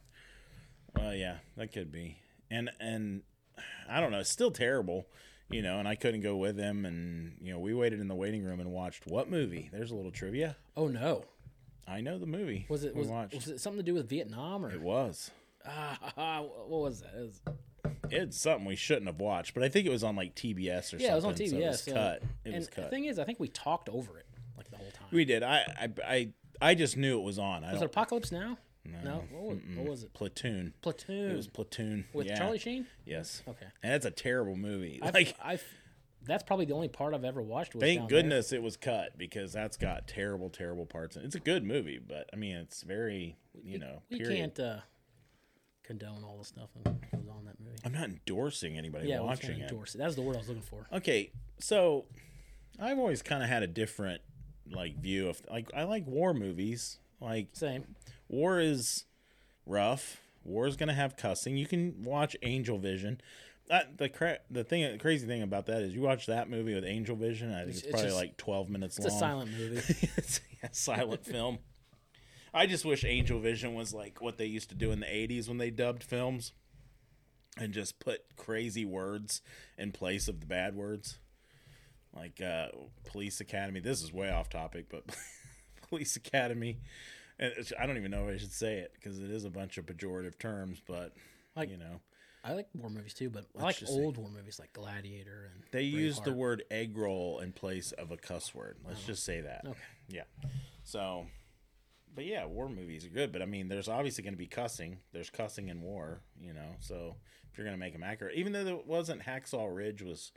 Well, 0.95 1.13
yeah, 1.13 1.38
that 1.58 1.71
could 1.71 1.91
be. 1.91 2.17
And 2.50 2.71
and 2.80 3.21
I 3.89 4.00
don't 4.00 4.12
know. 4.12 4.20
It's 4.20 4.30
still 4.30 4.52
terrible, 4.52 5.06
you 5.50 5.62
know. 5.62 5.80
And 5.80 5.88
I 5.88 5.96
couldn't 5.96 6.22
go 6.22 6.36
with 6.36 6.58
him. 6.58 6.86
And 6.86 7.38
you 7.41 7.54
know, 7.54 7.60
we 7.60 7.74
waited 7.74 8.00
in 8.00 8.08
the 8.08 8.15
waiting 8.15 8.44
room 8.44 8.60
and 8.60 8.72
watched 8.72 9.06
what 9.08 9.30
movie? 9.30 9.70
There's 9.72 9.91
a 9.91 9.96
little 9.96 10.12
trivia. 10.12 10.58
Oh 10.76 10.88
no. 10.88 11.26
I 11.88 12.02
know 12.02 12.18
the 12.18 12.26
movie. 12.26 12.65
Was 12.68 12.84
it 12.84 12.96
was, 12.96 13.10
was 13.10 13.48
it 13.48 13.60
something 13.60 13.78
to 13.80 13.84
do 13.84 13.94
with 13.94 14.10
Vietnam 14.10 14.65
or 14.65 14.72
It 14.72 14.82
was. 14.82 15.30
ah, 15.68 15.98
what 16.68 16.82
was 16.82 17.02
that? 17.02 17.13
It 17.15 17.22
was, 17.22 17.41
it's 18.10 18.38
something 18.39 18.65
we 18.65 18.76
shouldn't 18.76 19.08
have 19.08 19.20
watched, 19.20 19.54
but 19.54 19.63
I 19.63 19.70
think 19.70 19.86
it 19.86 19.91
was 19.91 20.04
on 20.04 20.15
like 20.15 20.36
TBS 20.36 20.80
or 20.80 20.82
something. 20.84 21.00
Yeah, 21.06 21.12
it 21.13 21.15
was 21.15 21.26
on 21.26 21.36
so 21.36 21.44
TBS. 21.44 21.54
it 21.54 21.68
was 21.68 21.88
uh, 21.88 21.94
cut. 21.94 22.15
It 22.18 22.30
and 22.46 22.56
was 22.56 22.68
the 22.70 22.82
thing 22.84 23.06
is, 23.06 23.20
I 23.20 23.24
think 23.24 23.39
we 23.39 23.48
talked 23.50 23.89
over 23.89 24.18
it 24.18 24.26
like 24.58 24.70
the 24.72 24.78
whole 24.78 24.91
time. 24.91 25.08
we 25.12 25.26
did. 25.26 25.44
I, 25.44 25.58
I 25.80 25.89
I 26.08 26.30
I 26.62 26.74
just 26.76 26.98
knew 26.98 27.20
it 27.20 27.24
was 27.24 27.38
on. 27.38 27.63
I 27.63 27.74
was 27.74 27.82
it 27.82 27.86
Apocalypse 27.86 28.32
Now? 28.32 28.58
No. 29.04 29.24
What, 29.32 29.43
was, 29.43 29.60
what 29.76 29.88
was 29.88 30.04
it? 30.04 30.13
Platoon. 30.13 30.74
Platoon. 30.82 31.32
It 31.32 31.36
was 31.38 31.48
Platoon 31.48 32.06
with 32.13 32.28
yeah. 32.28 32.38
Charlie 32.38 32.60
Sheen. 32.60 32.86
Yes. 33.06 33.41
Okay. 33.48 33.65
And 33.84 33.93
that's 33.93 34.06
a 34.06 34.12
terrible 34.12 34.56
movie. 34.56 35.00
I've, 35.02 35.13
like, 35.13 35.36
I've, 35.43 35.63
that's 36.26 36.43
probably 36.43 36.65
the 36.65 36.74
only 36.74 36.88
part 36.88 37.13
I've 37.13 37.24
ever 37.26 37.41
watched. 37.41 37.74
Thank 37.74 38.00
down 38.02 38.08
there. 38.08 38.21
goodness 38.21 38.52
it 38.52 38.62
was 38.62 38.78
cut 38.78 39.17
because 39.17 39.54
that's 39.54 39.78
got 39.78 40.08
terrible, 40.08 40.50
terrible 40.50 40.86
parts. 40.86 41.15
it. 41.15 41.24
It's 41.26 41.36
a 41.36 41.39
good 41.39 41.63
movie, 41.63 42.00
but 42.06 42.30
I 42.32 42.36
mean, 42.36 42.56
it's 42.58 42.84
very, 42.84 43.38
you 43.63 43.80
know, 43.80 44.02
We 44.10 44.19
period. 44.19 44.38
can't 44.56 44.60
uh, 44.60 44.78
condone 45.84 46.24
all 46.24 46.38
the 46.38 46.45
stuff 46.45 46.69
that 46.84 47.12
goes 47.12 47.28
on 47.30 47.45
that 47.45 47.60
movie. 47.60 47.78
I'm 47.84 47.91
not 47.93 48.06
endorsing 48.10 48.78
anybody 48.78 49.10
Yeah, 49.10 49.21
watching 49.21 49.60
it. 49.60 49.69
endorse 49.69 49.95
it. 49.95 50.00
That 50.00 50.08
was 50.08 50.15
the 50.15 50.21
word 50.21 50.36
I 50.36 50.39
was 50.39 50.48
looking 50.48 50.63
for. 50.63 50.88
Okay, 50.93 51.32
so 51.60 52.06
I've 52.80 52.98
always 53.00 53.21
kind 53.21 53.43
of 53.43 53.50
had 53.50 53.63
a 53.63 53.67
different 53.67 54.21
like 54.71 55.00
view 55.00 55.30
of 55.30 55.41
like 55.50 55.69
I 55.76 55.84
like 55.84 56.08
war 56.08 56.34
movies. 56.34 57.00
Like 57.21 57.48
Same. 57.54 57.86
War 58.28 58.60
is 58.60 59.06
rough. 59.66 60.22
War 60.44 60.68
is 60.68 60.76
gonna 60.76 60.94
have 60.94 61.18
cussing. 61.18 61.58
You 61.58 61.66
can 61.66 62.04
watch 62.04 62.36
Angel 62.44 62.78
Vision. 62.78 63.20
That, 63.68 63.98
the 63.98 64.10
cra- 64.10 64.40
the 64.52 64.64
thing, 64.64 64.92
the 64.92 65.00
crazy 65.00 65.26
thing 65.26 65.42
about 65.42 65.66
that 65.66 65.82
is 65.82 65.94
you 65.94 66.02
watch 66.02 66.28
that 66.28 66.50
movie 66.50 66.76
with 66.76 66.86
Angel 66.86 67.16
Vision. 67.16 67.52
I 67.52 67.62
think 67.66 67.70
it's, 67.72 67.78
It's- 67.80 67.84
it's 67.86 67.92
probably 67.94 68.08
just- 68.10 68.18
like 68.22 68.38
twelve 68.38 68.70
minutes 68.70 68.98
It's 69.00 69.08
long. 69.08 69.16
a 69.16 69.20
silent 69.20 69.52
movie. 69.58 69.78
it's 70.18 70.40
a 70.64 70.70
silent 70.72 71.26
film. 71.26 71.58
I 72.54 72.68
just 72.68 72.86
wish 72.86 73.04
Angel 73.04 73.40
Vision 73.40 73.74
was 73.74 73.94
like 73.94 74.22
what 74.22 74.38
they 74.38 74.46
used 74.46 74.70
to 74.70 74.76
do 74.76 74.92
in 74.92 75.00
the 75.00 75.08
'80s 75.08 75.48
when 75.48 75.58
they 75.58 75.72
dubbed 75.72 76.04
films, 76.04 76.54
and 77.58 77.74
just 77.74 78.00
put 78.00 78.22
crazy 78.38 78.86
words 78.86 79.42
in 79.80 79.92
place 79.92 80.28
of 80.28 80.40
the 80.42 80.46
bad 80.46 80.76
words, 80.76 81.18
like 82.16 82.40
uh, 82.42 82.68
Police 83.04 83.42
Academy. 83.42 83.80
This 83.80 84.04
is 84.04 84.14
way 84.14 84.30
off 84.30 84.48
topic, 84.50 84.86
but 84.90 85.04
Police 85.90 86.16
Academy. 86.16 86.78
And 87.39 87.54
it's, 87.58 87.74
I 87.80 87.86
don't 87.86 87.98
even 87.98 88.12
know 88.12 88.28
if 88.28 88.36
I 88.36 88.38
should 88.38 88.52
say 88.52 88.78
it 88.78 88.93
because 88.93 89.19
it 89.19 89.30
is 89.30 89.45
a 89.45 89.50
bunch 89.50 89.78
of 89.78 89.86
pejorative 89.86 90.38
terms, 90.38 90.82
but 90.86 91.13
Like- 91.56 91.69
you 91.69 91.78
know 91.78 92.02
I 92.43 92.54
like 92.54 92.67
war 92.76 92.91
movies 92.91 93.15
too, 93.15 93.32
but 93.32 93.45
I 93.58 93.63
like 93.63 93.78
just 93.78 93.91
say- 93.91 94.00
old 94.00 94.17
war 94.17 94.30
movies 94.30 94.60
like 94.60 94.71
Gladiator 94.71 95.52
and 95.52 95.63
they 95.71 95.82
use 95.82 96.19
the 96.19 96.32
word 96.32 96.63
egg 96.69 96.95
roll 96.95 97.39
in 97.39 97.52
place 97.52 97.91
of 97.93 98.12
a 98.12 98.17
cuss 98.17 98.54
word. 98.54 98.78
Let's 98.86 99.02
oh. 99.04 99.08
just 99.08 99.24
say 99.24 99.41
that. 99.41 99.65
Okay. 99.65 99.80
Yeah. 100.08 100.24
So, 100.84 101.26
but 102.13 102.26
yeah, 102.26 102.45
war 102.45 102.69
movies 102.69 103.04
are 103.04 103.10
good. 103.10 103.32
But 103.32 103.41
I 103.41 103.45
mean, 103.45 103.67
there's 103.67 103.89
obviously 103.89 104.24
going 104.24 104.36
to 104.36 104.38
be 104.38 104.45
cussing. 104.45 105.00
There's 105.12 105.32
cussing 105.32 105.69
in 105.69 105.82
war, 105.82 106.21
you 106.39 106.54
know. 106.54 106.76
So 106.80 107.15
if 107.52 107.58
you're 107.58 107.65
going 107.65 107.78
to 107.78 107.80
make 107.80 107.93
them 107.93 108.04
accurate, 108.04 108.36
even 108.36 108.54
though 108.54 108.67
it 108.67 108.86
wasn't 108.86 109.24
Hacksaw 109.24 109.76
Ridge 109.76 110.04
was 110.04 110.32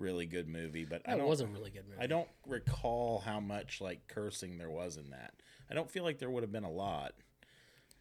really 0.00 0.26
good 0.26 0.48
movie, 0.48 0.84
but 0.84 1.02
I 1.06 1.12
That 1.12 1.18
don't. 1.18 1.28
was 1.28 1.40
a 1.40 1.46
really 1.46 1.70
good 1.70 1.84
movie. 1.88 2.00
I 2.02 2.06
don't 2.08 2.28
recall 2.46 3.20
how 3.24 3.38
much 3.38 3.80
like 3.80 4.08
cursing 4.08 4.58
there 4.58 4.70
was 4.70 4.96
in 4.96 5.10
that. 5.10 5.34
I 5.70 5.74
don't 5.74 5.88
feel 5.90 6.02
like 6.02 6.18
there 6.18 6.30
would 6.30 6.42
have 6.42 6.50
been 6.50 6.64
a 6.64 6.70
lot. 6.70 7.12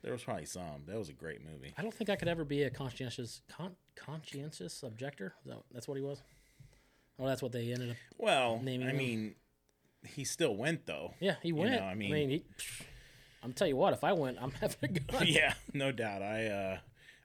There 0.02 0.14
was 0.14 0.24
probably 0.24 0.46
some. 0.46 0.84
That 0.88 0.98
was 0.98 1.10
a 1.10 1.14
great 1.14 1.42
movie. 1.46 1.74
I 1.78 1.82
don't 1.82 1.94
think 1.94 2.10
I 2.10 2.16
could 2.16 2.30
ever 2.30 2.46
be 2.46 2.64
a 2.64 2.70
conscientious 2.70 3.42
con- 3.50 3.76
conscientious 3.96 4.82
objector. 4.82 5.34
Is 5.46 5.52
that, 5.52 5.60
that's 5.74 5.88
what 5.88 5.96
he 5.98 6.02
was. 6.04 6.22
Oh, 7.20 7.28
that's 7.28 7.42
what 7.44 7.52
they 7.52 7.72
ended 7.74 7.92
up. 7.92 7.96
Well, 8.18 8.62
Naming 8.64 8.88
I 8.88 8.92
them. 8.92 8.98
mean, 8.98 9.36
he 10.08 10.24
still 10.24 10.56
went 10.56 10.86
though. 10.86 11.14
Yeah, 11.20 11.36
he 11.44 11.52
went. 11.52 11.72
know, 11.76 11.82
I 11.82 11.96
mean- 11.96 12.30
he, 12.30 12.44
I'm 13.44 13.52
tell 13.54 13.68
you 13.68 13.76
what. 13.76 13.94
If 13.94 14.04
I 14.06 14.14
went, 14.14 14.38
I'm 14.42 14.52
having 14.62 14.78
a 14.84 14.88
gun. 15.00 15.24
yeah, 15.28 15.54
no 15.74 15.92
doubt. 15.92 16.22
I 16.22 16.48
uh 16.48 16.78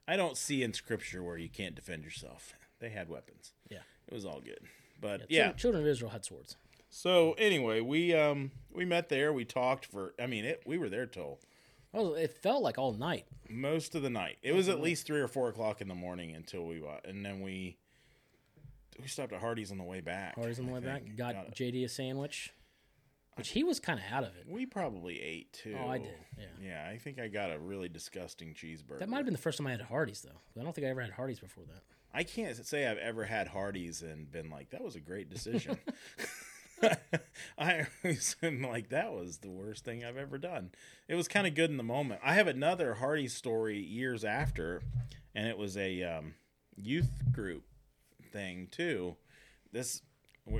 I 0.07 0.17
don't 0.17 0.37
see 0.37 0.61
in 0.61 0.73
scripture 0.73 1.23
where 1.23 1.37
you 1.37 1.49
can't 1.49 1.75
defend 1.75 2.03
yourself. 2.03 2.53
They 2.79 2.89
had 2.89 3.07
weapons. 3.09 3.53
Yeah. 4.07 4.11
It 4.11 4.13
was 4.15 4.25
all 4.25 4.41
good. 4.41 4.59
But 5.01 5.19
Children- 5.21 5.27
yeah. 5.29 5.51
Children 5.53 5.83
of 5.83 5.87
Israel 5.89 6.11
had 6.11 6.25
swords. 6.25 6.55
So 6.89 7.33
anyway, 7.33 7.81
we 7.81 8.13
um 8.13 8.51
we 8.71 8.85
met 8.85 9.09
there, 9.09 9.33
we 9.33 9.45
talked 9.45 9.85
for 9.85 10.13
I 10.19 10.27
mean 10.27 10.45
it 10.45 10.63
we 10.65 10.77
were 10.77 10.89
there 10.89 11.05
till 11.05 11.39
Well, 11.91 12.13
it 12.15 12.31
felt 12.31 12.63
like 12.63 12.77
all 12.77 12.93
night. 12.93 13.25
most 13.49 13.95
of 13.95 14.01
the 14.01 14.09
night. 14.09 14.37
It 14.41 14.53
was 14.53 14.69
at 14.69 14.79
least 14.81 15.05
three 15.05 15.19
or 15.19 15.27
four 15.27 15.49
o'clock 15.49 15.81
in 15.81 15.87
the 15.87 15.95
morning 15.95 16.33
until 16.35 16.65
we 16.65 16.79
wa- 16.79 16.99
and 17.03 17.25
then 17.25 17.41
we 17.41 17.77
we 19.01 19.07
stopped 19.07 19.33
at 19.33 19.41
Hardee's 19.41 19.71
on 19.71 19.77
the 19.77 19.83
way 19.83 19.99
back. 19.99 20.35
Hardee's 20.35 20.59
on 20.59 20.67
the 20.67 20.71
I 20.71 20.75
way 20.75 20.79
back. 20.81 21.03
think. 21.03 21.17
Got 21.17 21.33
Got. 21.33 21.55
JD 21.55 21.83
a 21.83 21.89
sandwich, 21.89 22.53
which 23.35 23.49
he 23.49 23.61
was 23.61 23.81
kind 23.81 23.99
of 23.99 24.05
out 24.09 24.23
of 24.23 24.29
it. 24.37 24.45
we 24.47 24.65
probably 24.65 25.21
ate 25.21 25.51
too. 25.51 25.75
Oh, 25.77 25.89
I 25.89 25.97
did. 25.97 26.13
Yeah. 26.39 26.45
Yeah, 26.61 26.89
I 26.89 26.97
think 26.97 27.19
I 27.19 27.27
got 27.27 27.51
a 27.51 27.59
really 27.59 27.89
disgusting 27.89 28.53
cheeseburger. 28.53 28.99
That 28.99 29.09
might 29.09 29.17
have 29.17 29.25
been 29.25 29.33
the 29.33 29.41
first 29.41 29.57
time 29.57 29.67
I 29.67 29.71
had 29.71 29.81
Hardee's 29.81 30.21
though. 30.21 30.39
I 30.59 30.63
don't 30.63 30.73
think 30.73 30.87
I 30.87 30.91
ever 30.91 31.01
had 31.01 31.11
Hardee's 31.11 31.41
before 31.41 31.65
that. 31.65 31.81
I 32.15 32.23
can't 32.23 32.55
say 32.65 32.87
I've 32.87 32.97
ever 32.97 33.25
had 33.25 33.49
Hardee's 33.49 34.01
and 34.01 34.31
been 34.31 34.49
like, 34.49 34.69
that 34.69 34.81
was 34.81 34.95
a 34.95 35.01
great 35.01 35.29
decision. 35.29 35.77
I 37.57 37.87
always 38.03 38.35
been 38.39 38.61
like, 38.61 38.89
that 38.89 39.13
was 39.13 39.37
the 39.37 39.49
worst 39.49 39.85
thing 39.85 40.03
I've 40.03 40.17
ever 40.17 40.37
done. 40.37 40.71
It 41.07 41.15
was 41.15 41.27
kind 41.27 41.47
of 41.47 41.55
good 41.55 41.69
in 41.69 41.77
the 41.77 41.83
moment. 41.83 42.21
I 42.23 42.33
have 42.33 42.47
another 42.47 42.95
Hardee's 42.95 43.33
story 43.33 43.79
years 43.79 44.23
after, 44.23 44.81
and 45.33 45.47
it 45.47 45.57
was 45.57 45.77
a 45.77 46.03
um, 46.03 46.35
youth 46.75 47.11
group 47.31 47.63
thing 48.31 48.67
too. 48.71 49.15
This 49.71 50.01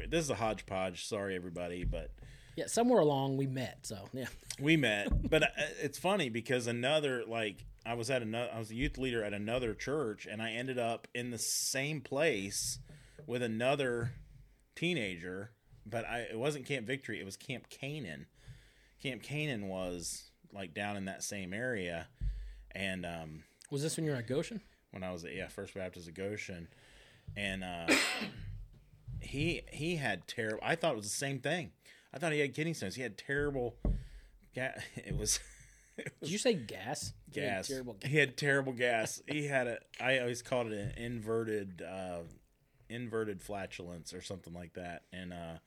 this 0.10 0.24
is 0.24 0.30
a 0.30 0.36
hodgepodge. 0.36 1.06
Sorry, 1.06 1.36
everybody, 1.36 1.84
but 1.84 2.12
Yeah, 2.56 2.68
somewhere 2.68 3.00
along 3.00 3.38
we 3.38 3.48
met. 3.48 3.80
So 3.84 4.10
yeah, 4.14 4.28
we 4.60 4.78
met 4.78 5.08
but 5.30 5.44
uh, 5.44 5.48
it's 5.82 5.98
funny 5.98 6.30
because 6.30 6.68
another 6.68 7.24
like 7.28 7.66
i 7.86 7.94
was 7.94 8.10
at 8.10 8.22
another 8.22 8.50
i 8.54 8.60
was 8.60 8.72
a 8.72 8.76
youth 8.76 8.98
leader 8.98 9.24
at 9.24 9.34
another 9.34 9.74
church 9.74 10.28
and 10.30 10.42
i 10.42 10.52
ended 10.52 10.78
up 10.78 11.08
in 11.14 11.32
the 11.32 11.38
same 11.38 12.02
place 12.02 12.80
with 13.28 13.42
another 13.42 14.12
teenager 14.76 15.52
but 15.86 16.06
i 16.06 16.20
it 16.20 16.38
wasn't 16.38 16.66
camp 16.66 16.86
victory 16.86 17.20
it 17.20 17.26
was 17.26 17.38
camp 17.38 17.70
canaan 17.70 18.26
camp 19.02 19.22
canaan 19.22 19.68
was 19.68 20.32
like 20.54 20.74
down 20.74 20.98
in 20.98 21.06
that 21.06 21.24
same 21.24 21.54
area 21.54 22.08
and 22.72 23.06
um 23.06 23.44
was 23.72 23.82
this 23.82 23.98
when 23.98 24.06
you 24.06 24.12
were 24.12 24.18
at 24.18 24.28
Goshen? 24.28 24.62
when 24.96 25.04
I 25.04 25.12
was 25.12 25.26
at 25.26 25.36
yeah 25.36 25.50
First 25.50 25.76
Baptist 25.76 26.08
of 26.08 26.16
Goshen, 26.16 26.68
and 27.36 27.64
uh, 27.64 27.94
he 29.20 29.62
he 29.72 29.98
had 29.98 30.28
terrible. 30.28 30.60
I 30.64 30.76
thought 30.76 30.94
it 30.94 30.98
was 30.98 31.06
the 31.06 31.18
same 31.18 31.40
thing. 31.40 31.72
I 32.14 32.18
thought 32.18 32.32
he 32.32 32.40
had 32.40 32.56
kidney 32.56 32.74
stones. 32.74 32.96
He 32.96 33.04
had 33.04 33.18
terrible. 33.18 33.76
Ga- 34.56 34.82
it 34.96 35.16
was 35.16 35.40
Did 35.98 36.32
you 36.32 36.38
say 36.38 36.54
gas? 36.54 37.14
You 37.34 37.42
had 37.42 37.50
gas. 37.50 37.68
Terrible. 37.68 37.94
gas. 37.94 38.12
He 38.12 38.18
had 38.18 38.38
terrible 38.38 38.74
gas. 38.74 39.22
He 39.28 39.48
had 39.48 39.68
a. 39.68 39.78
I 40.00 40.20
always 40.20 40.42
called 40.42 40.68
it 40.68 40.74
an 40.74 41.04
inverted 41.04 41.82
uh, 41.82 42.20
inverted 42.90 43.42
flatulence 43.42 44.14
or 44.14 44.22
something 44.22 44.54
like 44.54 44.74
that. 44.74 45.04
And 45.14 45.34
uh, 45.34 45.58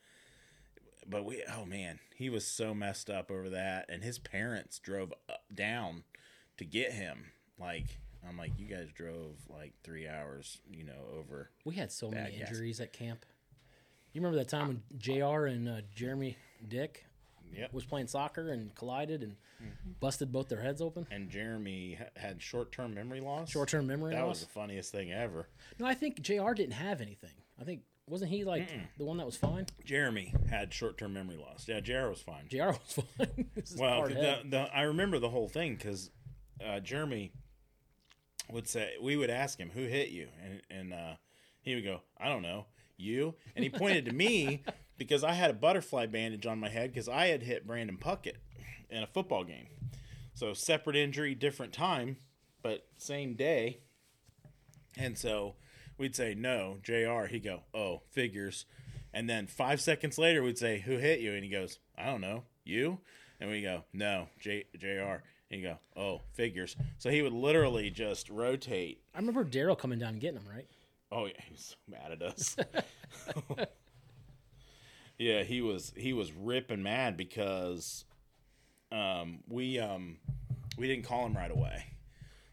but 1.07 1.25
we 1.25 1.43
oh 1.55 1.65
man, 1.65 1.99
he 2.15 2.29
was 2.29 2.45
so 2.45 2.73
messed 2.73 3.09
up 3.09 3.31
over 3.31 3.49
that, 3.49 3.89
and 3.89 4.03
his 4.03 4.19
parents 4.19 4.79
drove 4.79 5.13
up, 5.29 5.43
down 5.53 6.03
to 6.57 6.65
get 6.65 6.91
him. 6.91 7.31
Like 7.59 7.97
I'm 8.27 8.37
like, 8.37 8.51
you 8.57 8.67
guys 8.67 8.89
drove 8.93 9.35
like 9.49 9.73
three 9.83 10.07
hours, 10.07 10.59
you 10.69 10.83
know, 10.83 11.17
over. 11.17 11.49
We 11.65 11.75
had 11.75 11.91
so 11.91 12.09
many 12.09 12.37
gas. 12.37 12.49
injuries 12.49 12.79
at 12.79 12.93
camp. 12.93 13.25
You 14.13 14.21
remember 14.21 14.37
that 14.39 14.49
time 14.49 14.67
when 14.67 14.81
Jr. 14.97 15.45
and 15.45 15.69
uh, 15.69 15.81
Jeremy 15.95 16.37
Dick 16.67 17.05
Yep. 17.55 17.73
was 17.73 17.85
playing 17.85 18.07
soccer 18.07 18.51
and 18.51 18.73
collided 18.75 19.21
and 19.23 19.35
busted 19.99 20.31
both 20.31 20.49
their 20.49 20.61
heads 20.61 20.81
open? 20.81 21.05
And 21.11 21.29
Jeremy 21.29 21.97
had 22.15 22.41
short 22.41 22.71
term 22.71 22.93
memory 22.93 23.19
loss. 23.21 23.49
Short-term 23.49 23.87
memory 23.87 24.13
That 24.13 24.21
loss. 24.21 24.37
was 24.39 24.47
the 24.47 24.53
funniest 24.53 24.91
thing 24.91 25.11
ever. 25.11 25.47
No, 25.79 25.85
I 25.85 25.93
think 25.93 26.21
Jr. 26.21 26.53
didn't 26.53 26.73
have 26.73 27.01
anything. 27.01 27.31
I 27.59 27.63
think 27.63 27.81
wasn't 28.07 28.31
he 28.31 28.43
like 28.43 28.69
the 28.97 29.05
one 29.05 29.17
that 29.17 29.25
was 29.25 29.35
fine? 29.35 29.65
Jeremy 29.85 30.33
had 30.49 30.73
short 30.73 30.97
term 30.97 31.13
memory 31.13 31.37
loss. 31.37 31.65
Yeah, 31.67 31.79
JR 31.79 32.07
was 32.09 32.21
fine. 32.21 32.47
Jr. 32.49 32.67
was 32.67 32.99
fine. 33.17 33.45
Well, 33.77 34.07
the, 34.07 34.39
the, 34.49 34.69
I 34.73 34.83
remember 34.83 35.19
the 35.19 35.29
whole 35.29 35.47
thing 35.49 35.75
because 35.75 36.09
uh, 36.65 36.79
Jeremy 36.79 37.31
would 38.51 38.67
say 38.67 38.93
we 39.01 39.15
would 39.15 39.29
ask 39.29 39.59
him 39.59 39.69
who 39.73 39.83
hit 39.85 40.09
you, 40.09 40.27
and 40.43 40.61
and 40.71 40.93
uh, 40.93 41.13
he 41.61 41.75
would 41.75 41.83
go, 41.83 42.01
I 42.17 42.29
don't 42.29 42.41
know, 42.41 42.65
you, 42.97 43.35
and 43.55 43.63
he 43.63 43.69
pointed 43.69 44.05
to 44.05 44.11
me 44.13 44.63
because 44.99 45.23
I 45.23 45.33
had 45.33 45.49
a 45.49 45.53
butterfly 45.55 46.05
bandage 46.05 46.45
on 46.45 46.59
my 46.59 46.69
head 46.69 46.93
because 46.93 47.09
I 47.09 47.27
had 47.27 47.41
hit 47.41 47.65
Brandon 47.65 47.97
Puckett 47.97 48.35
in 48.91 49.01
a 49.01 49.07
football 49.07 49.43
game, 49.43 49.65
so 50.35 50.53
separate 50.53 50.95
injury, 50.95 51.33
different 51.33 51.73
time, 51.73 52.17
but 52.61 52.85
same 52.97 53.33
day, 53.33 53.79
and 54.97 55.17
so 55.17 55.55
we'd 55.97 56.15
say 56.15 56.35
no, 56.35 56.77
Jr. 56.83 57.25
He'd 57.27 57.43
go, 57.43 57.61
oh, 57.73 58.01
figures. 58.11 58.65
And 59.13 59.27
then 59.27 59.47
five 59.47 59.81
seconds 59.81 60.17
later, 60.19 60.43
we'd 60.43 60.59
say, 60.59 60.79
"Who 60.81 60.97
hit 60.97 61.19
you?" 61.19 61.33
And 61.33 61.43
he 61.43 61.49
goes, 61.49 61.79
"I 61.97 62.05
don't 62.05 62.21
know, 62.21 62.43
you." 62.63 62.99
And 63.39 63.49
we 63.49 63.63
go, 63.63 63.85
"No, 63.91 64.27
J- 64.39 64.67
Jr." 64.77 65.23
And 65.49 65.61
you 65.61 65.63
go, 65.63 65.79
"Oh, 65.95 66.21
figures." 66.33 66.75
So 66.99 67.09
he 67.09 67.23
would 67.23 67.33
literally 67.33 67.89
just 67.89 68.29
rotate. 68.29 69.01
I 69.15 69.17
remember 69.17 69.43
Daryl 69.43 69.75
coming 69.75 69.97
down 69.97 70.09
and 70.09 70.21
getting 70.21 70.39
him 70.39 70.47
right. 70.47 70.67
Oh 71.11 71.25
yeah, 71.25 71.41
he 71.43 71.53
was 71.53 71.75
so 71.75 71.75
mad 71.89 72.11
at 72.11 72.21
us. 72.21 72.55
yeah, 75.19 75.43
he 75.43 75.61
was 75.61 75.91
he 75.95 76.13
was 76.13 76.31
ripping 76.31 76.81
mad 76.81 77.17
because 77.17 78.05
um, 78.91 79.39
we 79.47 79.77
um, 79.77 80.17
we 80.77 80.87
didn't 80.87 81.05
call 81.05 81.25
him 81.25 81.35
right 81.35 81.51
away. 81.51 81.85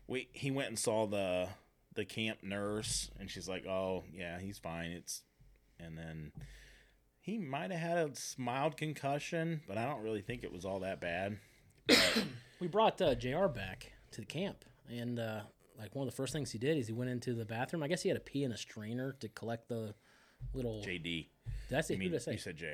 We 0.08 0.28
he 0.32 0.50
went 0.50 0.68
and 0.68 0.78
saw 0.78 1.06
the 1.06 1.48
the 1.94 2.04
camp 2.04 2.42
nurse, 2.42 3.10
and 3.18 3.30
she's 3.30 3.48
like, 3.48 3.66
"Oh 3.66 4.04
yeah, 4.12 4.40
he's 4.40 4.58
fine." 4.58 4.90
It's 4.90 5.22
and 5.78 5.96
then 5.96 6.32
he 7.20 7.38
might 7.38 7.70
have 7.70 7.80
had 7.80 7.98
a 7.98 8.10
mild 8.36 8.76
concussion, 8.76 9.62
but 9.68 9.78
I 9.78 9.84
don't 9.84 10.02
really 10.02 10.20
think 10.20 10.42
it 10.42 10.52
was 10.52 10.64
all 10.64 10.80
that 10.80 11.00
bad. 11.00 11.38
We 12.58 12.68
brought 12.68 13.02
uh, 13.02 13.14
Jr. 13.14 13.48
back 13.48 13.92
to 14.12 14.22
the 14.22 14.26
camp, 14.26 14.64
and 14.88 15.18
uh, 15.18 15.40
like 15.78 15.94
one 15.94 16.08
of 16.08 16.10
the 16.10 16.16
first 16.16 16.32
things 16.32 16.52
he 16.52 16.58
did 16.58 16.78
is 16.78 16.86
he 16.86 16.94
went 16.94 17.10
into 17.10 17.34
the 17.34 17.44
bathroom. 17.44 17.82
I 17.82 17.88
guess 17.88 18.00
he 18.00 18.08
had 18.08 18.14
to 18.14 18.20
pee 18.20 18.44
in 18.44 18.50
a 18.50 18.56
strainer 18.56 19.14
to 19.20 19.28
collect 19.28 19.68
the 19.68 19.94
little. 20.54 20.82
JD, 20.84 21.26
Did 21.68 21.78
I 21.78 21.80
say 21.80 21.94
I 21.94 21.98
mean, 21.98 22.08
who 22.08 22.12
did 22.12 22.20
I 22.22 22.24
say? 22.24 22.32
you 22.32 22.38
said 22.38 22.56
Jr. 22.56 22.66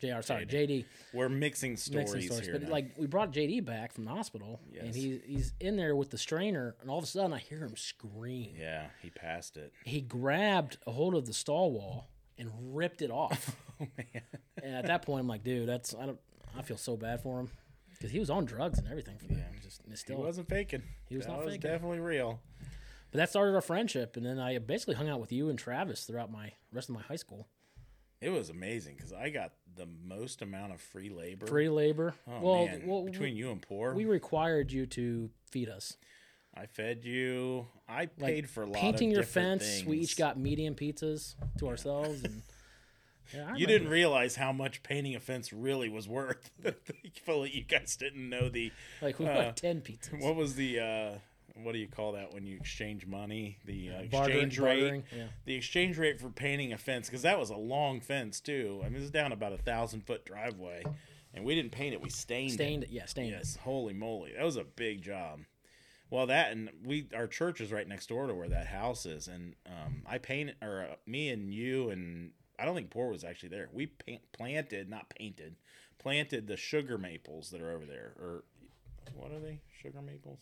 Jr. 0.00 0.22
Sorry, 0.22 0.46
JD. 0.46 0.68
JD. 0.68 0.84
We're 1.14 1.28
mixing 1.28 1.76
stories, 1.76 2.12
Mixing 2.12 2.30
stories, 2.30 2.44
here. 2.46 2.52
but 2.58 2.62
now. 2.64 2.70
like 2.70 2.92
we 2.96 3.06
brought 3.06 3.32
JD 3.32 3.64
back 3.64 3.92
from 3.92 4.04
the 4.04 4.10
hospital, 4.10 4.60
and 4.78 4.86
Yes. 4.86 4.94
he 4.94 5.20
he's 5.26 5.52
in 5.60 5.76
there 5.76 5.94
with 5.96 6.10
the 6.10 6.18
strainer, 6.18 6.74
and 6.80 6.90
all 6.90 6.98
of 6.98 7.04
a 7.04 7.06
sudden 7.06 7.32
I 7.32 7.38
hear 7.38 7.58
him 7.58 7.76
scream. 7.76 8.54
yeah, 8.58 8.86
he 9.02 9.10
passed 9.10 9.56
it. 9.56 9.72
He 9.84 10.00
grabbed 10.00 10.78
a 10.86 10.90
hold 10.92 11.14
of 11.14 11.26
the 11.26 11.32
stall 11.32 11.72
wall 11.72 12.08
and 12.38 12.50
ripped 12.74 13.02
it 13.02 13.10
off. 13.10 13.56
Oh 13.82 13.86
man, 13.96 14.22
and 14.62 14.74
at 14.76 14.86
that 14.88 15.00
point, 15.06 15.20
I'm 15.22 15.26
like, 15.26 15.42
dude, 15.42 15.66
that's 15.66 15.94
I 15.94 16.04
don't. 16.04 16.18
I 16.54 16.60
feel 16.60 16.76
so 16.76 16.98
bad 16.98 17.22
for 17.22 17.40
him 17.40 17.48
because 17.92 18.10
he 18.10 18.18
was 18.18 18.28
on 18.28 18.44
drugs 18.44 18.78
and 18.78 18.86
everything 18.86 19.16
for 19.16 19.28
that. 19.28 19.36
Yeah. 19.38 19.60
Just 19.62 19.80
it's 19.90 20.02
he 20.02 20.12
still, 20.12 20.18
wasn't 20.18 20.50
faking. 20.50 20.82
He 21.08 21.16
was 21.16 21.24
that 21.24 21.32
not 21.32 21.44
was 21.46 21.54
faking. 21.54 21.70
definitely 21.70 22.00
real. 22.00 22.40
But 23.10 23.18
that 23.18 23.30
started 23.30 23.54
our 23.54 23.60
friendship, 23.60 24.16
and 24.16 24.24
then 24.24 24.38
I 24.38 24.58
basically 24.58 24.94
hung 24.94 25.08
out 25.08 25.20
with 25.20 25.32
you 25.32 25.48
and 25.48 25.58
Travis 25.58 26.04
throughout 26.04 26.30
my 26.30 26.52
rest 26.72 26.88
of 26.88 26.94
my 26.94 27.02
high 27.02 27.16
school. 27.16 27.48
It 28.20 28.30
was 28.30 28.50
amazing 28.50 28.96
because 28.96 29.12
I 29.12 29.30
got 29.30 29.52
the 29.76 29.86
most 29.86 30.42
amount 30.42 30.72
of 30.74 30.80
free 30.80 31.08
labor. 31.08 31.46
Free 31.46 31.70
labor. 31.70 32.14
Oh 32.28 32.40
well, 32.40 32.66
man, 32.66 32.82
well, 32.84 33.02
between 33.02 33.34
you 33.34 33.50
and 33.50 33.62
poor, 33.62 33.94
we 33.94 34.04
required 34.04 34.72
you 34.72 34.86
to 34.86 35.30
feed 35.50 35.68
us. 35.68 35.96
I 36.54 36.66
fed 36.66 37.04
you. 37.04 37.66
I 37.88 38.08
Like, 38.18 38.34
paid 38.34 38.50
for 38.50 38.64
a 38.64 38.66
lot 38.66 38.74
Painting 38.74 39.10
of 39.10 39.14
your 39.14 39.22
fence, 39.24 39.84
we 39.86 39.98
each 39.98 40.16
got 40.16 40.38
medium 40.38 40.74
pizzas 40.74 41.34
to 41.58 41.68
ourselves, 41.68 42.22
and 42.24 42.42
yeah, 43.34 43.54
You 43.54 43.66
didn't 43.66 43.88
realize 43.88 44.36
how 44.36 44.52
much 44.52 44.82
painting 44.82 45.14
a 45.14 45.20
fence 45.20 45.52
really 45.52 45.88
was 45.88 46.08
worth. 46.08 46.50
You 47.26 47.62
guys 47.62 47.96
didn't 47.96 48.28
know 48.28 48.48
the 48.48 48.72
like 49.00 49.18
we 49.20 49.26
uh, 49.26 49.34
got 49.34 49.56
ten 49.56 49.80
pizzas. 49.80 50.20
what 50.20 50.34
was 50.34 50.56
the 50.56 50.80
uh, 50.80 51.10
what 51.62 51.72
do 51.72 51.78
you 51.78 51.88
call 51.88 52.12
that 52.12 52.32
when 52.32 52.46
you 52.46 52.56
exchange 52.56 53.06
money? 53.06 53.58
The 53.64 53.90
uh, 53.90 53.92
Bartering- 54.10 54.46
exchange 54.46 54.58
rate. 54.58 54.80
bartering, 54.80 55.04
yeah. 55.16 55.26
The 55.44 55.54
exchange 55.54 55.98
rate 55.98 56.20
for 56.20 56.28
painting 56.30 56.72
a 56.72 56.78
fence 56.78 57.08
because 57.08 57.22
that 57.22 57.38
was 57.38 57.50
a 57.50 57.56
long 57.56 58.00
fence 58.00 58.40
too. 58.40 58.80
I 58.84 58.88
mean, 58.88 58.96
it 58.96 59.00
was 59.02 59.10
down 59.10 59.32
about 59.32 59.52
a 59.52 59.58
thousand 59.58 60.06
foot 60.06 60.24
driveway, 60.24 60.82
and 61.34 61.44
we 61.44 61.54
didn't 61.54 61.72
paint 61.72 61.94
it. 61.94 62.00
We 62.02 62.10
stained, 62.10 62.52
Stained 62.52 62.84
it. 62.84 62.90
it, 62.90 62.92
yeah, 62.92 63.04
stained 63.06 63.30
Yes, 63.30 63.56
holy 63.62 63.94
moly, 63.94 64.32
that 64.36 64.44
was 64.44 64.56
a 64.56 64.64
big 64.64 65.02
job. 65.02 65.40
Well, 66.10 66.26
that 66.26 66.50
and 66.50 66.70
we 66.84 67.06
our 67.14 67.28
church 67.28 67.60
is 67.60 67.70
right 67.70 67.86
next 67.86 68.08
door 68.08 68.26
to 68.26 68.34
where 68.34 68.48
that 68.48 68.66
house 68.66 69.06
is, 69.06 69.28
and 69.28 69.54
um, 69.66 70.02
I 70.06 70.18
painted 70.18 70.56
or 70.60 70.88
uh, 70.90 70.94
me 71.06 71.28
and 71.28 71.54
you 71.54 71.90
and 71.90 72.32
I 72.58 72.64
don't 72.64 72.74
think 72.74 72.90
Poor 72.90 73.10
was 73.10 73.22
actually 73.24 73.50
there. 73.50 73.68
We 73.72 73.86
paint, 73.86 74.20
planted, 74.32 74.90
not 74.90 75.08
painted, 75.08 75.54
planted 75.98 76.46
the 76.48 76.56
sugar 76.56 76.98
maples 76.98 77.50
that 77.50 77.60
are 77.62 77.70
over 77.70 77.86
there, 77.86 78.12
or 78.18 78.42
what 79.14 79.30
are 79.30 79.38
they? 79.38 79.60
Sugar 79.82 80.02
maples? 80.02 80.40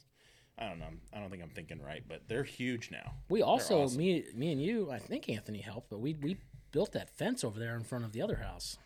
I 0.58 0.68
don't 0.68 0.78
know. 0.78 0.86
I 1.12 1.20
don't 1.20 1.30
think 1.30 1.42
I'm 1.42 1.50
thinking 1.50 1.80
right, 1.82 2.02
but 2.08 2.22
they're 2.28 2.44
huge 2.44 2.90
now. 2.90 3.12
We 3.28 3.42
also 3.42 3.82
awesome. 3.82 3.98
me 3.98 4.24
me 4.34 4.52
and 4.52 4.62
you. 4.62 4.90
I 4.90 4.98
think 4.98 5.28
Anthony 5.28 5.60
helped, 5.60 5.88
but 5.90 6.00
we 6.00 6.14
we 6.14 6.38
built 6.72 6.92
that 6.92 7.10
fence 7.16 7.44
over 7.44 7.58
there 7.58 7.76
in 7.76 7.84
front 7.84 8.04
of 8.04 8.12
the 8.12 8.22
other 8.22 8.36
house. 8.36 8.76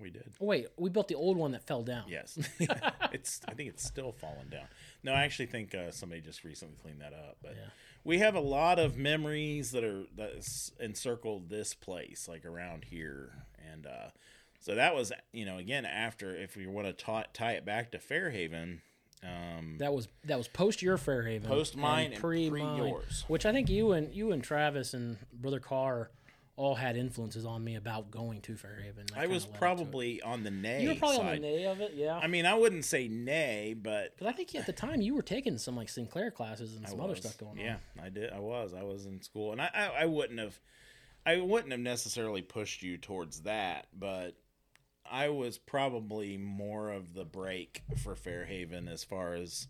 We 0.00 0.10
did. 0.10 0.30
Oh, 0.40 0.44
wait, 0.44 0.68
we 0.76 0.90
built 0.90 1.08
the 1.08 1.16
old 1.16 1.36
one 1.36 1.50
that 1.52 1.66
fell 1.66 1.82
down. 1.82 2.04
Yes, 2.08 2.38
it's. 3.12 3.40
I 3.48 3.54
think 3.54 3.70
it's 3.70 3.84
still 3.84 4.12
falling 4.12 4.48
down. 4.50 4.66
No, 5.02 5.12
I 5.12 5.24
actually 5.24 5.46
think 5.46 5.74
uh, 5.74 5.90
somebody 5.90 6.20
just 6.20 6.44
recently 6.44 6.76
cleaned 6.82 7.00
that 7.00 7.12
up. 7.12 7.38
But 7.42 7.56
Yeah. 7.56 7.70
we 8.04 8.18
have 8.18 8.34
a 8.36 8.40
lot 8.40 8.78
of 8.78 8.96
memories 8.96 9.72
that 9.72 9.82
are 9.82 10.04
that's 10.14 10.70
encircled 10.78 11.48
this 11.48 11.74
place, 11.74 12.28
like 12.28 12.44
around 12.44 12.84
here, 12.84 13.32
and 13.72 13.86
uh, 13.86 14.10
so 14.60 14.74
that 14.76 14.94
was 14.94 15.10
you 15.32 15.44
know 15.46 15.58
again 15.58 15.84
after 15.84 16.36
if 16.36 16.54
we 16.56 16.66
want 16.68 16.86
to 16.86 17.24
tie 17.32 17.52
it 17.52 17.64
back 17.64 17.90
to 17.92 17.98
Fairhaven. 17.98 18.82
Um, 19.22 19.76
That 19.78 19.92
was 19.92 20.08
that 20.24 20.38
was 20.38 20.48
post 20.48 20.82
your 20.82 20.96
Fairhaven, 20.96 21.48
Post 21.48 21.76
mine 21.76 22.12
and 22.12 22.20
pre 22.20 22.48
yours. 22.48 23.24
Which 23.28 23.44
I 23.46 23.52
think 23.52 23.68
you 23.68 23.92
and 23.92 24.14
you 24.14 24.32
and 24.32 24.42
Travis 24.42 24.94
and 24.94 25.18
brother 25.32 25.60
Carr 25.60 26.10
all 26.56 26.74
had 26.74 26.96
influences 26.96 27.44
on 27.44 27.62
me 27.62 27.76
about 27.76 28.10
going 28.10 28.40
to 28.40 28.56
Fairhaven. 28.56 29.06
I 29.16 29.28
was 29.28 29.44
led 29.44 29.50
up 29.50 29.50
to 29.50 29.54
it. 29.54 29.58
probably 29.60 30.22
on 30.22 30.42
the 30.42 30.50
nay 30.50 30.82
you 30.82 30.88
were 30.88 30.94
probably 30.96 31.18
side. 31.18 31.36
on 31.36 31.42
the 31.42 31.48
nay 31.48 31.64
of 31.66 31.80
it, 31.80 31.92
yeah. 31.94 32.16
I 32.16 32.26
mean, 32.26 32.46
I 32.46 32.54
wouldn't 32.54 32.84
say 32.84 33.06
nay, 33.06 33.76
but 33.80 34.16
Because 34.16 34.32
I 34.32 34.36
think 34.36 34.54
at 34.56 34.66
the 34.66 34.72
time 34.72 35.00
you 35.00 35.14
were 35.14 35.22
taking 35.22 35.56
some 35.58 35.76
like 35.76 35.88
Sinclair 35.88 36.32
classes 36.32 36.74
and 36.74 36.88
some 36.88 37.00
other 37.00 37.14
stuff 37.14 37.38
going 37.38 37.58
on. 37.58 37.64
Yeah, 37.64 37.76
I 38.02 38.08
did. 38.08 38.32
I 38.32 38.40
was. 38.40 38.74
I 38.74 38.82
was 38.82 39.06
in 39.06 39.22
school, 39.22 39.52
and 39.52 39.62
I, 39.62 39.70
I, 39.72 40.02
I 40.02 40.04
wouldn't 40.06 40.40
have, 40.40 40.58
I 41.24 41.36
wouldn't 41.36 41.70
have 41.70 41.80
necessarily 41.80 42.42
pushed 42.42 42.82
you 42.82 42.96
towards 42.98 43.42
that, 43.42 43.86
but 43.96 44.34
I 45.10 45.28
was 45.28 45.58
probably 45.58 46.36
more 46.36 46.90
of 46.90 47.14
the 47.14 47.24
break 47.24 47.82
for 48.02 48.14
Fairhaven 48.14 48.88
as 48.88 49.04
far 49.04 49.34
as 49.34 49.68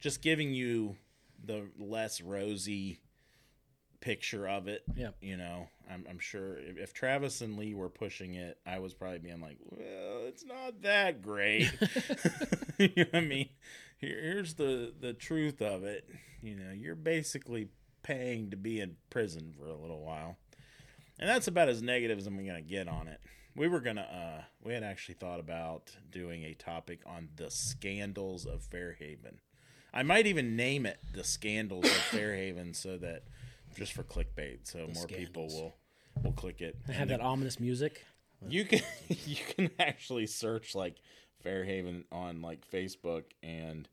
just 0.00 0.22
giving 0.22 0.52
you 0.52 0.96
the 1.44 1.68
less 1.78 2.20
rosy 2.20 3.00
picture 4.00 4.48
of 4.48 4.68
it. 4.68 4.82
Yeah. 4.94 5.10
You 5.20 5.36
know, 5.36 5.68
I'm, 5.90 6.06
I'm 6.08 6.18
sure 6.18 6.58
if, 6.58 6.76
if 6.78 6.92
Travis 6.92 7.40
and 7.40 7.58
Lee 7.58 7.74
were 7.74 7.88
pushing 7.88 8.34
it, 8.34 8.58
I 8.66 8.78
was 8.78 8.94
probably 8.94 9.18
being 9.18 9.40
like, 9.40 9.58
well, 9.64 10.26
it's 10.26 10.44
not 10.44 10.82
that 10.82 11.22
great. 11.22 11.70
you 12.78 12.88
know 12.96 13.04
what 13.10 13.14
I 13.14 13.20
mean? 13.20 13.48
Here, 13.98 14.20
here's 14.20 14.54
the, 14.54 14.92
the 14.98 15.12
truth 15.12 15.60
of 15.60 15.84
it. 15.84 16.08
You 16.42 16.54
know, 16.54 16.72
you're 16.72 16.94
basically 16.94 17.68
paying 18.02 18.50
to 18.50 18.56
be 18.56 18.80
in 18.80 18.96
prison 19.10 19.52
for 19.58 19.66
a 19.66 19.76
little 19.76 20.02
while. 20.02 20.36
And 21.18 21.28
that's 21.28 21.48
about 21.48 21.68
as 21.68 21.82
negative 21.82 22.18
as 22.18 22.26
I'm 22.26 22.36
going 22.36 22.54
to 22.54 22.62
get 22.62 22.86
on 22.86 23.08
it. 23.08 23.20
We 23.58 23.66
were 23.68 23.80
going 23.80 23.96
to, 23.96 24.02
uh, 24.02 24.42
we 24.62 24.72
had 24.72 24.84
actually 24.84 25.16
thought 25.16 25.40
about 25.40 25.90
doing 26.12 26.44
a 26.44 26.54
topic 26.54 27.00
on 27.04 27.28
the 27.36 27.50
scandals 27.50 28.46
of 28.46 28.62
Fairhaven. 28.62 29.40
I 29.92 30.04
might 30.04 30.26
even 30.26 30.54
name 30.54 30.86
it 30.86 30.98
the 31.12 31.24
scandals 31.24 31.84
of 31.84 31.90
Fairhaven 32.12 32.72
so 32.74 32.96
that 32.98 33.24
just 33.76 33.92
for 33.92 34.04
clickbait, 34.04 34.58
so 34.62 34.86
more 34.94 35.06
people 35.06 35.48
Scandals. 35.48 35.54
will 35.54 35.74
will 36.22 36.32
click 36.32 36.60
it. 36.60 36.76
I 36.88 36.92
have 36.92 37.02
And 37.02 37.10
that 37.10 37.20
ominous 37.20 37.58
music. 37.58 38.04
you 38.48 38.64
can 38.64 38.80
you 39.26 39.36
can 39.56 39.70
actually 39.78 40.26
search 40.26 40.74
like 40.74 40.96
Fairhaven 41.42 42.04
on 42.12 42.42
like 42.42 42.68
Facebook 42.70 43.24
and 43.42 43.88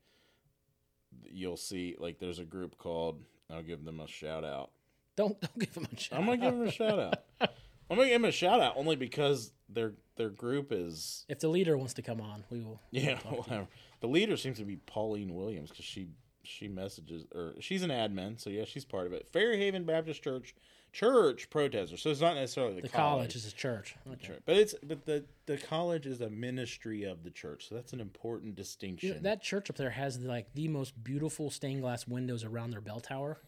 you'll 1.24 1.56
see 1.56 1.96
like 1.98 2.18
there's 2.20 2.38
a 2.38 2.44
group 2.44 2.78
called 2.78 3.20
I'll 3.50 3.62
give 3.62 3.84
them 3.84 3.98
a 4.00 4.06
shout 4.06 4.44
out. 4.44 4.70
Don't 5.16 5.40
don't 5.40 5.58
give 5.58 5.74
them 5.74 5.88
a 5.92 5.98
shout. 5.98 6.18
Out. 6.18 6.20
I'm 6.20 6.26
gonna 6.26 6.38
give 6.38 6.58
them 6.58 6.68
a 6.68 6.70
shout 6.70 6.98
out. 7.40 7.50
I'm 7.90 7.96
gonna 7.96 8.08
give 8.08 8.16
him 8.16 8.24
a 8.24 8.32
shout 8.32 8.60
out 8.60 8.74
only 8.76 8.96
because 8.96 9.52
their 9.68 9.94
their 10.16 10.30
group 10.30 10.68
is 10.72 11.24
If 11.28 11.40
the 11.40 11.48
leader 11.48 11.76
wants 11.76 11.94
to 11.94 12.02
come 12.02 12.20
on, 12.20 12.44
we 12.50 12.60
will. 12.60 12.80
yeah 12.90 13.18
whatever. 13.28 13.68
The 14.00 14.08
leader 14.08 14.36
seems 14.36 14.58
to 14.58 14.64
be 14.64 14.76
Pauline 14.76 15.34
Williams 15.34 15.70
because 15.70 15.84
she 15.84 16.08
she 16.42 16.68
messages 16.68 17.24
or 17.34 17.54
she's 17.60 17.82
an 17.82 17.90
admin 17.90 18.40
so 18.40 18.50
yeah 18.50 18.64
she's 18.64 18.84
part 18.84 19.06
of 19.06 19.12
it. 19.12 19.28
Fairhaven 19.32 19.84
Baptist 19.84 20.22
Church 20.22 20.54
church 20.92 21.50
protester 21.50 21.96
so 21.96 22.08
it's 22.10 22.20
not 22.20 22.36
necessarily 22.36 22.76
the, 22.76 22.82
The 22.82 22.88
college 22.88 23.36
is 23.36 23.46
a 23.46 23.52
church. 23.52 23.96
Okay. 24.10 24.26
Church. 24.28 24.40
But 24.46 24.56
it's 24.56 24.74
but 24.82 25.04
the 25.04 25.24
the 25.46 25.56
college 25.58 26.06
is 26.06 26.20
a 26.20 26.30
ministry 26.30 27.02
of 27.04 27.22
the 27.24 27.30
church, 27.30 27.68
so 27.68 27.74
that's 27.74 27.92
an 27.92 28.00
important 28.00 28.54
distinction. 28.54 29.08
You 29.08 29.14
know, 29.16 29.20
that 29.22 29.42
church 29.42 29.68
up 29.70 29.76
there 29.76 29.90
has 29.90 30.18
like 30.20 30.54
the 30.54 30.68
most 30.68 31.02
beautiful 31.04 31.50
stained 31.50 31.82
glass 31.82 32.06
windows 32.08 32.44
around 32.44 32.70
their 32.70 32.80
bell 32.80 33.00
tower, 33.00 33.40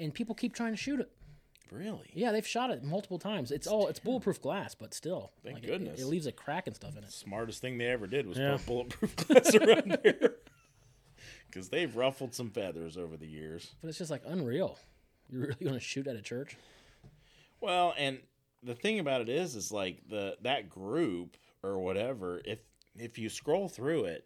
and 0.00 0.14
people 0.14 0.34
keep 0.34 0.54
trying 0.54 0.72
to 0.72 0.76
shoot 0.78 1.00
it. 1.00 1.10
Really, 1.72 2.10
Yeah, 2.14 2.32
they've 2.32 2.46
shot 2.46 2.70
it 2.70 2.82
multiple 2.84 3.18
times. 3.18 3.50
It's 3.50 3.66
all 3.66 3.88
it's 3.88 3.98
bulletproof 3.98 4.40
glass, 4.40 4.74
but 4.74 4.92
still, 4.94 5.32
Thank 5.42 5.56
like, 5.56 5.64
it- 5.64 5.66
goodness. 5.66 6.00
it, 6.00 6.06
leaves 6.06 6.26
a 6.26 6.32
crack 6.32 6.66
and 6.66 6.74
stuff 6.76 6.96
in 6.96 7.04
it. 7.04 7.10
smartest 7.12 7.60
thing 7.60 7.78
they 7.78 7.86
ever 7.86 8.06
did 8.06 8.26
was 8.26 8.38
Yeah. 8.38 8.56
put 8.56 8.66
bulletproof 8.66 9.16
glass 9.28 9.54
around 9.54 9.98
there, 10.02 10.34
because 11.46 11.68
they've 11.68 11.94
ruffled 11.94 12.34
some 12.34 12.50
feathers 12.50 12.96
over 12.96 13.16
the 13.16 13.26
years. 13.26 13.74
But 13.80 13.88
it's 13.88 13.98
just 13.98 14.10
like 14.10 14.22
unreal. 14.26 14.78
You're 15.30 15.42
really 15.42 15.54
going 15.60 15.74
to 15.74 15.80
shoot 15.80 16.06
at 16.06 16.16
a 16.16 16.22
church? 16.22 16.56
Well, 17.60 17.94
and 17.98 18.20
the 18.62 18.74
thing 18.74 18.98
about 18.98 19.20
it 19.20 19.28
is, 19.28 19.54
is 19.56 19.70
like 19.72 20.08
the 20.08 20.36
that 20.42 20.68
group 20.70 21.36
or 21.62 21.78
whatever. 21.78 22.40
If 22.44 22.60
if 22.96 23.18
you 23.18 23.28
scroll 23.28 23.68
through 23.68 24.04
it, 24.04 24.24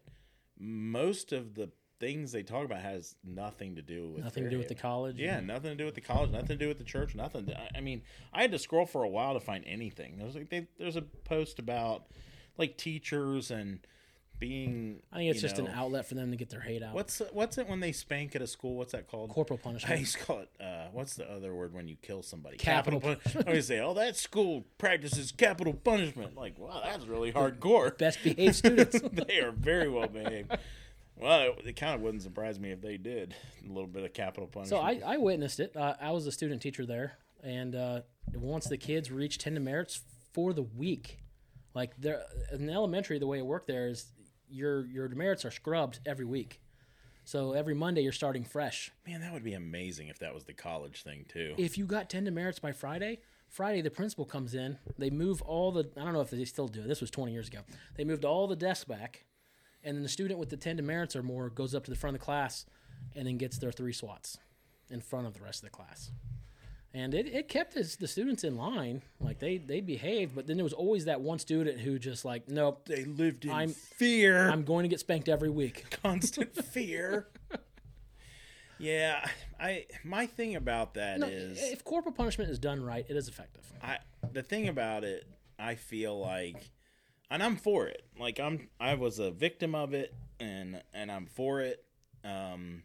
most 0.59 1.33
of 1.33 1.55
the 1.55 1.71
things 2.03 2.33
they 2.33 2.43
talk 2.43 2.65
about 2.65 2.81
has 2.83 3.15
nothing 3.25 3.77
to 3.77 3.83
do 3.83 4.09
with 4.11 4.25
Nothing 4.25 4.43
to 4.45 4.51
do 4.51 4.59
with 4.59 4.67
the 4.67 4.75
college. 4.75 5.17
Yeah, 5.21 5.39
nothing 5.39 5.71
to 5.71 5.77
do 5.77 5.85
with 5.85 5.95
the 5.95 6.01
college, 6.01 6.31
nothing 6.33 6.49
to 6.49 6.57
do 6.57 6.67
with 6.67 6.79
the 6.79 6.85
church, 6.85 7.15
nothing. 7.15 7.47
To, 7.47 7.57
I- 7.59 7.71
I 7.77 7.81
mean, 7.81 8.03
I 8.33 8.43
had 8.43 8.51
to 8.51 8.59
scroll 8.59 8.87
for 8.87 9.05
a 9.05 9.09
while 9.09 9.35
to 9.35 9.41
find 9.41 9.65
anything. 9.69 10.17
There's 10.19 10.35
like 10.35 10.51
they, 10.51 10.67
there's 10.79 10.97
a 10.97 11.03
post 11.03 11.61
about 11.61 12.07
like 12.59 12.77
teachers 12.77 13.53
and 13.53 13.79
being. 14.41 15.01
I 15.13 15.19
think 15.19 15.31
it's 15.31 15.41
just 15.41 15.61
an 15.61 15.69
outlet 15.69 16.09
for 16.09 16.17
them 16.17 16.33
to 16.33 16.37
get 16.37 16.51
their 16.51 16.61
hate 16.61 16.83
out. 16.83 16.95
What's 16.95 17.23
what's 17.33 17.59
it 17.59 17.69
when 17.69 17.79
they 17.79 17.93
spank 17.93 18.35
at 18.35 18.43
a 18.43 18.47
school? 18.49 18.75
What's 18.77 18.91
that 18.91 19.07
called? 19.09 19.31
corporal 19.31 19.61
I 19.63 19.67
punishment? 19.69 20.01
used 20.01 20.17
to 20.19 20.25
call 20.25 20.39
it. 20.41 20.49
Uh, 20.61 20.89
what's 20.93 21.15
the 21.15 21.31
other 21.31 21.55
word 21.55 21.73
when 21.73 21.87
you 21.87 21.95
kill 22.03 22.23
somebody? 22.25 22.57
Capital 22.57 23.01
pun- 23.01 23.19
I 23.37 23.43
always 23.47 23.69
say, 23.69 23.79
"Oh, 23.79 23.95
that 23.95 24.17
school 24.17 24.65
practices 24.79 25.31
capital 25.31 25.75
punishment." 25.75 26.37
Like, 26.37 26.59
wow, 26.59 26.81
that's 26.85 27.07
really 27.07 27.31
hardcore. 27.33 27.97
Best 27.97 28.19
behaved 28.25 28.57
students. 28.57 29.01
they 29.13 29.39
are 29.39 29.53
very 29.53 29.89
well 29.89 30.09
behaved. 30.09 30.51
Well, 31.17 31.41
it, 31.43 31.67
it 31.69 31.77
kind 31.77 31.95
of 31.95 32.01
wouldn't 32.01 32.23
surprise 32.23 32.59
me 32.59 32.71
if 32.73 32.81
they 32.81 32.97
did 32.97 33.35
a 33.65 33.69
little 33.73 33.87
bit 33.87 34.05
of 34.05 34.13
capital 34.13 34.49
So 34.65 34.79
punishment. 34.81 35.05
I, 35.05 35.15
I 35.15 35.17
witnessed 35.19 35.61
it. 35.61 35.77
Uh, 35.77 35.95
I 36.01 36.11
was 36.11 36.27
a 36.27 36.33
student 36.33 36.63
teacher 36.63 36.85
there, 36.87 37.19
and 37.43 37.75
uh, 37.75 38.01
once 38.35 38.67
the 38.67 38.77
kids 38.79 39.11
reach 39.11 39.39
ten 39.39 39.55
demerits 39.55 40.01
for 40.33 40.53
the 40.53 40.63
week, 40.63 41.19
like 41.75 41.93
there 41.99 42.23
in 42.53 42.69
elementary, 42.69 43.19
the 43.19 43.27
way 43.27 43.39
it 43.39 43.47
worked 43.47 43.67
there 43.69 43.89
is 43.89 44.07
your 44.49 44.87
your 44.87 45.09
demerits 45.09 45.45
are 45.45 45.51
scrubbed 45.51 46.01
every 46.07 46.25
week. 46.25 46.61
So 47.25 47.53
every 47.53 47.75
Monday 47.75 48.01
you're 48.03 48.11
starting 48.13 48.43
fresh. 48.45 48.91
Man, 49.07 49.21
that 49.21 49.33
would 49.33 49.45
be 49.45 49.55
amazing 49.55 50.09
if 50.09 50.19
that 50.19 50.35
was 50.35 50.45
the 50.45 50.53
college 50.53 51.05
thing 51.05 51.25
too. 51.29 51.55
If 51.57 51.79
you 51.79 51.87
got 51.87 52.11
ten 52.11 52.25
demerits 52.25 52.59
by 52.59 52.73
Friday, 52.73 53.21
Friday 53.49 53.81
the 53.81 53.91
principal 53.91 54.25
comes 54.25 54.55
in. 54.55 54.79
They 54.99 55.11
move 55.11 55.41
all 55.43 55.71
the 55.71 55.89
I 55.97 56.03
don't 56.05 56.15
know 56.15 56.21
if 56.21 56.31
they 56.31 56.45
still 56.45 56.69
do. 56.69 56.81
it. 56.81 56.89
This 56.89 57.01
was 57.01 57.11
20 57.11 57.33
years 57.33 57.47
ago. 57.49 57.61
They 57.97 58.05
moved 58.05 58.25
all 58.25 58.49
the 58.49 58.57
desks 58.57 58.85
back, 58.85 59.25
and 59.85 59.97
then 59.97 60.03
the 60.03 60.09
student 60.09 60.39
with 60.41 60.51
the 60.51 60.57
10 60.57 60.77
demerits 60.77 61.15
or 61.17 61.23
more 61.23 61.51
goes 61.51 61.75
up 61.75 61.85
to 61.85 61.91
the 61.91 61.97
front 61.97 62.15
of 62.17 62.21
the 62.21 62.25
class, 62.25 62.67
and 63.17 63.27
then 63.27 63.37
gets 63.39 63.59
their 63.59 63.73
three 63.73 63.93
swats 63.93 64.39
in 64.91 65.01
front 65.01 65.27
of 65.27 65.35
the 65.35 65.41
rest 65.41 65.63
of 65.63 65.71
the 65.71 65.77
class. 65.77 66.11
And 66.95 67.15
it, 67.15 67.27
it 67.27 67.49
kept 67.49 67.73
his, 67.73 67.97
the 67.97 68.07
students 68.07 68.45
in 68.45 68.57
line, 68.57 69.01
like 69.19 69.39
they 69.39 69.57
they 69.57 69.81
behaved. 69.81 70.35
But 70.35 70.47
then 70.47 70.57
there 70.59 70.65
was 70.65 70.75
always 70.75 71.07
that 71.07 71.23
one 71.23 71.39
student 71.39 71.81
who 71.81 71.99
just 71.99 72.23
like, 72.25 72.49
nope, 72.49 72.85
they 72.87 73.05
lived 73.05 73.47
in 73.47 73.51
I'm- 73.51 73.71
fear, 73.71 74.51
I'm 74.51 74.63
going 74.65 74.83
to 74.83 74.89
get 74.89 75.01
spanked 75.01 75.29
every 75.31 75.49
week. 75.49 75.97
constant 76.03 76.55
fear. 76.55 77.29
Yeah, 78.79 79.25
I 79.61 79.87
my 80.05 80.27
thing 80.27 80.57
about 80.57 80.95
that 80.95 81.21
No, 81.21 81.29
is 81.29 81.59
if 81.63 81.85
corporal 81.85 82.15
punishment 82.15 82.51
is 82.51 82.59
done 82.59 82.83
right, 82.85 83.07
it 83.09 83.17
is 83.17 83.29
effective. 83.29 83.65
I 83.83 83.99
the 84.33 84.43
thing 84.43 84.69
about 84.69 85.05
it, 85.05 85.27
I 85.59 85.77
feel 85.77 86.19
like, 86.19 86.71
and 87.33 87.43
I'm 87.43 87.57
for 87.57 87.87
it. 87.87 88.03
Like 88.19 88.39
I'm, 88.39 88.69
I 88.79 88.95
was 88.95 89.19
a 89.19 89.31
victim 89.31 89.75
of 89.75 89.95
it, 89.95 90.15
and 90.39 90.83
and 90.95 91.11
I'm 91.11 91.27
for 91.27 91.61
it. 91.61 91.85
Um, 92.25 92.83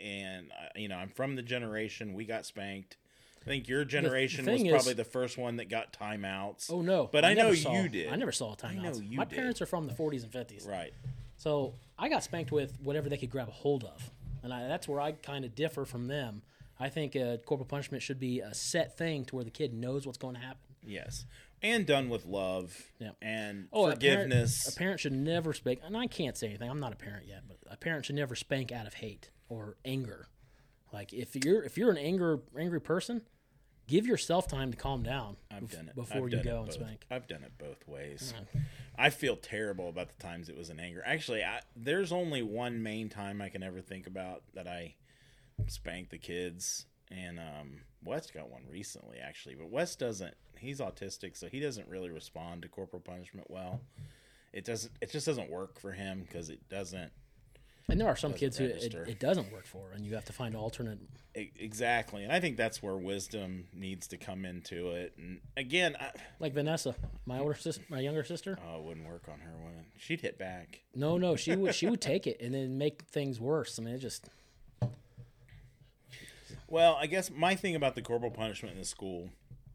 and 0.00 0.50
I, 0.52 0.78
you 0.78 0.88
know, 0.88 0.96
I'm 0.96 1.08
from 1.08 1.36
the 1.36 1.42
generation 1.42 2.14
we 2.14 2.24
got 2.24 2.46
spanked. 2.46 2.96
I 3.42 3.46
think 3.46 3.68
your 3.68 3.84
generation 3.84 4.46
was 4.46 4.56
thing 4.56 4.66
is- 4.66 4.72
probably 4.72 4.94
the 4.94 5.04
first 5.04 5.36
one 5.36 5.56
that 5.56 5.68
got 5.68 5.92
timeouts. 5.92 6.70
Oh 6.70 6.80
no! 6.80 7.08
But 7.12 7.24
I 7.24 7.34
know 7.34 7.50
never 7.52 7.54
you 7.76 7.88
did. 7.88 8.12
I 8.12 8.16
never 8.16 8.32
saw 8.32 8.54
timeouts. 8.54 8.82
know 8.82 8.92
you 8.94 9.16
My 9.18 9.24
did. 9.24 9.36
parents 9.36 9.60
are 9.60 9.66
from 9.66 9.86
the 9.86 9.92
40s 9.94 10.22
and 10.22 10.32
50s. 10.32 10.68
right. 10.68 10.92
So 11.36 11.74
I 11.98 12.08
got 12.08 12.22
spanked 12.24 12.52
with 12.52 12.78
whatever 12.82 13.08
they 13.08 13.16
could 13.16 13.30
grab 13.30 13.48
a 13.48 13.52
hold 13.52 13.84
of, 13.84 14.10
and 14.42 14.52
I, 14.54 14.66
that's 14.68 14.88
where 14.88 15.00
I 15.00 15.12
kind 15.12 15.44
of 15.44 15.54
differ 15.54 15.84
from 15.84 16.06
them. 16.06 16.42
I 16.80 16.88
think 16.88 17.16
uh, 17.16 17.36
corporal 17.38 17.66
punishment 17.66 18.02
should 18.02 18.18
be 18.18 18.40
a 18.40 18.54
set 18.54 18.96
thing 18.96 19.24
to 19.26 19.36
where 19.36 19.44
the 19.44 19.50
kid 19.50 19.74
knows 19.74 20.06
what's 20.06 20.18
going 20.18 20.34
to 20.34 20.40
happen. 20.40 20.58
Yes, 20.86 21.24
and 21.64 21.86
done 21.86 22.08
with 22.10 22.26
love 22.26 22.92
Yeah. 23.00 23.12
and 23.22 23.68
Oh, 23.72 23.86
a 23.90 23.96
parent- 23.96 24.00
forgiveness. 24.02 24.68
A 24.68 24.78
parent, 24.78 25.00
should 25.00 25.12
never 25.14 25.52
spank, 25.52 25.80
and 25.82 25.96
I 25.96 26.06
can't 26.06 26.36
say 26.36 26.48
anything. 26.48 26.70
I'm 26.70 26.78
not 26.80 26.92
a 26.92 26.96
parent 26.96 27.26
yet, 27.26 27.42
but 27.48 27.56
a 27.66 27.76
parent 27.76 28.04
should 28.04 28.14
never 28.16 28.36
spank 28.36 28.70
out 28.70 28.86
of 28.86 28.94
hate 28.94 29.30
or 29.48 29.76
anger. 29.84 30.28
Like 30.92 31.12
if 31.12 31.34
you're 31.44 31.64
if 31.64 31.76
you're 31.76 31.90
an 31.90 31.98
anger 31.98 32.40
angry 32.56 32.80
person, 32.80 33.22
give 33.88 34.06
yourself 34.06 34.46
time 34.46 34.70
to 34.70 34.76
calm 34.76 35.02
down. 35.02 35.36
I've 35.50 35.68
done 35.70 35.88
it 35.88 35.94
before 35.96 36.26
I've 36.26 36.32
you 36.32 36.42
go 36.42 36.58
and 36.58 36.66
both. 36.66 36.74
spank. 36.74 37.04
I've 37.10 37.26
done 37.26 37.42
it 37.42 37.52
both 37.58 37.86
ways. 37.88 38.32
I 38.96 39.10
feel 39.10 39.34
terrible 39.36 39.88
about 39.88 40.08
the 40.16 40.22
times 40.22 40.48
it 40.48 40.56
was 40.56 40.70
in 40.70 40.78
anger. 40.78 41.02
Actually, 41.04 41.42
I, 41.42 41.62
there's 41.74 42.12
only 42.12 42.42
one 42.42 42.80
main 42.82 43.08
time 43.08 43.42
I 43.42 43.48
can 43.48 43.62
ever 43.64 43.80
think 43.80 44.06
about 44.06 44.44
that 44.54 44.68
I 44.68 44.94
spanked 45.66 46.12
the 46.12 46.18
kids, 46.18 46.86
and 47.10 47.40
um, 47.40 47.80
West 48.04 48.32
got 48.32 48.48
one 48.50 48.62
recently, 48.70 49.18
actually. 49.18 49.56
But 49.56 49.70
West 49.70 49.98
doesn't. 49.98 50.34
He's 50.64 50.80
autistic, 50.80 51.36
so 51.36 51.46
he 51.48 51.60
doesn't 51.60 51.88
really 51.88 52.10
respond 52.10 52.62
to 52.62 52.68
corporal 52.68 53.00
punishment 53.00 53.50
well. 53.50 53.80
It 54.52 54.64
doesn't. 54.64 54.92
It 55.00 55.10
just 55.10 55.26
doesn't 55.26 55.50
work 55.50 55.78
for 55.78 55.92
him 55.92 56.24
because 56.26 56.48
it 56.48 56.68
doesn't. 56.68 57.10
And 57.88 58.00
there 58.00 58.08
are 58.08 58.16
some 58.16 58.32
kids 58.32 58.56
who 58.56 58.64
it, 58.64 58.94
it 58.94 59.20
doesn't 59.20 59.52
work 59.52 59.66
for, 59.66 59.90
and 59.94 60.06
you 60.06 60.14
have 60.14 60.24
to 60.24 60.32
find 60.32 60.56
alternate. 60.56 61.00
Exactly, 61.34 62.22
and 62.22 62.32
I 62.32 62.40
think 62.40 62.56
that's 62.56 62.82
where 62.82 62.96
wisdom 62.96 63.66
needs 63.74 64.06
to 64.08 64.16
come 64.16 64.46
into 64.46 64.92
it. 64.92 65.12
And 65.18 65.40
again, 65.56 65.94
I, 66.00 66.12
Like 66.40 66.54
Vanessa, 66.54 66.94
my 67.26 67.38
older 67.40 67.54
sister, 67.54 67.82
my 67.90 68.00
younger 68.00 68.24
sister. 68.24 68.58
oh, 68.66 68.78
it 68.78 68.84
wouldn't 68.84 69.06
work 69.06 69.24
on 69.30 69.38
her. 69.40 69.50
Would 69.64 69.74
it? 69.74 69.84
She'd 69.98 70.22
hit 70.22 70.38
back. 70.38 70.80
No, 70.94 71.18
no, 71.18 71.36
she 71.36 71.54
would 71.54 71.74
she 71.74 71.86
would 71.86 72.00
take 72.00 72.26
it 72.26 72.40
and 72.40 72.54
then 72.54 72.78
make 72.78 73.02
things 73.02 73.38
worse. 73.38 73.78
I 73.78 73.82
mean, 73.82 73.96
it 73.96 73.98
just 73.98 74.30
Well, 76.68 76.96
I 76.98 77.06
guess 77.06 77.30
my 77.30 77.54
thing 77.54 77.74
about 77.74 77.94
the 77.94 78.02
corporal 78.02 78.30
punishment 78.30 78.74
in 78.74 78.78
the 78.80 78.86
school 78.86 79.28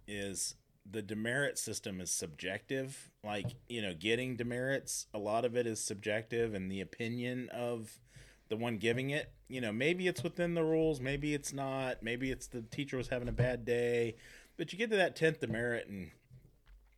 is 0.08 0.56
the 0.90 1.02
demerit 1.02 1.58
system 1.58 2.02
is 2.02 2.12
subjective. 2.12 3.12
Like, 3.24 3.48
you 3.68 3.82
know, 3.82 3.94
getting 3.94 4.36
demerits, 4.36 5.08
a 5.14 5.20
lot 5.20 5.46
of 5.46 5.56
it 5.56 5.68
is 5.68 5.80
subjective 5.80 6.54
and 6.54 6.72
the 6.72 6.82
opinion 6.82 7.50
of 7.50 8.00
the 8.50 8.58
one 8.58 8.78
giving 8.78 9.10
it. 9.10 9.32
You 9.48 9.62
know, 9.62 9.72
maybe 9.72 10.08
it's 10.08 10.24
within 10.24 10.54
the 10.54 10.64
rules, 10.64 11.00
maybe 11.00 11.34
it's 11.34 11.54
not, 11.54 12.02
maybe 12.02 12.32
it's 12.32 12.48
the 12.48 12.62
teacher 12.62 12.98
was 12.98 13.10
having 13.10 13.28
a 13.28 13.34
bad 13.34 13.66
day. 13.66 14.16
But 14.58 14.74
you 14.74 14.80
get 14.80 14.90
to 14.90 14.98
that 14.98 15.16
10th 15.16 15.40
demerit 15.40 15.88
and 15.88 16.12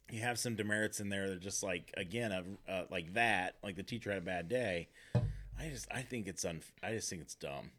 you 0.09 0.21
have 0.21 0.39
some 0.39 0.55
demerits 0.55 0.99
in 0.99 1.09
there 1.09 1.27
that 1.27 1.37
are 1.37 1.39
just 1.39 1.63
like, 1.63 1.93
again, 1.95 2.57
uh, 2.67 2.83
like 2.89 3.13
that, 3.13 3.55
like 3.63 3.75
the 3.75 3.83
teacher 3.83 4.11
had 4.11 4.19
a 4.19 4.25
bad 4.25 4.47
day. 4.49 4.89
I 5.15 5.69
just, 5.69 5.87
I 5.91 6.01
think 6.01 6.27
it's 6.27 6.43
un, 6.43 6.61
I 6.81 6.93
just 6.93 7.09
think 7.09 7.21
it's 7.21 7.35
dumb 7.35 7.71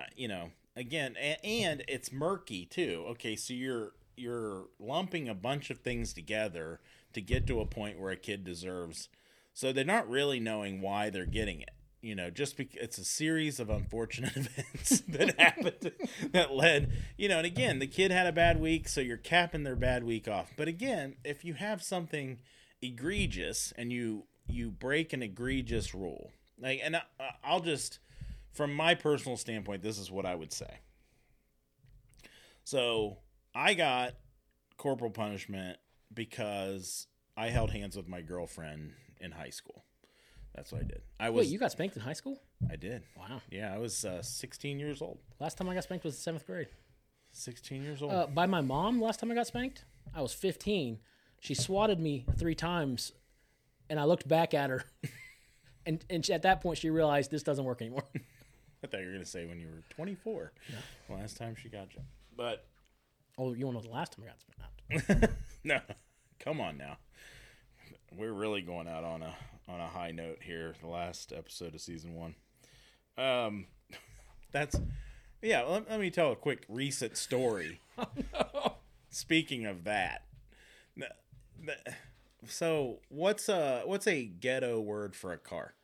uh, 0.00 0.04
you 0.16 0.28
know 0.28 0.50
again 0.76 1.16
and, 1.20 1.38
and 1.44 1.84
it's 1.88 2.12
murky 2.12 2.64
too 2.64 3.04
okay 3.08 3.36
so 3.36 3.52
you're 3.52 3.92
you're 4.16 4.66
lumping 4.78 5.28
a 5.28 5.34
bunch 5.34 5.70
of 5.70 5.78
things 5.78 6.12
together 6.12 6.80
to 7.12 7.20
get 7.20 7.46
to 7.46 7.60
a 7.60 7.66
point 7.66 7.98
where 7.98 8.12
a 8.12 8.16
kid 8.16 8.44
deserves 8.44 9.08
so 9.52 9.72
they're 9.72 9.84
not 9.84 10.08
really 10.08 10.40
knowing 10.40 10.80
why 10.80 11.10
they're 11.10 11.26
getting 11.26 11.60
it 11.60 11.70
you 12.00 12.14
know 12.14 12.30
just 12.30 12.56
because 12.56 12.80
it's 12.80 12.98
a 12.98 13.04
series 13.04 13.60
of 13.60 13.70
unfortunate 13.70 14.36
events 14.36 15.00
that 15.08 15.34
happened 15.40 15.92
that 16.32 16.52
led 16.52 16.92
you 17.16 17.28
know 17.28 17.38
and 17.38 17.46
again 17.46 17.78
the 17.78 17.86
kid 17.86 18.10
had 18.10 18.26
a 18.26 18.32
bad 18.32 18.60
week 18.60 18.88
so 18.88 19.00
you're 19.00 19.16
capping 19.16 19.64
their 19.64 19.76
bad 19.76 20.04
week 20.04 20.28
off 20.28 20.52
but 20.56 20.68
again 20.68 21.14
if 21.24 21.44
you 21.44 21.54
have 21.54 21.82
something 21.82 22.38
egregious 22.82 23.72
and 23.76 23.92
you 23.92 24.24
you 24.46 24.70
break 24.70 25.12
an 25.12 25.22
egregious 25.22 25.94
rule 25.94 26.30
like 26.58 26.80
and 26.82 26.96
I, 26.96 27.02
i'll 27.44 27.60
just 27.60 27.98
from 28.52 28.74
my 28.74 28.94
personal 28.94 29.36
standpoint, 29.36 29.82
this 29.82 29.98
is 29.98 30.10
what 30.10 30.26
I 30.26 30.34
would 30.34 30.52
say. 30.52 30.80
So 32.64 33.18
I 33.54 33.74
got 33.74 34.14
corporal 34.76 35.10
punishment 35.10 35.78
because 36.12 37.06
I 37.36 37.48
held 37.48 37.70
hands 37.70 37.96
with 37.96 38.08
my 38.08 38.20
girlfriend 38.20 38.92
in 39.20 39.32
high 39.32 39.50
school. 39.50 39.84
That's 40.54 40.72
what 40.72 40.82
I 40.82 40.84
did. 40.84 41.02
I 41.18 41.30
was. 41.30 41.46
wait. 41.46 41.52
You 41.52 41.58
got 41.58 41.72
spanked 41.72 41.96
in 41.96 42.02
high 42.02 42.12
school? 42.12 42.40
I 42.68 42.76
did. 42.76 43.02
Wow. 43.16 43.40
Yeah, 43.50 43.72
I 43.74 43.78
was 43.78 44.04
uh, 44.04 44.22
16 44.22 44.78
years 44.78 45.00
old. 45.00 45.18
Last 45.38 45.56
time 45.56 45.68
I 45.68 45.74
got 45.74 45.84
spanked 45.84 46.04
was 46.04 46.18
seventh 46.18 46.46
grade. 46.46 46.68
16 47.32 47.82
years 47.82 48.02
old. 48.02 48.12
Uh, 48.12 48.26
by 48.26 48.46
my 48.46 48.60
mom. 48.60 49.00
Last 49.00 49.20
time 49.20 49.30
I 49.30 49.34
got 49.34 49.46
spanked, 49.46 49.84
I 50.14 50.20
was 50.20 50.32
15. 50.32 50.98
She 51.38 51.54
swatted 51.54 52.00
me 52.00 52.26
three 52.36 52.54
times, 52.54 53.12
and 53.88 53.98
I 53.98 54.04
looked 54.04 54.28
back 54.28 54.52
at 54.52 54.68
her, 54.68 54.84
and 55.86 56.04
and 56.10 56.28
at 56.28 56.42
that 56.42 56.60
point 56.60 56.76
she 56.78 56.90
realized 56.90 57.30
this 57.30 57.42
doesn't 57.42 57.64
work 57.64 57.80
anymore. 57.80 58.04
I 58.84 58.86
thought 58.86 59.00
you 59.00 59.06
were 59.06 59.12
gonna 59.12 59.24
say 59.24 59.46
when 59.46 59.58
you 59.60 59.68
were 59.68 59.82
24. 59.90 60.52
Last 61.08 61.36
time 61.36 61.54
she 61.54 61.68
got 61.68 61.94
you. 61.94 62.02
But 62.36 62.66
oh, 63.38 63.54
you 63.54 63.66
want 63.66 63.78
to 63.78 63.84
know 63.84 63.90
the 63.90 63.94
last 63.94 64.12
time 64.12 64.24
I 64.24 64.28
got 64.28 65.10
spanked? 65.10 65.34
no, 65.64 65.80
come 66.38 66.60
on 66.60 66.76
now. 66.76 66.98
We're 68.16 68.32
really 68.32 68.62
going 68.62 68.88
out 68.88 69.04
on 69.04 69.22
a 69.22 69.34
on 69.68 69.80
a 69.80 69.86
high 69.86 70.10
note 70.10 70.38
here. 70.42 70.74
The 70.80 70.88
last 70.88 71.32
episode 71.32 71.74
of 71.74 71.80
season 71.80 72.14
one. 72.14 72.34
Um, 73.16 73.66
that's 74.52 74.80
yeah. 75.42 75.62
Let, 75.62 75.90
let 75.90 76.00
me 76.00 76.10
tell 76.10 76.32
a 76.32 76.36
quick 76.36 76.64
recent 76.68 77.16
story. 77.16 77.80
Speaking 79.10 79.66
of 79.66 79.84
that, 79.84 80.22
so 82.46 83.00
what's 83.08 83.48
a 83.48 83.82
what's 83.84 84.06
a 84.06 84.24
ghetto 84.24 84.80
word 84.80 85.14
for 85.14 85.32
a 85.32 85.38
car? 85.38 85.74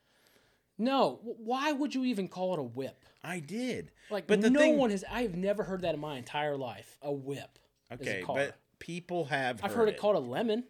No. 0.78 1.20
Why 1.22 1.72
would 1.72 1.94
you 1.94 2.04
even 2.04 2.28
call 2.28 2.54
it 2.54 2.60
a 2.60 2.62
whip? 2.62 3.04
I 3.22 3.40
did. 3.40 3.90
Like, 4.10 4.26
but 4.26 4.40
the 4.40 4.50
no 4.50 4.60
thing, 4.60 4.76
one 4.78 4.90
has. 4.90 5.04
I 5.10 5.22
have 5.22 5.34
never 5.34 5.64
heard 5.64 5.82
that 5.82 5.94
in 5.94 6.00
my 6.00 6.16
entire 6.16 6.56
life. 6.56 6.98
A 7.02 7.12
whip. 7.12 7.58
a 7.90 7.94
okay, 7.94 8.22
car. 8.22 8.36
but 8.36 8.56
people 8.78 9.24
have. 9.26 9.60
I've 9.62 9.74
heard 9.74 9.88
it 9.88 9.98
called 9.98 10.16
a 10.16 10.20
lemon. 10.20 10.64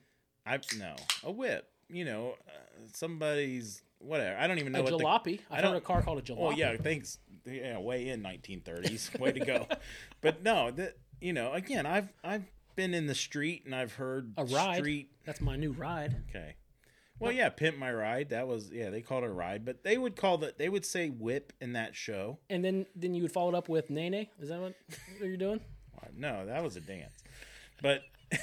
I 0.46 0.58
no 0.78 0.96
a 1.24 1.30
whip. 1.30 1.68
You 1.88 2.04
know, 2.04 2.34
uh, 2.48 2.52
somebody's 2.94 3.82
whatever. 3.98 4.38
I 4.38 4.46
don't 4.46 4.58
even 4.58 4.72
know 4.72 4.80
A 4.80 4.84
what 4.84 4.92
jalopy. 4.94 5.40
I 5.50 5.56
I've 5.56 5.62
don't- 5.62 5.72
heard 5.72 5.78
a 5.78 5.84
car 5.84 6.02
called 6.02 6.18
a 6.18 6.22
jalopy. 6.22 6.38
Oh 6.38 6.50
yeah, 6.50 6.76
thanks. 6.76 7.18
Yeah, 7.44 7.78
way 7.78 8.08
in 8.08 8.22
1930s. 8.22 9.18
Way 9.20 9.32
to 9.32 9.40
go. 9.40 9.66
but 10.20 10.42
no, 10.42 10.70
that 10.72 10.96
you 11.20 11.32
know, 11.32 11.52
again, 11.52 11.84
I've 11.86 12.08
I've 12.24 12.44
been 12.74 12.94
in 12.94 13.06
the 13.06 13.14
street 13.14 13.64
and 13.66 13.74
I've 13.74 13.94
heard 13.94 14.32
A 14.36 14.44
ride. 14.44 14.78
street. 14.78 15.10
That's 15.24 15.40
my 15.40 15.56
new 15.56 15.72
ride. 15.72 16.16
Okay. 16.30 16.54
Well, 17.18 17.32
yeah, 17.32 17.48
pimp 17.48 17.78
my 17.78 17.92
ride. 17.92 18.30
That 18.30 18.46
was 18.46 18.70
yeah. 18.70 18.90
They 18.90 19.00
called 19.00 19.24
it 19.24 19.30
a 19.30 19.32
ride, 19.32 19.64
but 19.64 19.82
they 19.82 19.96
would 19.96 20.16
call 20.16 20.38
that. 20.38 20.58
They 20.58 20.68
would 20.68 20.84
say 20.84 21.08
whip 21.08 21.52
in 21.60 21.72
that 21.72 21.96
show. 21.96 22.38
And 22.50 22.64
then 22.64 22.86
then 22.94 23.14
you 23.14 23.22
would 23.22 23.32
follow 23.32 23.50
it 23.50 23.54
up 23.54 23.68
with 23.68 23.90
nae 23.90 24.08
nae. 24.08 24.28
Is 24.40 24.50
that 24.50 24.60
what, 24.60 24.74
you're 25.20 25.36
doing? 25.36 25.60
No, 26.16 26.46
that 26.46 26.62
was 26.62 26.76
a 26.76 26.80
dance. 26.80 27.14
But 27.82 28.02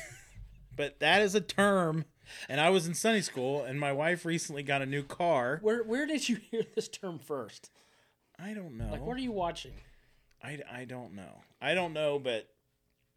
but 0.76 1.00
that 1.00 1.22
is 1.22 1.36
a 1.36 1.42
term 1.42 2.06
and 2.50 2.60
I 2.62 2.70
was 2.70 2.88
in 2.88 2.94
Sunday 2.94 3.22
school, 3.22 3.64
and 3.64 3.80
my 3.80 3.92
wife 3.92 4.26
recently 4.26 4.64
got 4.64 4.82
a 4.82 4.86
new 4.86 5.04
car. 5.04 5.60
Where 5.62 5.84
where 5.84 6.06
did 6.06 6.28
you 6.28 6.38
hear 6.52 6.64
this 6.76 6.88
term 6.88 7.20
first? 7.20 7.70
I 8.40 8.54
don't 8.54 8.78
know. 8.78 8.90
Like, 8.92 9.06
what 9.06 9.16
are 9.16 9.22
you 9.22 9.32
watching? 9.32 9.74
I, 10.44 10.60
I 10.72 10.86
don't 10.86 11.14
know. 11.14 11.42
I 11.62 11.74
don't 11.74 11.94
know, 11.94 12.20
but 12.20 12.50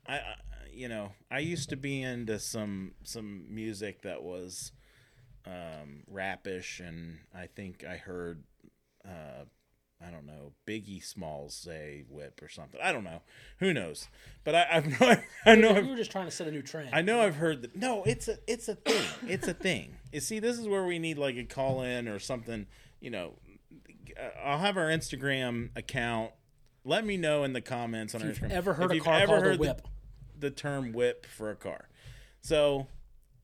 I, 0.07 0.15
I 0.15 0.35
you 0.73 0.89
know 0.89 1.13
I 1.31 1.41
used 1.41 1.71
to 1.71 1.77
be 1.77 2.03
into 2.03 2.39
some 2.39 2.93
some 3.03 3.47
music 3.55 4.03
that 4.03 4.23
was 4.23 4.73
um, 5.47 6.03
rapish, 6.09 6.81
and 6.81 7.19
I 7.35 7.47
think 7.47 7.85
I 7.89 7.97
heard 7.97 8.43
uh, 9.07 9.45
I 10.05 10.11
don't 10.11 10.27
know 10.27 10.53
Biggie 10.67 11.03
Smalls 11.05 11.55
say 11.55 12.05
"whip" 12.09 12.41
or 12.43 12.49
something. 12.49 12.81
I 12.83 12.93
don't 12.93 13.05
know. 13.05 13.23
Who 13.61 13.73
knows? 13.73 14.09
But 14.45 14.55
I 14.55 14.67
I've, 14.73 15.03
I 15.47 15.55
know 15.55 15.71
You 15.71 15.77
I've, 15.77 15.87
were 15.87 15.97
just 15.97 16.11
trying 16.11 16.27
to 16.27 16.31
set 16.31 16.47
a 16.49 16.51
new 16.51 16.63
trend. 16.63 16.91
I 16.93 17.03
know 17.03 17.21
I've 17.21 17.37
heard 17.37 17.63
that. 17.63 17.77
No, 17.77 18.03
it's 18.05 18.29
a 18.29 18.39
it's 18.47 18.69
a 18.69 18.75
thing. 18.75 19.05
It's 19.29 19.49
a 19.49 19.55
thing. 19.55 19.97
You 20.13 20.21
see, 20.21 20.39
this 20.39 20.59
is 20.59 20.67
where 20.67 20.85
we 20.87 20.99
need 20.99 21.19
like 21.19 21.37
a 21.37 21.45
call 21.45 21.83
in 21.83 22.09
or 22.09 22.19
something. 22.19 22.67
You 23.01 23.11
know, 23.11 23.35
I'll 24.43 24.57
have 24.59 24.79
our 24.79 24.87
Instagram 24.87 25.69
account. 25.77 26.31
Let 26.85 27.05
me 27.05 27.19
know 27.19 27.45
in 27.45 27.53
the 27.53 27.61
comments 27.61 28.15
on 28.15 28.23
our 28.23 28.29
If 28.29 28.39
Instagram 28.39 28.43
you've 28.45 28.53
ever 28.53 28.73
heard 28.75 28.93
if 28.93 29.01
a 29.03 29.05
car 29.05 29.15
ever 29.17 29.27
called 29.27 29.39
a 29.39 29.43
heard 29.43 29.57
the- 29.57 29.61
whip. 29.61 29.83
The, 30.39 30.51
term 30.51 30.93
"whip" 30.93 31.27
for 31.27 31.51
a 31.51 31.57
car. 31.57 31.89
So, 32.41 32.87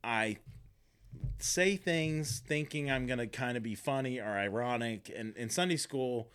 I 0.03 0.39
say 1.39 1.77
things 1.77 2.41
thinking 2.47 2.91
I'm 2.91 3.07
gonna 3.07 3.27
kind 3.27 3.57
of 3.57 3.63
be 3.63 3.75
funny 3.75 4.19
or 4.21 4.31
ironic. 4.31 5.11
And 5.15 5.37
in 5.37 5.51
Sunday 5.51 5.77
school, 5.77 6.31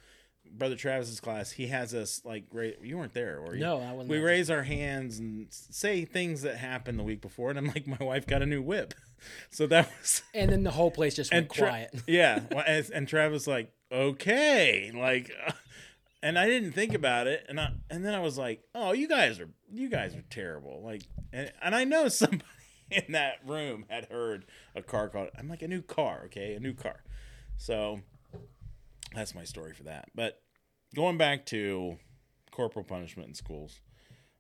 Brother 0.50 0.76
Travis's 0.76 1.20
class, 1.20 1.52
he 1.52 1.68
has 1.68 1.94
us 1.94 2.22
like 2.24 2.46
you 2.82 2.98
weren't 2.98 3.14
there, 3.14 3.42
you? 3.54 3.60
No, 3.60 3.80
I 3.82 3.92
wasn't 3.92 4.10
We 4.10 4.18
there. 4.18 4.26
raise 4.26 4.50
our 4.50 4.64
hands 4.64 5.20
and 5.20 5.48
say 5.50 6.06
things 6.06 6.42
that 6.44 6.58
happened 6.58 6.98
the 7.00 7.04
week 7.04 7.22
before, 7.22 7.50
and 7.50 7.60
I'm 7.60 7.68
like, 7.68 7.86
my 7.88 7.98
wife 8.00 8.26
got 8.26 8.42
a 8.42 8.46
new 8.46 8.62
whip, 8.62 8.94
so 9.50 9.68
that 9.68 9.90
was 10.00 10.24
and 10.34 10.52
then 10.52 10.64
the 10.64 10.72
whole 10.72 10.92
place 10.92 11.16
just 11.16 11.34
went 11.34 11.52
Tra- 11.52 11.68
quiet. 11.68 11.96
yeah, 12.08 12.42
and, 12.66 12.90
and 12.94 13.08
Travis 13.08 13.46
like, 13.48 13.72
okay, 13.92 14.92
like, 14.96 15.32
and 16.24 16.40
I 16.40 16.48
didn't 16.48 16.72
think 16.72 16.94
about 16.94 17.28
it, 17.28 17.46
and 17.50 17.60
I 17.60 17.72
and 17.90 18.06
then 18.06 18.14
I 18.16 18.20
was 18.20 18.38
like, 18.38 18.64
oh, 18.74 18.94
you 18.94 19.08
guys 19.08 19.40
are 19.40 19.50
you 19.72 19.90
guys 19.90 20.16
are 20.16 20.24
terrible, 20.30 20.82
like, 20.84 21.02
and, 21.34 21.52
and 21.62 21.76
I 21.76 21.84
know 21.84 22.08
somebody 22.08 22.44
in 23.08 23.12
that 23.14 23.36
room 23.46 23.86
had 23.90 24.06
heard 24.06 24.46
a 24.76 24.82
car 24.82 25.10
called. 25.10 25.30
I'm 25.38 25.48
like 25.50 25.62
a 25.62 25.68
new 25.68 25.82
car, 25.82 26.24
okay, 26.26 26.54
a 26.56 26.60
new 26.60 26.74
car, 26.74 27.04
so 27.58 28.00
that's 29.14 29.34
my 29.36 29.44
story 29.44 29.74
for 29.74 29.84
that. 29.84 30.10
But 30.16 30.42
going 30.96 31.18
back 31.18 31.46
to 31.48 31.98
corporal 32.52 32.86
punishment 32.86 33.30
in 33.30 33.36
schools, 33.36 33.80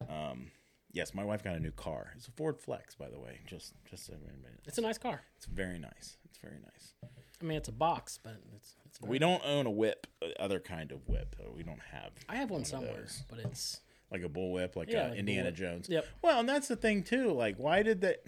um, 0.10 0.52
yes, 0.92 1.14
my 1.14 1.24
wife 1.24 1.44
got 1.44 1.56
a 1.56 1.60
new 1.60 1.72
car. 1.72 2.12
It's 2.16 2.28
a 2.28 2.32
Ford 2.32 2.60
Flex, 2.60 2.96
by 2.96 3.10
the 3.10 3.20
way. 3.20 3.40
Just 3.46 3.74
just 3.90 4.06
so 4.06 4.14
everybody- 4.14 4.56
It's 4.66 4.78
a 4.78 4.82
nice 4.82 4.98
car. 4.98 5.22
it's 5.38 5.46
very 5.46 5.80
nice. 5.80 6.18
It's 6.26 6.38
very 6.38 6.60
nice. 6.60 6.94
I 7.42 7.46
mean, 7.46 7.58
it's 7.58 7.70
a 7.70 7.74
box, 7.74 8.20
but 8.24 8.38
it's. 8.56 8.76
it's 8.86 9.00
We 9.02 9.20
don't 9.20 9.44
own 9.46 9.68
a 9.68 9.72
whip, 9.72 10.08
uh, 10.24 10.30
other 10.40 10.60
kind 10.60 10.92
of 10.92 11.08
whip. 11.08 11.36
We 11.56 11.62
don't 11.64 11.82
have 11.92 12.12
I 12.28 12.38
have 12.38 12.50
one 12.50 12.62
of 12.62 12.68
somewhere, 12.68 13.06
but 13.30 13.40
it's. 13.40 13.82
Like 14.12 14.24
a 14.24 14.30
bullwhip, 14.30 14.76
like, 14.76 14.90
Yeah, 14.90 15.06
uh, 15.06 15.10
like 15.10 15.20
Indiana 15.20 15.52
bullwhip. 15.52 15.56
Jones. 15.56 15.88
Yep. 15.90 16.06
Well, 16.22 16.40
and 16.40 16.50
that's 16.50 16.68
the 16.68 16.76
thing 16.76 17.04
too. 17.04 17.32
Like, 17.34 17.58
why 17.58 17.84
did 17.84 18.02
that? 18.02 18.24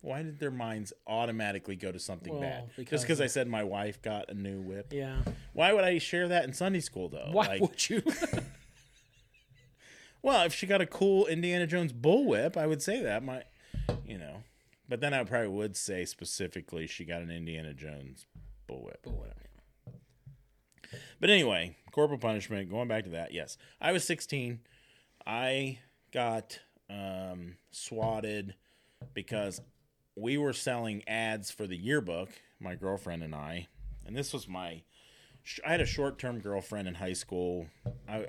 Why 0.00 0.22
did 0.24 0.40
their 0.40 0.50
minds 0.50 0.92
automatically 1.06 1.76
go 1.76 1.92
to 1.92 1.98
something 2.00 2.32
Well, 2.32 2.42
bad? 2.42 2.70
because 2.76 2.90
Just 2.90 3.04
because 3.04 3.20
I 3.20 3.28
said 3.28 3.46
my 3.46 3.62
wife 3.62 4.02
got 4.02 4.28
a 4.30 4.34
new 4.34 4.60
whip. 4.60 4.92
Yeah. 4.92 5.22
Why 5.52 5.72
would 5.72 5.84
I 5.84 5.98
share 5.98 6.26
that 6.26 6.42
in 6.44 6.52
Sunday 6.52 6.80
school 6.80 7.08
though? 7.08 7.28
Why 7.30 7.46
like, 7.46 7.60
would 7.60 7.88
you? 7.88 8.02
well, 10.22 10.44
if 10.44 10.52
she 10.54 10.66
got 10.66 10.80
a 10.80 10.86
cool 10.86 11.26
Indiana 11.26 11.68
Jones 11.68 11.92
bullwhip, 11.92 12.56
I 12.56 12.66
would 12.66 12.82
say 12.82 13.00
that. 13.02 13.22
My, 13.22 13.44
you 14.04 14.18
know, 14.18 14.42
but 14.88 15.00
then 15.00 15.14
I 15.14 15.22
probably 15.22 15.48
would 15.48 15.76
say 15.76 16.04
specifically 16.04 16.88
she 16.88 17.04
got 17.04 17.22
an 17.22 17.30
Indiana 17.30 17.72
Jones 17.72 18.26
bull 18.66 18.82
whip. 18.82 19.00
But 19.04 19.12
whatever. 19.12 19.36
But 21.20 21.30
anyway, 21.30 21.76
corporal 21.92 22.18
punishment. 22.18 22.68
Going 22.70 22.88
back 22.88 23.04
to 23.04 23.10
that, 23.10 23.32
yes, 23.32 23.56
I 23.80 23.92
was 23.92 24.04
16. 24.04 24.60
I 25.26 25.78
got 26.12 26.58
um, 26.90 27.56
swatted 27.70 28.54
because 29.14 29.60
we 30.16 30.36
were 30.36 30.52
selling 30.52 31.02
ads 31.08 31.50
for 31.50 31.66
the 31.66 31.76
yearbook. 31.76 32.30
My 32.60 32.74
girlfriend 32.74 33.22
and 33.22 33.34
I, 33.34 33.68
and 34.06 34.16
this 34.16 34.32
was 34.32 34.48
my. 34.48 34.82
I 35.66 35.72
had 35.72 35.80
a 35.80 35.86
short-term 35.86 36.40
girlfriend 36.40 36.86
in 36.86 36.94
high 36.94 37.14
school. 37.14 37.66
I 38.08 38.26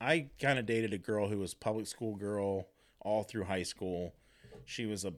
I 0.00 0.30
kind 0.40 0.58
of 0.58 0.66
dated 0.66 0.92
a 0.92 0.98
girl 0.98 1.28
who 1.28 1.38
was 1.38 1.54
public 1.54 1.86
school 1.86 2.16
girl 2.16 2.68
all 3.00 3.22
through 3.22 3.44
high 3.44 3.62
school. 3.62 4.14
She 4.64 4.86
was 4.86 5.04
a 5.04 5.12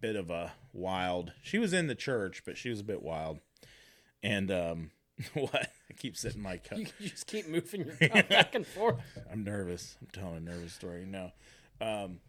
bit 0.00 0.16
of 0.16 0.30
a 0.30 0.52
wild. 0.72 1.32
She 1.42 1.58
was 1.58 1.72
in 1.72 1.86
the 1.86 1.94
church, 1.94 2.42
but 2.44 2.56
she 2.56 2.70
was 2.70 2.80
a 2.80 2.84
bit 2.84 3.02
wild. 3.02 3.40
And 4.22 4.50
um, 4.50 4.90
what? 5.34 5.54
I 5.90 5.92
keep 5.96 6.16
sitting 6.16 6.42
my 6.42 6.58
cup. 6.58 6.78
You, 6.78 6.86
you 6.98 7.08
just 7.08 7.26
keep 7.26 7.48
moving 7.48 7.84
your 7.86 7.96
cup 8.08 8.28
back 8.28 8.54
and 8.54 8.66
forth. 8.66 9.00
I'm 9.30 9.44
nervous. 9.44 9.96
I'm 10.00 10.08
telling 10.12 10.36
a 10.36 10.40
nervous 10.40 10.72
story. 10.72 11.04
No. 11.06 11.32
Um, 11.80 12.20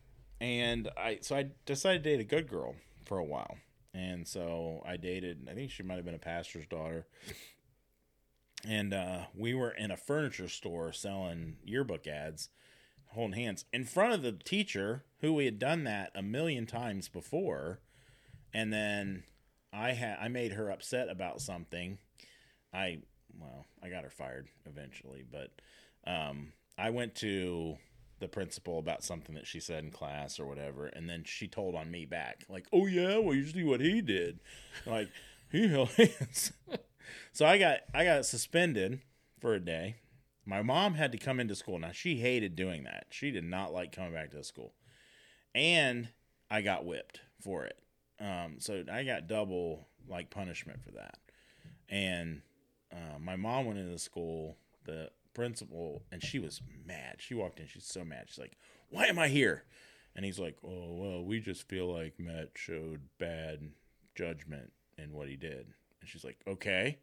and 0.41 0.89
I 0.97 1.19
so 1.21 1.35
I 1.35 1.49
decided 1.65 2.03
to 2.03 2.09
date 2.09 2.19
a 2.19 2.23
good 2.25 2.47
girl 2.47 2.75
for 3.05 3.17
a 3.17 3.23
while. 3.23 3.57
And 3.93 4.27
so 4.27 4.83
I 4.85 4.97
dated 4.97 5.47
I 5.49 5.53
think 5.53 5.71
she 5.71 5.83
might 5.83 5.95
have 5.95 6.05
been 6.05 6.15
a 6.15 6.19
pastor's 6.19 6.67
daughter. 6.67 7.05
And 8.67 8.93
uh, 8.93 9.21
we 9.33 9.53
were 9.53 9.71
in 9.71 9.91
a 9.91 9.97
furniture 9.97 10.49
store 10.49 10.91
selling 10.91 11.57
yearbook 11.63 12.07
ads, 12.07 12.49
holding 13.07 13.39
hands 13.39 13.65
in 13.71 13.85
front 13.85 14.13
of 14.13 14.21
the 14.21 14.33
teacher 14.33 15.05
who 15.21 15.33
we 15.33 15.45
had 15.45 15.59
done 15.59 15.85
that 15.85 16.11
a 16.13 16.21
million 16.21 16.65
times 16.65 17.07
before. 17.07 17.79
And 18.53 18.73
then 18.73 19.23
I 19.71 19.91
had 19.91 20.17
I 20.19 20.27
made 20.27 20.53
her 20.53 20.69
upset 20.69 21.09
about 21.09 21.41
something. 21.41 21.99
I 22.73 22.99
well, 23.39 23.65
I 23.81 23.89
got 23.89 24.03
her 24.03 24.09
fired 24.09 24.47
eventually, 24.65 25.23
but 25.29 25.51
um, 26.05 26.53
I 26.77 26.89
went 26.89 27.15
to 27.15 27.77
the 28.19 28.27
principal 28.27 28.79
about 28.79 29.03
something 29.03 29.35
that 29.35 29.47
she 29.47 29.59
said 29.59 29.83
in 29.83 29.91
class 29.91 30.39
or 30.39 30.45
whatever, 30.45 30.87
and 30.87 31.09
then 31.09 31.23
she 31.25 31.47
told 31.47 31.75
on 31.75 31.89
me 31.89 32.05
back, 32.05 32.43
like, 32.49 32.67
"Oh 32.73 32.85
yeah, 32.85 33.17
well 33.17 33.35
you 33.35 33.45
see 33.45 33.63
what 33.63 33.81
he 33.81 34.01
did, 34.01 34.39
like 34.85 35.09
he 35.51 35.67
held 35.67 35.89
hands." 35.91 36.51
so 37.31 37.45
I 37.45 37.57
got 37.57 37.79
I 37.93 38.03
got 38.03 38.25
suspended 38.25 39.01
for 39.39 39.53
a 39.53 39.59
day. 39.59 39.97
My 40.45 40.61
mom 40.61 40.95
had 40.95 41.11
to 41.11 41.17
come 41.17 41.39
into 41.39 41.55
school. 41.55 41.79
Now 41.79 41.91
she 41.91 42.17
hated 42.17 42.55
doing 42.55 42.83
that. 42.83 43.07
She 43.09 43.31
did 43.31 43.43
not 43.43 43.73
like 43.73 43.91
coming 43.91 44.13
back 44.13 44.31
to 44.31 44.43
school, 44.43 44.73
and 45.55 46.09
I 46.49 46.61
got 46.61 46.85
whipped 46.85 47.21
for 47.41 47.65
it. 47.65 47.79
Um, 48.19 48.55
so 48.59 48.83
I 48.91 49.03
got 49.03 49.27
double 49.27 49.87
like 50.07 50.29
punishment 50.29 50.83
for 50.83 50.91
that, 50.91 51.17
and 51.87 52.41
uh, 52.91 53.19
my 53.19 53.35
mom 53.35 53.65
went 53.65 53.79
into 53.79 53.91
the 53.91 53.99
school. 53.99 54.57
The 54.85 55.11
principal 55.33 56.03
and 56.11 56.23
she 56.23 56.39
was 56.39 56.61
mad. 56.85 57.15
She 57.19 57.33
walked 57.33 57.59
in. 57.59 57.67
She's 57.67 57.85
so 57.85 58.03
mad. 58.03 58.25
She's 58.27 58.39
like, 58.39 58.57
"Why 58.89 59.05
am 59.05 59.19
I 59.19 59.27
here?" 59.27 59.63
And 60.15 60.25
he's 60.25 60.39
like, 60.39 60.57
"Oh 60.63 60.93
well, 60.93 61.23
we 61.23 61.39
just 61.39 61.67
feel 61.67 61.91
like 61.91 62.19
Matt 62.19 62.51
showed 62.55 63.01
bad 63.19 63.69
judgment 64.15 64.73
in 64.97 65.13
what 65.13 65.27
he 65.29 65.35
did." 65.35 65.67
And 66.01 66.09
she's 66.09 66.23
like, 66.23 66.39
"Okay, 66.47 66.99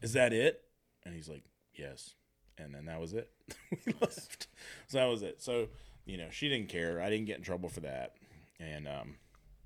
is 0.00 0.12
that 0.12 0.32
it?" 0.32 0.64
And 1.04 1.14
he's 1.14 1.28
like, 1.28 1.44
"Yes." 1.74 2.14
And 2.58 2.74
then 2.74 2.84
that 2.86 3.00
was 3.00 3.12
it. 3.12 3.30
we 3.86 3.94
left. 4.00 4.46
So 4.86 4.98
that 4.98 5.06
was 5.06 5.22
it. 5.22 5.42
So 5.42 5.68
you 6.06 6.16
know, 6.16 6.28
she 6.30 6.48
didn't 6.48 6.68
care. 6.68 7.00
I 7.00 7.10
didn't 7.10 7.26
get 7.26 7.38
in 7.38 7.42
trouble 7.42 7.68
for 7.68 7.80
that, 7.80 8.14
and 8.60 8.86
um, 8.88 9.16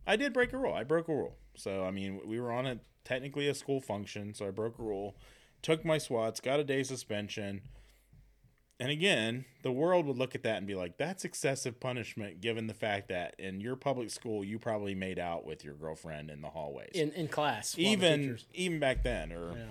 I 0.06 0.16
did 0.16 0.32
break 0.32 0.52
a 0.52 0.56
rule. 0.58 0.74
I 0.74 0.84
broke 0.84 1.08
a 1.08 1.14
rule. 1.14 1.36
So 1.56 1.84
I 1.84 1.90
mean, 1.90 2.20
we 2.26 2.40
were 2.40 2.52
on 2.52 2.66
a 2.66 2.78
technically 3.04 3.48
a 3.48 3.54
school 3.54 3.80
function, 3.80 4.34
so 4.34 4.46
I 4.46 4.50
broke 4.50 4.78
a 4.78 4.82
rule, 4.82 5.16
took 5.62 5.84
my 5.84 5.98
swats, 5.98 6.40
got 6.40 6.60
a 6.60 6.64
day 6.64 6.82
suspension. 6.82 7.62
And 8.78 8.90
again, 8.90 9.46
the 9.62 9.72
world 9.72 10.04
would 10.06 10.18
look 10.18 10.34
at 10.34 10.42
that 10.42 10.58
and 10.58 10.66
be 10.66 10.74
like, 10.74 10.98
"That's 10.98 11.24
excessive 11.24 11.80
punishment," 11.80 12.42
given 12.42 12.66
the 12.66 12.74
fact 12.74 13.08
that 13.08 13.34
in 13.38 13.58
your 13.60 13.74
public 13.74 14.10
school, 14.10 14.44
you 14.44 14.58
probably 14.58 14.94
made 14.94 15.18
out 15.18 15.46
with 15.46 15.64
your 15.64 15.74
girlfriend 15.74 16.30
in 16.30 16.42
the 16.42 16.50
hallways, 16.50 16.90
In 16.92 17.10
in 17.12 17.28
class. 17.28 17.74
even 17.78 18.38
even 18.52 18.78
back 18.78 19.02
then. 19.02 19.32
Or 19.32 19.56
Yeah. 19.56 19.70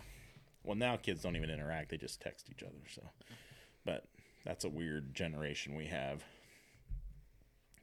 well, 0.64 0.76
now 0.76 0.98
kids 0.98 1.22
don't 1.22 1.36
even 1.36 1.52
interact; 1.52 1.90
they 1.90 1.98
just 1.98 2.20
text 2.20 2.50
each 2.50 2.64
other. 2.64 2.82
So, 2.90 3.08
but 3.84 4.06
that's 4.44 4.64
a 4.66 4.70
weird 4.70 5.14
generation 5.14 5.76
we 5.76 5.86
have. 5.86 6.24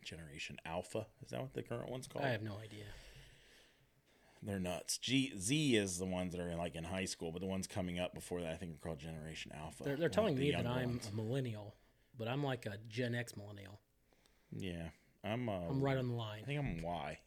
Generation 0.02 0.58
Alpha 0.64 1.06
is 1.22 1.30
that 1.30 1.40
what 1.40 1.54
the 1.54 1.62
current 1.62 1.88
one's 1.88 2.08
called? 2.08 2.24
I 2.24 2.30
have 2.30 2.42
no 2.42 2.58
idea. 2.58 2.86
They're 4.42 4.58
nuts. 4.58 4.98
G 4.98 5.32
Z 5.38 5.76
is 5.76 5.98
the 5.98 6.04
ones 6.04 6.32
that 6.32 6.40
are 6.40 6.48
in, 6.48 6.58
like 6.58 6.74
in 6.74 6.82
high 6.84 7.04
school, 7.04 7.30
but 7.30 7.40
the 7.40 7.46
ones 7.46 7.66
coming 7.66 8.00
up 8.00 8.12
before 8.14 8.40
that, 8.40 8.50
I 8.52 8.56
think, 8.56 8.74
are 8.74 8.78
called 8.78 8.98
Generation 8.98 9.52
Alpha. 9.56 9.84
They're, 9.84 9.96
they're 9.96 10.08
telling 10.08 10.34
the 10.34 10.40
me 10.40 10.50
that 10.52 10.66
I'm 10.66 10.90
ones. 10.90 11.08
a 11.12 11.16
millennial, 11.16 11.76
but 12.18 12.26
I'm 12.26 12.42
like 12.42 12.66
a 12.66 12.76
Gen 12.88 13.14
X 13.14 13.36
millennial. 13.36 13.78
Yeah, 14.50 14.88
I'm. 15.22 15.48
Uh, 15.48 15.68
I'm 15.70 15.80
right 15.80 15.96
on 15.96 16.08
the 16.08 16.14
line. 16.14 16.40
I 16.42 16.46
think 16.46 16.58
I'm 16.58 16.82
Y. 16.82 17.18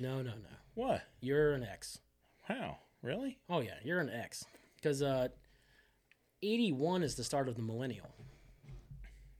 No, 0.00 0.16
no, 0.22 0.30
no. 0.30 0.48
What? 0.74 1.02
You're 1.20 1.52
an 1.52 1.62
X. 1.62 1.98
How? 2.42 2.78
Really? 3.02 3.38
Oh 3.50 3.60
yeah, 3.60 3.74
you're 3.84 4.00
an 4.00 4.08
X. 4.10 4.44
Because 4.76 5.02
uh, 5.02 5.28
81 6.42 7.02
is 7.02 7.14
the 7.16 7.24
start 7.24 7.48
of 7.48 7.56
the 7.56 7.62
millennial. 7.62 8.14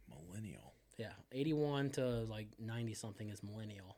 Millennial. 0.09 0.75
Yeah, 0.99 1.13
81 1.33 1.91
to 1.91 2.05
like 2.25 2.49
90 2.59 2.95
something 2.95 3.29
is 3.29 3.43
millennial. 3.43 3.97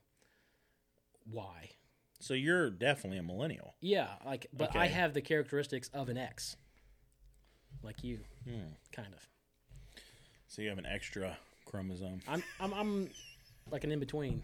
Why? 1.30 1.70
So 2.24 2.32
you're 2.32 2.70
definitely 2.70 3.18
a 3.18 3.22
millennial. 3.22 3.74
Yeah, 3.82 4.08
like, 4.24 4.46
but 4.50 4.74
I 4.74 4.86
have 4.86 5.12
the 5.12 5.20
characteristics 5.20 5.90
of 5.92 6.08
an 6.08 6.16
X, 6.16 6.56
like 7.82 8.02
you, 8.02 8.20
Hmm. 8.48 8.72
kind 8.92 9.12
of. 9.12 9.28
So 10.48 10.62
you 10.62 10.70
have 10.70 10.78
an 10.78 10.86
extra 10.86 11.36
chromosome, 11.66 12.20
I'm, 12.26 12.42
I'm, 12.58 12.72
I'm 12.72 13.10
like 13.70 13.84
an 13.84 13.92
in 13.92 14.00
between. 14.00 14.42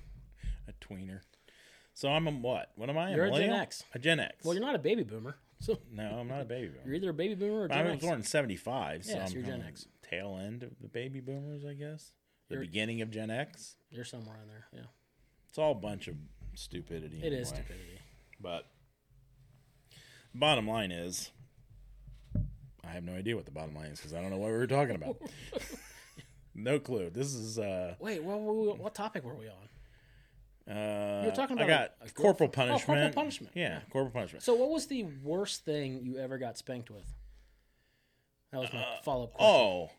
a 0.68 0.72
tweener. 0.84 1.20
So 1.94 2.10
I'm 2.10 2.26
a 2.26 2.30
what? 2.32 2.70
What 2.76 2.90
am 2.90 2.98
I? 2.98 3.14
You're 3.14 3.24
a 3.26 3.30
Gen? 3.32 3.48
X. 3.50 3.82
A 3.94 3.98
Gen 3.98 4.20
X. 4.20 4.44
Well, 4.44 4.52
you're 4.52 4.62
not 4.64 4.74
a 4.74 4.78
baby 4.78 5.02
boomer, 5.02 5.36
so 5.60 5.78
no, 5.90 6.18
I'm 6.20 6.28
not 6.28 6.42
a 6.42 6.44
baby 6.44 6.68
boomer. 6.68 6.82
you're 6.84 6.94
either 6.96 7.10
a 7.10 7.14
baby 7.14 7.34
boomer 7.34 7.62
or 7.62 7.72
I 7.72 7.76
Gen 7.76 7.84
was 7.86 7.94
X. 7.94 8.04
born 8.04 8.18
in 8.18 8.24
'75, 8.24 9.04
so 9.06 9.12
Yeah, 9.12 9.24
so 9.24 9.30
I'm 9.30 9.32
you're 9.38 9.42
Gen 9.56 9.64
X. 9.66 9.86
tail 10.02 10.38
end 10.38 10.64
of 10.64 10.72
the 10.82 10.88
baby 10.88 11.20
boomers, 11.20 11.64
I 11.64 11.72
guess. 11.72 12.12
The 12.48 12.56
You're- 12.56 12.66
beginning 12.66 13.00
of 13.00 13.10
Gen 13.10 13.30
X. 13.30 13.76
You're 13.90 14.04
somewhere 14.04 14.36
in 14.42 14.48
there. 14.48 14.66
Yeah, 14.74 14.88
It's 15.48 15.56
all 15.56 15.72
a 15.72 15.76
bunch 15.76 16.08
of 16.08 16.16
stupidity. 16.60 17.20
it 17.22 17.32
is 17.32 17.50
anyway. 17.52 17.64
stupidity. 17.66 18.00
But 18.40 18.66
bottom 20.34 20.68
line 20.68 20.92
is, 20.92 21.30
I 22.84 22.88
have 22.92 23.04
no 23.04 23.14
idea 23.14 23.36
what 23.36 23.44
the 23.44 23.50
bottom 23.50 23.74
line 23.74 23.86
is 23.90 23.98
because 23.98 24.14
I 24.14 24.20
don't 24.20 24.30
know 24.30 24.36
what 24.38 24.50
we 24.50 24.56
were 24.56 24.66
talking 24.66 24.94
about. 24.94 25.16
no 26.54 26.78
clue. 26.78 27.10
This 27.10 27.34
is 27.34 27.58
uh, 27.58 27.94
Wait, 28.00 28.22
what, 28.22 28.38
what, 28.78 28.94
topic 28.94 29.24
were 29.24 29.34
we 29.34 29.46
on? 29.48 30.74
uh 30.74 31.20
You 31.22 31.30
were 31.30 31.36
talking 31.36 31.58
I 31.58 31.64
about 31.64 31.68
got 32.00 32.06
a- 32.06 32.10
a 32.10 32.12
corporal 32.12 32.48
girlfriend- 32.48 32.70
oh, 32.70 32.72
punishment. 32.72 32.86
corporal 32.86 33.12
punishment. 33.12 33.52
Yeah, 33.54 33.80
corporal 33.90 34.12
punishment. 34.12 34.42
So, 34.42 34.54
what 34.54 34.70
was 34.70 34.86
the 34.86 35.04
worst 35.22 35.64
thing 35.64 36.00
you 36.02 36.18
ever 36.18 36.38
got 36.38 36.56
spanked 36.58 36.90
with? 36.90 37.06
That 38.52 38.60
was 38.60 38.72
my 38.72 38.84
follow 39.04 39.24
up 39.24 39.34
question. 39.34 39.54
Oh, 39.54 39.90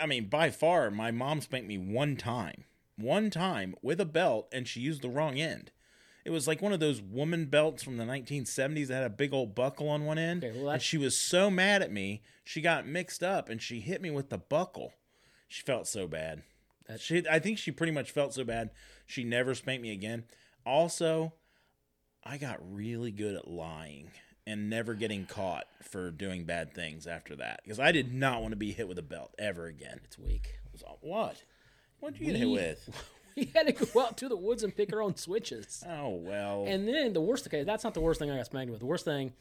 I 0.00 0.06
mean, 0.06 0.26
by 0.28 0.50
far, 0.50 0.90
my 0.90 1.10
mom 1.10 1.40
spanked 1.40 1.68
me 1.68 1.78
one 1.78 2.16
time. 2.16 2.64
One 2.96 3.30
time 3.30 3.74
with 3.82 4.00
a 4.00 4.04
belt, 4.04 4.48
and 4.52 4.68
she 4.68 4.80
used 4.80 5.00
the 5.02 5.08
wrong 5.08 5.38
end. 5.38 5.70
It 6.24 6.30
was 6.30 6.46
like 6.46 6.60
one 6.60 6.72
of 6.72 6.80
those 6.80 7.00
woman 7.00 7.46
belts 7.46 7.82
from 7.82 7.96
the 7.96 8.04
1970s 8.04 8.88
that 8.88 8.94
had 9.02 9.04
a 9.04 9.10
big 9.10 9.32
old 9.32 9.54
buckle 9.54 9.88
on 9.88 10.04
one 10.04 10.18
end. 10.18 10.44
Okay, 10.44 10.58
well, 10.60 10.70
and 10.70 10.82
she 10.82 10.98
was 10.98 11.16
so 11.16 11.50
mad 11.50 11.82
at 11.82 11.92
me, 11.92 12.22
she 12.44 12.60
got 12.60 12.86
mixed 12.86 13.22
up 13.22 13.48
and 13.48 13.60
she 13.62 13.80
hit 13.80 14.02
me 14.02 14.10
with 14.10 14.28
the 14.28 14.38
buckle. 14.38 14.92
She 15.48 15.62
felt 15.62 15.86
so 15.88 16.06
bad. 16.06 16.42
She, 16.98 17.22
I 17.30 17.38
think 17.38 17.58
she 17.58 17.70
pretty 17.70 17.92
much 17.92 18.10
felt 18.10 18.34
so 18.34 18.44
bad, 18.44 18.70
she 19.06 19.24
never 19.24 19.54
spanked 19.54 19.82
me 19.82 19.92
again. 19.92 20.24
Also, 20.66 21.32
I 22.24 22.36
got 22.36 22.58
really 22.74 23.12
good 23.12 23.34
at 23.34 23.48
lying 23.48 24.10
and 24.46 24.68
never 24.68 24.94
getting 24.94 25.24
caught 25.26 25.66
for 25.82 26.10
doing 26.10 26.44
bad 26.44 26.74
things 26.74 27.06
after 27.06 27.36
that 27.36 27.60
because 27.64 27.78
I 27.80 27.92
did 27.92 28.12
not 28.12 28.42
want 28.42 28.52
to 28.52 28.56
be 28.56 28.72
hit 28.72 28.88
with 28.88 28.98
a 28.98 29.02
belt 29.02 29.34
ever 29.38 29.66
again. 29.66 30.00
It's 30.04 30.18
weak. 30.18 30.56
It 30.66 30.72
was- 30.72 30.82
what? 31.00 31.42
What 32.00 32.14
did 32.14 32.20
you 32.20 32.26
get 32.28 32.36
hit 32.36 32.48
with? 32.48 32.90
We 33.36 33.50
had 33.54 33.66
to 33.66 33.72
go 33.72 34.00
out 34.00 34.16
to 34.18 34.28
the 34.28 34.36
woods 34.36 34.62
and 34.62 34.74
pick 34.74 34.92
our 34.92 35.00
own 35.02 35.16
switches. 35.16 35.82
Oh 35.88 36.08
well. 36.10 36.64
And 36.66 36.86
then 36.88 37.12
the 37.12 37.20
worst, 37.20 37.46
okay, 37.46 37.62
that's 37.64 37.84
not 37.84 37.94
the 37.94 38.00
worst 38.00 38.18
thing 38.20 38.30
I 38.30 38.36
got 38.36 38.46
spanked 38.46 38.70
with. 38.70 38.80
The 38.80 38.86
worst 38.86 39.04
thing, 39.04 39.32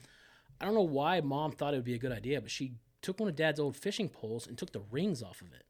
I 0.62 0.66
don't 0.66 0.74
know 0.76 0.82
why 0.82 1.22
mom 1.22 1.52
thought 1.52 1.74
it 1.74 1.78
would 1.78 1.86
be 1.86 1.96
a 1.96 2.00
good 2.00 2.12
idea, 2.12 2.40
but 2.42 2.52
she 2.52 2.74
took 3.02 3.20
one 3.20 3.30
of 3.30 3.36
dad's 3.36 3.60
old 3.60 3.76
fishing 3.76 4.10
poles 4.10 4.46
and 4.48 4.58
took 4.58 4.72
the 4.72 4.82
rings 4.92 5.22
off 5.24 5.42
of 5.42 5.54
it. 5.54 5.64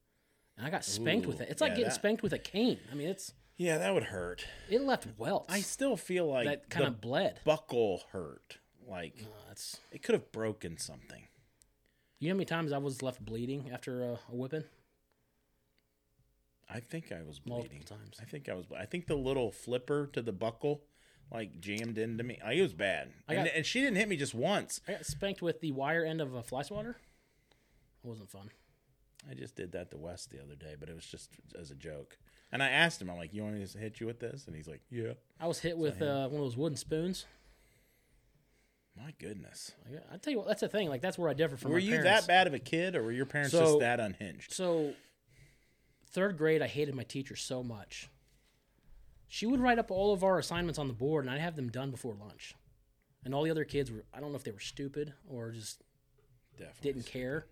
And 0.58 0.66
I 0.68 0.70
got 0.70 0.84
spanked 0.84 1.26
with 1.28 1.42
it. 1.42 1.48
It's 1.50 1.62
like 1.62 1.70
yeah, 1.72 1.76
getting 1.76 1.90
that- 1.90 1.96
spanked 1.96 2.24
with 2.24 2.34
a 2.34 2.40
cane. 2.40 2.80
I 2.92 2.96
mean, 2.96 3.08
it's 3.08 3.34
yeah, 3.58 3.78
that 3.78 3.94
would 3.94 4.04
hurt. 4.06 4.46
it 4.70 4.82
left 4.82 5.06
welts. 5.18 5.54
I 5.54 5.60
still 5.62 5.96
feel 5.98 6.28
like 6.30 6.46
that 6.46 6.70
kind 6.70 6.88
of 6.88 7.02
bled. 7.02 7.40
buckle 7.46 8.04
hurt. 8.12 8.58
Like 8.88 9.16
Uh, 9.22 9.54
it 9.92 10.02
could 10.04 10.14
have 10.14 10.32
broken 10.32 10.78
something. 10.78 11.24
you 12.20 12.30
know 12.30 12.34
how 12.34 12.38
many 12.38 12.46
times 12.46 12.72
I 12.72 12.78
was 12.80 13.02
left 13.04 13.24
bleeding 13.24 13.70
after 13.72 14.02
a, 14.04 14.12
a 14.14 14.36
whipping? 14.36 14.64
I 16.70 16.80
think 16.80 17.12
I 17.12 17.24
was 17.24 17.42
Multiple 17.46 17.70
bleeding. 17.70 17.84
times. 17.88 18.18
I 18.22 18.26
think 18.26 18.48
I 18.50 18.54
was. 18.54 18.66
I 18.78 18.86
think 18.86 19.08
the 19.08 19.16
little 19.16 19.52
flipper 19.52 20.08
to 20.14 20.22
the 20.22 20.32
buckle, 20.32 20.82
like 21.32 21.60
jammed 21.60 21.98
into 21.98 22.24
me. 22.24 22.38
I, 22.46 22.54
it 22.54 22.62
was 22.62 22.74
bad. 22.74 23.10
I 23.28 23.34
and, 23.34 23.46
got- 23.48 23.56
and 23.56 23.66
she 23.66 23.82
didn't 23.82 23.98
hit 23.98 24.08
me 24.08 24.18
just 24.18 24.36
once. 24.36 24.80
I 24.88 24.92
got 24.94 25.06
spanked 25.06 25.42
with 25.42 25.62
the 25.62 25.72
wire 25.72 26.06
end 26.06 26.22
of 26.22 26.36
a 26.36 26.44
fly 26.44 26.62
swatter. 26.62 26.98
It 28.04 28.08
wasn't 28.08 28.30
fun. 28.30 28.50
I 29.30 29.34
just 29.34 29.56
did 29.56 29.72
that 29.74 29.92
to 29.92 29.98
Wes 29.98 30.28
the 30.28 30.42
other 30.42 30.56
day, 30.56 30.76
but 30.80 30.88
it 30.90 30.96
was 30.96 31.06
just 31.06 31.32
as 31.60 31.72
a 31.72 31.76
joke. 31.76 32.18
And 32.52 32.64
I 32.64 32.70
asked 32.70 33.02
him, 33.02 33.10
I'm 33.10 33.18
like, 33.18 33.34
"You 33.34 33.44
want 33.44 33.56
me 33.56 33.66
to 33.66 33.78
hit 33.78 34.00
you 34.00 34.06
with 34.08 34.20
this?" 34.20 34.46
And 34.48 34.56
he's 34.56 34.68
like, 34.68 34.82
"Yeah." 34.90 35.14
I 35.40 35.48
was 35.48 35.60
hit 35.60 35.78
with 35.78 36.02
uh, 36.02 36.28
one 36.30 36.40
of 36.42 36.46
those 36.46 36.56
wooden 36.58 36.78
spoons. 36.78 37.26
My 38.98 39.14
goodness. 39.20 39.72
I, 39.88 40.16
I 40.16 40.18
tell 40.18 40.32
you 40.32 40.40
what, 40.40 40.48
that's 40.48 40.62
the 40.62 40.68
thing. 40.68 40.90
Like 40.90 41.02
that's 41.02 41.18
where 41.18 41.30
I 41.30 41.34
differ 41.34 41.58
from. 41.58 41.72
were 41.72 41.78
my 41.78 41.84
you 41.84 41.92
parents. 41.98 42.26
that 42.26 42.28
bad 42.28 42.48
of 42.48 42.54
a 42.54 42.60
kid, 42.60 42.96
or 42.96 43.04
were 43.04 43.12
your 43.12 43.26
parents 43.26 43.52
So- 43.52 43.60
just 43.66 43.80
that 43.80 44.00
unhinged? 44.00 44.52
So, 44.54 44.94
third 46.12 46.38
grade, 46.38 46.62
I 46.62 46.68
hated 46.68 46.96
my 46.96 47.04
teacher 47.04 47.36
so 47.36 47.64
much. 47.64 48.10
She 49.28 49.46
would 49.46 49.60
write 49.60 49.80
up 49.80 49.92
all 49.92 50.12
of 50.14 50.24
our 50.24 50.40
assignments 50.40 50.80
on 50.80 50.88
the 50.88 50.94
board, 50.94 51.24
and 51.26 51.34
I'd 51.34 51.40
have 51.42 51.56
them 51.56 51.70
done 51.70 51.92
before 51.92 52.16
lunch. 52.16 52.56
And 53.24 53.34
all 53.36 53.44
the 53.44 53.52
other 53.52 53.66
kids 53.66 53.92
were, 53.92 54.04
I 54.14 54.20
don't 54.20 54.32
know 54.32 54.38
if 54.38 54.44
they 54.44 54.52
were 54.52 54.60
stupid 54.60 55.14
or 55.30 55.52
just 55.52 55.84
Definitely. 56.58 56.92
didn't 56.94 57.06
care, 57.06 57.46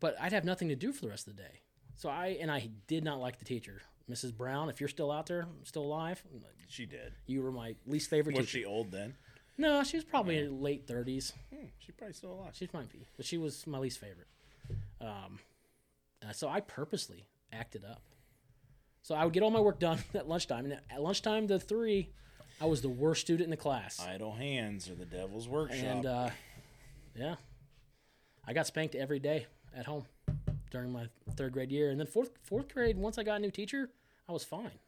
but 0.00 0.16
I'd 0.20 0.32
have 0.32 0.44
nothing 0.44 0.68
to 0.68 0.74
do 0.76 0.92
for 0.92 1.02
the 1.02 1.08
rest 1.10 1.28
of 1.28 1.36
the 1.36 1.42
day. 1.42 1.60
So 1.94 2.08
I, 2.08 2.38
and 2.40 2.50
I 2.50 2.70
did 2.88 3.04
not 3.04 3.20
like 3.20 3.38
the 3.38 3.44
teacher. 3.44 3.82
Mrs. 4.10 4.34
Brown, 4.36 4.68
if 4.68 4.80
you're 4.80 4.88
still 4.88 5.12
out 5.12 5.26
there, 5.26 5.46
still 5.62 5.84
alive, 5.84 6.22
She 6.68 6.86
did. 6.86 7.12
you 7.26 7.42
were 7.42 7.52
my 7.52 7.76
least 7.86 8.10
favorite 8.10 8.32
teacher. 8.32 8.40
Was 8.42 8.48
teacher. 8.50 8.58
she 8.58 8.64
old 8.64 8.90
then? 8.90 9.14
No, 9.58 9.84
she 9.84 9.98
was 9.98 10.04
probably 10.04 10.38
in 10.38 10.44
her 10.46 10.50
late 10.50 10.86
30s. 10.88 11.32
Hmm, 11.54 11.66
she 11.78 11.92
probably 11.92 12.14
still 12.14 12.32
alive. 12.32 12.52
She 12.54 12.68
might 12.72 12.90
be, 12.90 13.06
but 13.16 13.24
she 13.26 13.38
was 13.38 13.66
my 13.66 13.78
least 13.78 13.98
favorite. 14.00 14.26
Um, 15.00 15.38
uh, 16.26 16.32
so 16.32 16.48
I 16.48 16.60
purposely 16.60 17.26
acted 17.52 17.84
up. 17.84 18.02
So 19.02 19.14
I 19.14 19.24
would 19.24 19.32
get 19.32 19.42
all 19.42 19.50
my 19.50 19.60
work 19.60 19.78
done 19.78 19.98
at 20.14 20.28
lunchtime, 20.28 20.64
and 20.64 20.74
at 20.90 21.02
lunchtime 21.02 21.48
to 21.48 21.58
three, 21.58 22.10
I 22.60 22.66
was 22.66 22.80
the 22.80 22.88
worst 22.88 23.22
student 23.22 23.44
in 23.44 23.50
the 23.50 23.56
class. 23.56 24.00
Idle 24.00 24.32
hands 24.32 24.88
are 24.88 24.94
the 24.94 25.04
devil's 25.04 25.48
workshop. 25.48 25.84
and 25.84 26.06
uh, 26.06 26.30
yeah, 27.16 27.34
I 28.46 28.52
got 28.52 28.66
spanked 28.66 28.94
every 28.94 29.18
day 29.18 29.46
at 29.76 29.86
home 29.86 30.04
during 30.70 30.92
my 30.92 31.08
third 31.36 31.52
grade 31.52 31.72
year, 31.72 31.90
and 31.90 31.98
then 31.98 32.06
fourth 32.06 32.30
fourth 32.42 32.72
grade. 32.72 32.96
Once 32.96 33.18
I 33.18 33.22
got 33.24 33.36
a 33.36 33.40
new 33.40 33.50
teacher, 33.50 33.90
I 34.28 34.32
was 34.32 34.44
fine. 34.44 34.78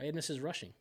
I 0.00 0.04
had 0.04 0.14
Mrs. 0.14 0.42
Rushing. 0.42 0.72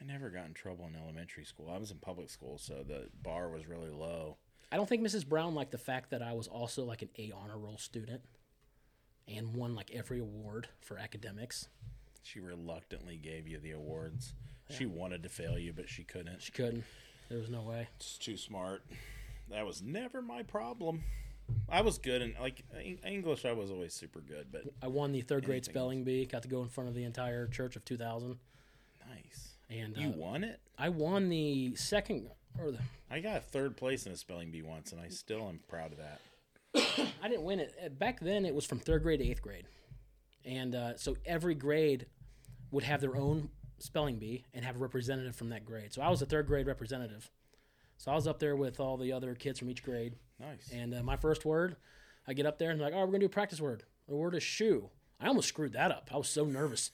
I 0.00 0.04
never 0.04 0.30
got 0.30 0.46
in 0.46 0.54
trouble 0.54 0.86
in 0.86 0.94
elementary 0.94 1.44
school. 1.44 1.68
I 1.70 1.76
was 1.78 1.90
in 1.90 1.98
public 1.98 2.30
school, 2.30 2.56
so 2.56 2.84
the 2.86 3.08
bar 3.22 3.48
was 3.50 3.66
really 3.66 3.90
low. 3.90 4.38
I 4.70 4.76
don't 4.76 4.88
think 4.88 5.02
Mrs. 5.02 5.26
Brown 5.26 5.54
liked 5.54 5.72
the 5.72 5.78
fact 5.78 6.10
that 6.10 6.22
I 6.22 6.32
was 6.34 6.46
also 6.46 6.84
like 6.84 7.02
an 7.02 7.08
A 7.18 7.32
honor 7.32 7.58
roll 7.58 7.78
student 7.78 8.22
and 9.34 9.54
won 9.54 9.74
like 9.74 9.90
every 9.92 10.20
award 10.20 10.68
for 10.80 10.98
academics. 10.98 11.68
She 12.22 12.40
reluctantly 12.40 13.16
gave 13.16 13.48
you 13.48 13.58
the 13.58 13.72
awards. 13.72 14.34
She 14.70 14.84
wanted 14.86 15.22
to 15.22 15.28
fail 15.28 15.58
you, 15.58 15.72
but 15.72 15.88
she 15.88 16.04
couldn't. 16.04 16.42
She 16.42 16.52
couldn't. 16.52 16.84
There 17.28 17.38
was 17.38 17.48
no 17.48 17.62
way. 17.62 17.88
She's 18.00 18.18
too 18.18 18.36
smart. 18.36 18.82
That 19.50 19.64
was 19.66 19.80
never 19.80 20.20
my 20.20 20.42
problem. 20.42 21.04
I 21.70 21.80
was 21.80 21.98
good 21.98 22.20
in 22.20 22.34
like 22.38 22.62
English. 23.06 23.44
I 23.44 23.52
was 23.52 23.70
always 23.70 23.94
super 23.94 24.20
good, 24.20 24.48
but 24.52 24.62
I 24.82 24.88
won 24.88 25.12
the 25.12 25.22
third 25.22 25.44
grade 25.46 25.64
spelling 25.64 26.04
bee. 26.04 26.26
Got 26.26 26.42
to 26.42 26.48
go 26.48 26.62
in 26.62 26.68
front 26.68 26.88
of 26.88 26.94
the 26.94 27.04
entire 27.04 27.46
church 27.46 27.76
of 27.76 27.84
2000, 27.84 28.36
nice. 29.08 29.54
and 29.70 29.96
You 29.96 30.08
uh, 30.08 30.12
won 30.12 30.44
it. 30.44 30.60
I 30.78 30.90
won 30.90 31.30
the 31.30 31.74
second 31.76 32.28
or 32.60 32.70
the. 32.70 32.78
I 33.10 33.20
got 33.20 33.44
third 33.44 33.76
place 33.76 34.04
in 34.04 34.12
a 34.12 34.16
spelling 34.16 34.50
bee 34.50 34.62
once, 34.62 34.92
and 34.92 35.00
I 35.00 35.08
still 35.08 35.48
am 35.48 35.60
proud 35.68 35.92
of 35.92 35.98
that. 35.98 36.20
I 37.22 37.28
didn't 37.28 37.42
win 37.44 37.60
it 37.60 37.74
Uh, 37.84 37.88
back 37.88 38.20
then. 38.20 38.44
It 38.44 38.54
was 38.54 38.64
from 38.64 38.78
third 38.78 39.02
grade 39.02 39.20
to 39.20 39.26
eighth 39.28 39.42
grade, 39.42 39.66
and 40.44 40.74
uh, 40.74 40.96
so 40.96 41.16
every 41.26 41.54
grade 41.54 42.06
would 42.70 42.84
have 42.84 43.00
their 43.00 43.16
own 43.16 43.50
spelling 43.78 44.18
bee 44.18 44.44
and 44.52 44.64
have 44.64 44.76
a 44.76 44.78
representative 44.78 45.34
from 45.36 45.48
that 45.50 45.64
grade. 45.64 45.92
So 45.94 46.02
I 46.02 46.08
was 46.10 46.20
a 46.20 46.26
third 46.26 46.46
grade 46.46 46.66
representative. 46.66 47.30
So 47.96 48.12
I 48.12 48.14
was 48.14 48.26
up 48.26 48.38
there 48.38 48.54
with 48.56 48.78
all 48.80 48.96
the 48.96 49.12
other 49.12 49.34
kids 49.34 49.58
from 49.58 49.70
each 49.70 49.82
grade, 49.82 50.14
Nice. 50.40 50.70
And 50.72 50.94
uh, 50.94 51.02
my 51.02 51.16
first 51.16 51.44
word, 51.44 51.74
I 52.26 52.32
get 52.32 52.46
up 52.46 52.58
there 52.58 52.70
and 52.70 52.78
they're 52.78 52.86
like, 52.90 52.94
"Oh, 52.94 53.00
we're 53.00 53.06
gonna 53.06 53.20
do 53.20 53.26
a 53.26 53.28
practice 53.30 53.60
word. 53.60 53.82
The 54.08 54.14
word 54.14 54.34
is 54.36 54.42
shoe." 54.42 54.90
I 55.20 55.26
almost 55.26 55.48
screwed 55.48 55.72
that 55.72 55.90
up. 55.90 56.10
I 56.14 56.16
was 56.16 56.28
so 56.28 56.44
nervous. 56.44 56.92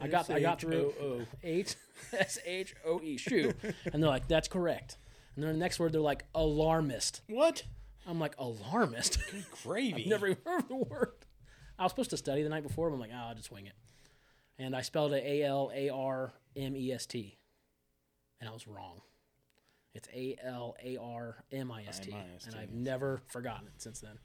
I 0.00 0.06
got 0.06 0.30
I 0.30 0.38
got 0.38 0.60
through. 0.60 1.26
H 1.42 1.74
S 2.12 2.38
H 2.46 2.74
O 2.86 3.00
E 3.02 3.16
shoe, 3.16 3.52
and 3.92 4.00
they're 4.00 4.10
like, 4.10 4.28
"That's 4.28 4.46
correct." 4.46 4.96
And 5.34 5.42
then 5.44 5.52
the 5.54 5.58
next 5.58 5.80
word, 5.80 5.92
they're 5.92 6.00
like, 6.00 6.24
"Alarmist." 6.36 7.22
What? 7.28 7.64
I'm 8.08 8.18
like, 8.18 8.34
"Alarmist." 8.38 9.18
Gravy. 9.62 10.04
Never 10.08 10.28
even 10.28 10.42
heard 10.44 10.68
the 10.68 10.76
word. 10.76 11.12
I 11.78 11.82
was 11.84 11.92
supposed 11.92 12.10
to 12.10 12.16
study 12.16 12.42
the 12.42 12.48
night 12.48 12.62
before, 12.64 12.88
but 12.90 12.94
I'm 12.94 13.00
like, 13.00 13.10
"Oh, 13.12 13.28
I'll 13.28 13.34
just 13.34 13.52
wing 13.52 13.66
it." 13.66 13.74
And 14.58 14.74
I 14.74 14.80
spelled 14.82 15.12
it 15.12 15.22
A 15.24 15.42
L 15.44 15.70
A 15.74 15.90
R 15.90 16.32
M 16.56 16.74
E 16.74 16.92
S 16.92 17.06
T, 17.06 17.38
and 18.40 18.48
I 18.48 18.52
was 18.52 18.66
wrong. 18.66 19.00
It's 19.94 20.08
A 20.14 20.36
L 20.42 20.74
A 20.82 20.96
R 20.96 21.44
M 21.52 21.70
I 21.70 21.84
S 21.86 22.00
T, 22.00 22.12
and 22.46 22.54
I've 22.56 22.72
never 22.72 23.20
forgotten 23.26 23.66
it 23.68 23.74
since 23.80 24.00
then. 24.00 24.18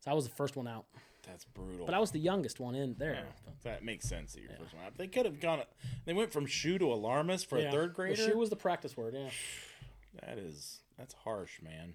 So 0.00 0.10
I 0.10 0.14
was 0.14 0.24
the 0.28 0.34
first 0.34 0.54
one 0.56 0.68
out, 0.68 0.84
That's 1.26 1.46
brutal. 1.46 1.86
but 1.86 1.94
I 1.94 1.98
was 1.98 2.10
the 2.10 2.18
youngest 2.18 2.60
one 2.60 2.74
in 2.74 2.94
there. 2.98 3.24
that 3.62 3.82
makes 3.82 4.06
sense. 4.06 4.34
That 4.34 4.42
your 4.42 4.50
first 4.58 4.74
one. 4.74 4.84
out. 4.84 4.98
They 4.98 5.06
could 5.06 5.24
have 5.24 5.40
gone. 5.40 5.62
They 6.04 6.12
went 6.12 6.30
from 6.32 6.44
shoe 6.44 6.76
to 6.78 6.92
alarmist 6.92 7.48
for 7.48 7.58
Yeah. 7.58 7.68
a 7.68 7.72
third 7.72 7.96
Well, 7.96 8.08
grader. 8.08 8.22
she 8.22 8.32
was 8.34 8.50
the 8.50 8.56
practice 8.56 8.96
word. 8.96 9.14
Yeah, 9.16 9.30
That 10.20 10.36
is 10.38 10.80
that's 10.98 11.14
harsh, 11.14 11.60
man. 11.62 11.94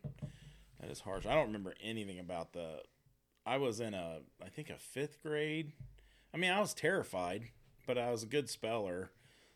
That 0.80 0.90
is 0.90 1.02
harsh. 1.02 1.26
I 1.26 1.34
don't 1.34 1.48
remember 1.48 1.74
anything 1.82 2.20
about 2.20 2.54
the. 2.54 2.82
I 3.46 3.58
was 3.58 3.80
in 3.80 3.94
a, 3.94 4.20
I 4.44 4.50
think 4.50 4.70
a 4.70 4.78
fifth 4.78 5.22
grade. 5.24 5.74
I 6.34 6.38
mean, 6.38 6.52
I 6.52 6.60
was 6.60 6.74
terrified, 6.74 7.50
but 7.88 7.98
I 7.98 8.12
was 8.12 8.24
a 8.24 8.28
good 8.28 8.50
speller, 8.50 9.12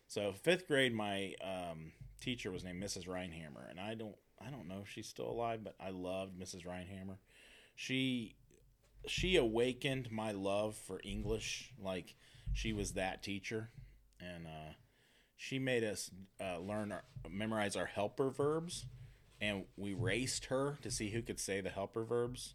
So 0.08 0.32
fifth 0.32 0.66
grade, 0.66 0.92
my 0.92 1.34
um, 1.42 1.92
teacher 2.20 2.50
was 2.50 2.64
named 2.64 2.82
Mrs. 2.82 3.06
Reinhammer, 3.06 3.70
and 3.70 3.78
I 3.78 3.94
don't 3.94 4.16
I 4.44 4.50
don't 4.50 4.68
know 4.68 4.80
if 4.82 4.90
she's 4.90 5.08
still 5.08 5.28
alive, 5.28 5.60
but 5.62 5.74
I 5.80 5.90
loved 5.90 6.38
Mrs. 6.38 6.66
Reinhammer. 6.66 7.18
She 7.76 8.34
she 9.06 9.36
awakened 9.36 10.10
my 10.10 10.32
love 10.32 10.76
for 10.76 11.00
English. 11.04 11.72
Like 11.78 12.16
she 12.52 12.72
was 12.72 12.92
that 12.92 13.22
teacher, 13.22 13.70
and 14.20 14.46
uh, 14.46 14.72
she 15.36 15.58
made 15.58 15.84
us 15.84 16.10
uh, 16.40 16.58
learn 16.58 16.92
our, 16.92 17.04
memorize 17.30 17.76
our 17.76 17.86
helper 17.86 18.30
verbs, 18.30 18.86
and 19.40 19.64
we 19.76 19.94
raced 19.94 20.46
her 20.46 20.78
to 20.82 20.90
see 20.90 21.10
who 21.10 21.22
could 21.22 21.40
say 21.40 21.60
the 21.60 21.70
helper 21.70 22.04
verbs, 22.04 22.54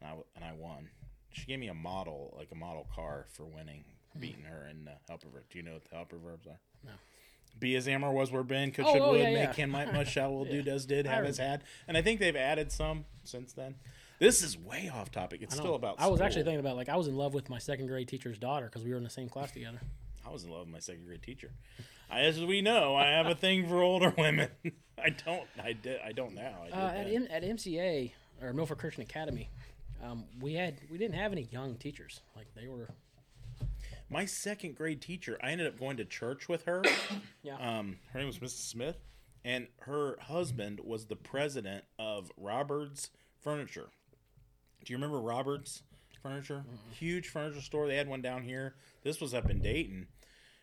and 0.00 0.10
I, 0.10 0.14
and 0.34 0.44
I 0.44 0.52
won. 0.52 0.90
She 1.32 1.46
gave 1.46 1.58
me 1.58 1.68
a 1.68 1.74
model, 1.74 2.34
like 2.36 2.48
a 2.52 2.54
model 2.54 2.86
car 2.94 3.26
for 3.32 3.44
winning, 3.44 3.84
beating 4.18 4.44
her 4.44 4.66
in 4.70 4.84
the 4.84 4.92
helper 5.08 5.28
verb. 5.28 5.44
Do 5.50 5.58
you 5.58 5.64
know 5.64 5.74
what 5.74 5.84
the 5.88 5.96
helper 5.96 6.16
verbs 6.18 6.46
are? 6.46 6.58
No. 6.84 6.92
Be 7.58 7.74
as 7.76 7.88
Amber 7.88 8.10
was, 8.10 8.30
were 8.30 8.42
been, 8.42 8.70
could, 8.70 8.84
Oh, 8.84 8.92
should, 8.92 9.02
oh, 9.02 9.10
would, 9.12 9.20
yeah, 9.20 9.30
make, 9.30 9.36
yeah. 9.36 9.52
can, 9.52 9.70
might, 9.70 9.92
must, 9.92 10.10
shall, 10.10 10.32
will, 10.32 10.44
do, 10.50 10.62
does, 10.62 10.84
did, 10.84 11.06
have, 11.06 11.24
has, 11.24 11.38
had. 11.38 11.62
And 11.88 11.96
I 11.96 12.02
think 12.02 12.20
they've 12.20 12.36
added 12.36 12.70
some 12.70 13.04
since 13.24 13.52
then. 13.52 13.76
This 14.18 14.42
is 14.42 14.58
way 14.58 14.90
off 14.94 15.10
topic. 15.10 15.42
It's 15.42 15.54
still 15.54 15.74
about 15.74 15.96
I 15.98 16.06
was 16.06 16.22
actually 16.22 16.44
thinking 16.44 16.60
about 16.60 16.76
like 16.76 16.88
I 16.88 16.96
was 16.96 17.06
in 17.06 17.16
love 17.16 17.34
with 17.34 17.50
my 17.50 17.58
second 17.58 17.86
grade 17.88 18.08
teacher's 18.08 18.38
daughter 18.38 18.66
because 18.66 18.82
we 18.82 18.90
were 18.90 18.96
in 18.96 19.04
the 19.04 19.10
same 19.10 19.28
class 19.28 19.52
together. 19.52 19.80
I 20.26 20.30
was 20.30 20.44
in 20.44 20.50
love 20.50 20.60
with 20.60 20.70
my 20.70 20.78
second 20.80 21.04
grade 21.04 21.22
teacher. 21.22 21.50
I, 22.10 22.20
as 22.20 22.42
we 22.42 22.62
know, 22.62 22.96
I 22.96 23.08
have 23.08 23.26
a 23.26 23.34
thing 23.34 23.68
for 23.68 23.82
older 23.82 24.14
women. 24.16 24.48
I 25.04 25.10
don't. 25.10 25.46
I 25.62 25.72
did. 25.72 26.00
I 26.04 26.12
don't 26.12 26.34
now. 26.34 26.54
I 26.72 26.76
Uh, 26.76 26.88
at. 26.90 27.06
M- 27.06 27.28
at 27.30 27.42
MCA 27.42 28.12
or 28.42 28.52
Milford 28.52 28.78
Christian 28.78 29.02
Academy, 29.02 29.50
um, 30.02 30.24
we 30.40 30.54
had 30.54 30.80
we 30.90 30.98
didn't 30.98 31.14
have 31.16 31.32
any 31.32 31.48
young 31.50 31.76
teachers. 31.76 32.20
Like 32.34 32.46
they 32.54 32.68
were. 32.68 32.88
my 34.08 34.24
second 34.24 34.76
grade 34.76 35.00
teacher. 35.02 35.38
I 35.42 35.50
ended 35.50 35.66
up 35.66 35.78
going 35.78 35.96
to 35.98 36.04
church 36.04 36.48
with 36.48 36.64
her. 36.64 36.82
Yeah. 37.42 37.56
Um, 37.78 37.98
her 38.12 38.18
name 38.18 38.26
was 38.26 38.38
Mrs. 38.40 38.68
Smith, 38.68 38.96
and 39.44 39.68
her 39.82 40.16
husband 40.22 40.80
was 40.82 41.06
the 41.06 41.14
president 41.14 41.84
of 41.96 42.32
Roberts 42.36 43.10
Furniture. 43.40 43.86
Do 44.84 44.92
you 44.92 44.96
remember 44.96 45.20
Roberts 45.20 45.82
Furniture? 46.22 46.64
Huge 46.98 47.28
furniture 47.28 47.60
store. 47.60 47.86
They 47.86 47.94
had 47.96 48.08
one 48.08 48.20
down 48.22 48.42
here. 48.42 48.74
This 49.04 49.20
was 49.20 49.32
up 49.32 49.48
in 49.48 49.60
Dayton. 49.60 50.08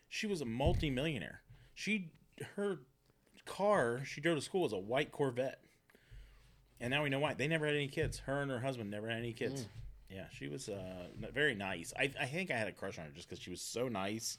She 0.09 0.27
was 0.27 0.41
a 0.41 0.45
multimillionaire. 0.45 1.41
She 1.73 2.11
her 2.57 2.79
car 3.45 4.01
she 4.05 4.21
drove 4.21 4.37
to 4.37 4.41
school 4.41 4.61
was 4.61 4.73
a 4.73 4.77
white 4.77 5.11
Corvette. 5.11 5.59
And 6.79 6.91
now 6.91 7.03
we 7.03 7.09
know 7.09 7.19
why. 7.19 7.33
They 7.33 7.47
never 7.47 7.65
had 7.65 7.75
any 7.75 7.87
kids. 7.87 8.19
Her 8.19 8.41
and 8.41 8.51
her 8.51 8.59
husband 8.59 8.91
never 8.91 9.07
had 9.07 9.19
any 9.19 9.31
kids. 9.31 9.67
Yeah, 10.09 10.25
she 10.31 10.47
was 10.47 10.69
uh, 10.69 11.07
very 11.33 11.55
nice. 11.55 11.93
I, 11.97 12.11
I 12.19 12.25
think 12.25 12.51
I 12.51 12.57
had 12.57 12.67
a 12.67 12.71
crush 12.71 12.99
on 12.99 13.05
her 13.05 13.11
just 13.11 13.29
because 13.29 13.41
she 13.41 13.49
was 13.49 13.61
so 13.61 13.87
nice. 13.87 14.37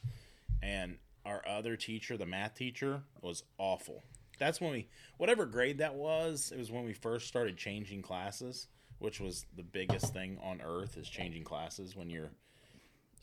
And 0.63 0.99
our 1.25 1.43
other 1.49 1.77
teacher, 1.77 2.17
the 2.17 2.27
math 2.27 2.55
teacher, 2.55 3.03
was 3.23 3.45
awful. 3.59 4.03
That's 4.39 4.61
when 4.61 4.73
we, 4.73 4.89
whatever 5.17 5.47
grade 5.47 5.79
that 5.79 5.95
was, 5.95 6.53
it 6.55 6.59
was 6.59 6.71
when 6.71 6.85
we 6.85 6.93
first 6.93 7.29
started 7.29 7.57
changing 7.57 8.03
classes, 8.03 8.69
which 8.99 9.21
was 9.21 9.47
the 9.57 9.63
biggest 9.63 10.13
thing 10.13 10.39
on 10.43 10.61
earth 10.65 10.97
is 10.97 11.09
changing 11.09 11.45
classes 11.45 11.97
when 11.97 12.11
you're. 12.11 12.31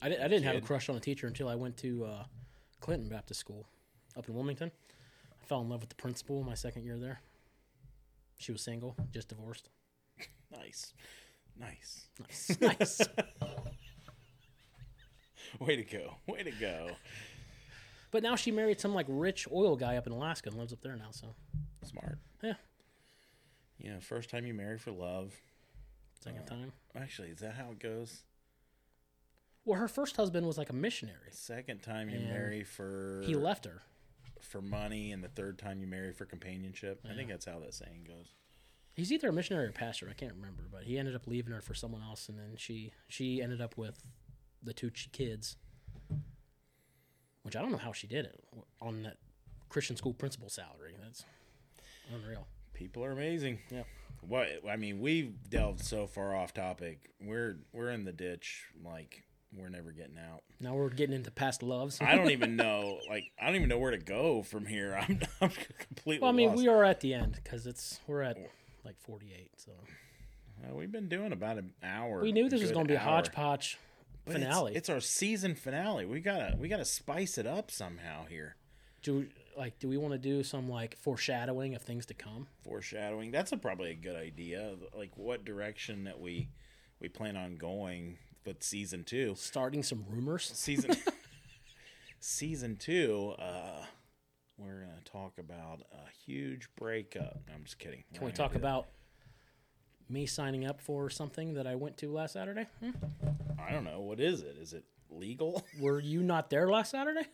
I, 0.02 0.10
di- 0.10 0.18
I 0.18 0.28
didn't 0.28 0.44
have 0.44 0.56
a 0.56 0.62
crush 0.62 0.90
on 0.90 0.96
a 0.96 1.00
teacher 1.00 1.28
until 1.28 1.48
I 1.48 1.56
went 1.56 1.78
to 1.78 2.06
uh, 2.06 2.24
Clinton 2.80 3.08
Baptist 3.08 3.40
School 3.40 3.68
up 4.18 4.28
in 4.28 4.34
Wilmington. 4.34 4.72
Fell 5.52 5.60
in 5.60 5.68
love 5.68 5.82
with 5.82 5.89
the 5.89 5.95
principal 5.95 6.43
my 6.43 6.54
second 6.54 6.86
year 6.86 6.97
there. 6.97 7.20
She 8.39 8.54
was 8.54 8.62
single, 8.62 8.95
just 9.12 9.28
divorced. 9.28 9.68
Nice. 10.49 10.93
Nice. 11.60 12.08
Nice. 12.22 12.58
nice. 12.62 13.02
Way 15.60 15.76
to 15.76 15.84
go. 15.84 16.16
Way 16.26 16.43
to 16.43 16.52
go. 16.52 16.91
But 18.12 18.24
now 18.24 18.38
she 18.38 18.49
married 18.49 18.80
some 18.80 18.95
like 18.95 19.08
rich 19.10 19.45
oil 19.52 19.76
guy 19.76 19.97
up 19.97 20.08
in 20.08 20.14
Alaska 20.14 20.47
and 20.47 20.58
lives 20.58 20.72
up 20.72 20.80
there 20.80 20.95
now. 20.95 21.10
So 21.12 21.36
Smart. 21.84 22.18
yeah, 22.41 22.54
You 23.78 23.91
know, 23.91 23.99
first 23.99 24.30
time 24.30 24.45
you 24.45 24.54
marry 24.54 24.78
for 24.78 24.91
love. 24.91 25.34
second 26.24 26.43
uh, 26.43 26.49
time. 26.49 26.72
Actually, 26.95 27.28
is 27.28 27.39
that 27.39 27.56
how 27.56 27.72
it 27.72 27.80
goes? 27.80 28.24
Well, 29.66 29.78
her 29.78 29.89
first 29.89 30.16
husband 30.16 30.47
was 30.47 30.58
like 30.58 30.70
a 30.70 30.74
missionary. 30.74 31.32
Second 31.32 31.84
time 31.84 32.10
you 32.10 32.20
marry 32.20 32.64
for 32.64 33.22
He 33.26 33.36
left 33.36 33.66
her. 33.66 33.82
For 34.52 34.62
money, 34.62 35.12
and 35.12 35.24
the 35.24 35.30
third 35.30 35.58
time 35.58 35.80
you 35.80 35.88
marry 35.88 36.12
for 36.12 36.26
companionship. 36.26 37.02
I 37.10 37.16
think 37.16 37.30
that's 37.30 37.45
how 37.45 37.60
that 37.60 37.74
saying 37.74 38.06
goes. 38.08 38.36
He's 38.93 39.12
either 39.12 39.30
a 39.30 39.34
missionary 39.34 39.68
or 39.68 39.72
pastor. 39.72 40.08
I 40.10 40.14
can't 40.14 40.34
remember, 40.34 40.64
but 40.70 40.84
he 40.84 40.97
ended 40.97 41.16
up 41.16 41.26
leaving 41.26 41.54
her 41.54 41.62
for 41.62 41.74
someone 41.74 42.02
else, 42.02 42.28
and 42.28 42.38
then 42.38 42.56
she 42.58 42.91
she 43.08 43.41
ended 43.41 43.62
up 43.62 43.78
with 43.78 44.04
the 44.62 44.74
two 44.74 44.91
kids, 45.12 45.56
which 47.43 47.56
I 47.56 47.62
don't 47.62 47.72
know 47.72 47.78
how 47.78 47.93
she 47.93 48.08
did 48.08 48.26
it 48.26 48.43
on 48.82 49.04
that 49.04 49.18
Christian 49.70 49.95
school 49.95 50.14
principal 50.14 50.49
salary. 50.49 50.95
That's 51.02 51.24
unreal. 52.14 52.47
People 52.74 53.06
are 53.06 53.12
amazing. 53.12 53.60
Yeah. 53.72 53.84
What 54.22 54.49
I 54.70 54.76
mean, 54.76 54.99
we've 54.99 55.49
delved 55.49 55.84
so 55.84 56.06
far 56.06 56.36
off 56.36 56.54
topic. 56.54 57.10
We're 57.22 57.60
we're 57.72 57.91
in 57.91 58.04
the 58.04 58.12
ditch. 58.12 58.66
Like 58.84 59.24
we're 59.56 59.70
never 59.70 59.91
getting 59.91 60.18
out. 60.18 60.41
Now 60.60 60.76
we're 60.76 60.89
getting 60.89 61.16
into 61.16 61.32
past 61.32 61.62
loves. 61.64 61.99
I 62.02 62.16
don't 62.16 62.32
even 62.32 62.56
know. 62.58 62.99
Like 63.10 63.26
I 63.41 63.47
don't 63.47 63.56
even 63.56 63.70
know 63.70 63.80
where 63.80 63.91
to 63.91 63.97
go 63.97 64.43
from 64.43 64.66
here. 64.66 64.95
I'm, 65.02 65.20
I'm 65.41 65.52
completely. 65.80 66.22
well, 66.22 66.30
I 66.30 66.34
mean, 66.34 66.49
lost. 66.49 66.60
we 66.62 66.68
are 66.68 66.84
at 66.84 66.99
the 67.02 67.14
end 67.14 67.39
because 67.43 67.68
it's 67.68 67.99
we're 68.08 68.22
at 68.22 68.38
like 68.86 68.99
forty 68.99 69.34
eight. 69.38 69.52
So 69.58 69.72
Uh, 70.64 70.76
we've 70.76 70.91
been 70.91 71.10
doing 71.10 71.32
about 71.32 71.58
an 71.58 71.74
hour. 71.84 72.22
we 72.22 72.32
knew 72.32 72.47
this 72.49 72.62
was 72.62 72.72
going 72.72 72.86
to 72.88 72.91
be 72.91 72.95
a 72.95 72.99
hodgepodge 72.99 73.78
But 74.26 74.36
it's- 74.36 74.43
finale. 74.47 74.76
It's, 74.76 74.89
our 74.89 74.99
season 75.02 75.56
finale. 75.56 76.06
We 76.06 76.20
gotta 76.22 76.56
we 76.58 76.68
gotta 76.70 76.86
spice 76.86 77.38
it 77.38 77.47
up 77.47 77.72
somehow 77.72 78.26
here. 78.30 78.56
do 79.02 79.28
like 79.58 79.80
do 79.80 79.89
we 79.89 79.97
want 79.97 80.14
to 80.14 80.18
do 80.18 80.43
some 80.43 80.70
like 80.70 80.95
foreshadowing 80.97 81.76
of 81.76 81.82
things 81.82 82.06
to 82.06 82.14
come? 82.14 82.47
Foreshadowing. 82.64 83.32
That's 83.32 83.52
a, 83.52 83.58
probably 83.58 83.91
a 83.91 83.95
good 83.95 84.16
idea. 84.16 84.76
Like 84.95 85.18
what 85.18 85.43
direction 85.43 86.06
that 86.06 86.20
we 86.22 86.47
we 87.02 87.10
plan 87.10 87.36
on 87.36 87.58
going 87.58 88.18
with 88.46 88.64
season 88.64 89.04
two. 89.04 89.34
Starting 89.38 89.84
some 89.84 90.06
rumors. 90.10 90.52
Season 90.54 90.96
season 92.20 92.76
two. 92.78 93.34
Uh, 93.39 93.84
we're 94.58 94.82
gonna 94.82 95.02
talk 95.06 95.38
about 95.39 95.82
a 95.92 96.10
huge 96.26 96.70
breakup. 96.78 97.42
No, 97.48 97.54
I'm 97.56 97.64
just 97.64 97.80
kidding. 97.80 98.04
Can 98.14 98.26
we 98.26 98.32
talk 98.32 98.56
about 98.56 98.88
me 100.10 100.26
signing 100.26 100.66
up 100.66 100.82
for 100.82 101.10
something 101.10 101.54
that 101.56 101.66
I 101.68 101.76
went 101.76 101.98
to 101.98 102.12
last 102.12 102.34
Saturday? 102.34 102.68
Hmm? 102.80 102.92
I 103.60 103.72
don't 103.72 103.84
know. 103.84 104.02
What 104.02 104.20
is 104.20 104.42
it? 104.42 104.58
Is 104.62 104.74
it 104.74 104.84
legal? 105.10 105.66
Were 105.80 106.00
you 106.00 106.22
not 106.22 106.50
there 106.50 106.70
last 106.70 106.92
Saturday? 106.92 107.28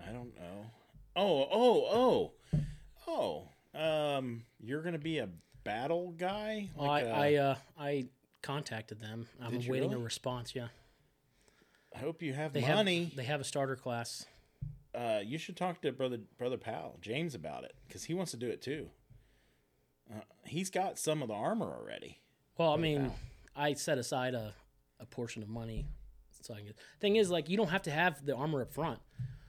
I 0.00 0.12
don't 0.12 0.34
know. 0.36 0.66
Oh, 1.16 1.48
oh, 1.50 2.32
oh, 3.08 3.48
oh. 3.74 3.78
Um, 3.78 4.42
you're 4.60 4.82
gonna 4.82 4.98
be 4.98 5.18
a 5.18 5.28
battle 5.64 6.12
guy. 6.16 6.68
Oh, 6.78 6.84
I 6.84 6.88
Like 7.02 7.04
a- 7.06 7.10
I, 7.10 7.34
uh, 7.36 7.54
I 7.78 8.04
contacted 8.46 9.00
them. 9.00 9.26
I'm 9.42 9.52
Did 9.52 9.64
you 9.64 9.72
waiting 9.72 9.92
a 9.92 9.98
response. 9.98 10.54
Yeah, 10.54 10.68
I 11.94 11.98
hope 11.98 12.22
you 12.22 12.32
have 12.34 12.52
they 12.52 12.60
money. 12.60 13.04
have 13.04 13.16
they 13.16 13.24
have 13.24 13.40
a 13.40 13.44
starter 13.44 13.76
class. 13.76 14.24
uh, 14.94 15.20
you 15.24 15.38
should 15.38 15.56
talk 15.56 15.80
to 15.82 15.92
brother 15.92 16.18
brother 16.38 16.56
Pal 16.56 16.98
James 17.00 17.34
about 17.34 17.64
it 17.64 17.74
because 17.86 18.04
he 18.04 18.14
wants 18.14 18.30
to 18.32 18.36
do 18.36 18.48
it 18.48 18.62
too. 18.62 18.88
Uh, 20.10 20.20
he's 20.44 20.70
got 20.70 20.98
some 20.98 21.22
of 21.22 21.28
the 21.28 21.34
armor 21.34 21.66
already. 21.66 22.20
Well, 22.56 22.72
I 22.72 22.76
mean, 22.76 23.12
I 23.56 23.74
set 23.74 23.98
aside 23.98 24.34
a, 24.34 24.54
a 25.00 25.06
portion 25.06 25.42
of 25.42 25.48
money. 25.48 25.86
So 26.42 26.54
I 26.54 26.58
can 26.58 26.66
get, 26.66 26.76
thing 27.00 27.16
is, 27.16 27.28
like, 27.28 27.48
you 27.48 27.56
don't 27.56 27.70
have 27.70 27.82
to 27.82 27.90
have 27.90 28.24
the 28.24 28.36
armor 28.36 28.62
up 28.62 28.72
front. 28.72 29.00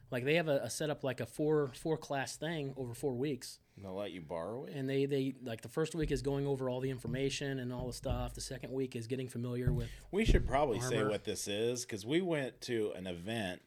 Like 0.09 0.25
they 0.25 0.33
have 0.35 0.47
a, 0.47 0.57
a 0.63 0.69
setup 0.69 1.03
like 1.03 1.19
a 1.19 1.25
four 1.27 1.67
four 1.79 1.95
class 1.97 2.37
thing 2.37 2.73
over 2.75 2.93
four 2.95 3.13
weeks, 3.13 3.59
They'll 3.81 3.95
let 3.95 4.11
you 4.11 4.21
borrow 4.21 4.65
it. 4.65 4.73
and 4.73 4.89
they 4.89 5.05
they 5.05 5.35
like 5.43 5.61
the 5.61 5.69
first 5.69 5.93
week 5.93 6.11
is 6.11 6.21
going 6.21 6.47
over 6.47 6.69
all 6.69 6.79
the 6.79 6.89
information 6.89 7.59
and 7.59 7.71
all 7.71 7.87
the 7.87 7.93
stuff. 7.93 8.33
The 8.33 8.41
second 8.41 8.71
week 8.73 8.95
is 8.95 9.05
getting 9.07 9.27
familiar 9.27 9.71
with 9.71 9.89
We 10.11 10.25
should 10.25 10.47
probably 10.47 10.79
say 10.79 11.03
what 11.03 11.23
this 11.23 11.47
is 11.47 11.85
because 11.85 12.05
we 12.05 12.21
went 12.21 12.59
to 12.61 12.91
an 12.95 13.05
event 13.07 13.61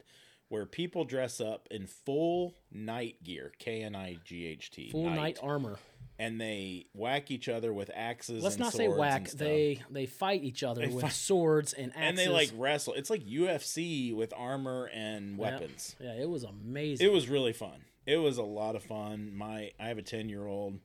where 0.48 0.66
people 0.66 1.04
dress 1.04 1.40
up 1.40 1.68
in 1.70 1.86
full 1.86 2.54
night 2.72 3.22
gear, 3.22 3.52
K 3.60 3.82
N 3.82 3.94
I 3.94 4.16
G 4.24 4.46
H 4.46 4.70
T, 4.72 4.90
full 4.90 5.08
night 5.08 5.38
armor. 5.40 5.78
and 6.18 6.40
they 6.40 6.86
whack 6.92 7.30
each 7.30 7.48
other 7.48 7.72
with 7.72 7.88
axes. 7.94 8.42
Let's 8.42 8.56
and 8.56 8.64
not 8.64 8.72
say 8.72 8.88
whack. 8.88 9.30
They 9.30 9.80
they 9.92 10.06
fight 10.06 10.42
each 10.42 10.64
other 10.64 10.88
with 10.88 11.02
fight- 11.02 11.12
swords 11.12 11.72
and 11.72 11.92
axes. 11.92 12.02
and 12.08 12.18
they 12.18 12.26
like 12.28 12.50
wrestle. 12.56 12.94
It's 12.94 13.10
like 13.10 13.22
UFC 13.24 14.12
with 14.12 14.34
armor 14.36 14.90
and 14.92 15.36
Yeah. 15.36 15.42
weapons. 15.42 15.94
Yeah, 16.00 16.14
it 16.20 16.28
was 16.28 16.42
amazing. 16.42 17.06
It 17.06 17.12
was 17.12 17.28
really 17.28 17.52
fun. 17.52 17.84
It 18.06 18.16
was 18.16 18.38
a 18.38 18.42
lot 18.42 18.76
of 18.76 18.82
fun. 18.82 19.32
My 19.36 19.70
I 19.78 19.88
have 19.88 19.98
a 19.98 20.02
ten 20.02 20.28
year 20.28 20.46
old. 20.46 20.78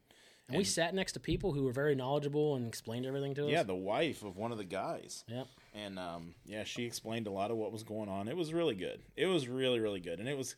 and 0.47 0.57
we 0.57 0.63
sat 0.63 0.93
next 0.93 1.13
to 1.13 1.19
people 1.19 1.53
who 1.53 1.63
were 1.63 1.71
very 1.71 1.95
knowledgeable 1.95 2.55
and 2.55 2.67
explained 2.67 3.05
everything 3.05 3.33
to 3.35 3.45
us. 3.45 3.51
Yeah, 3.51 3.63
the 3.63 3.73
wife 3.75 4.23
of 4.23 4.37
one 4.37 4.51
of 4.51 4.57
the 4.57 4.63
guys. 4.65 5.23
Yep. 5.27 5.47
and 5.73 5.97
um, 5.99 6.35
yeah, 6.45 6.63
she 6.63 6.83
explained 6.85 7.27
a 7.27 7.31
lot 7.31 7.51
of 7.51 7.57
what 7.57 7.71
was 7.71 7.83
going 7.83 8.09
on. 8.09 8.27
It 8.27 8.37
was 8.37 8.53
really 8.53 8.75
good. 8.75 9.01
It 9.15 9.25
was 9.27 9.47
really 9.47 9.79
really 9.79 9.99
good, 10.01 10.19
and 10.19 10.27
it 10.29 10.37
was, 10.37 10.55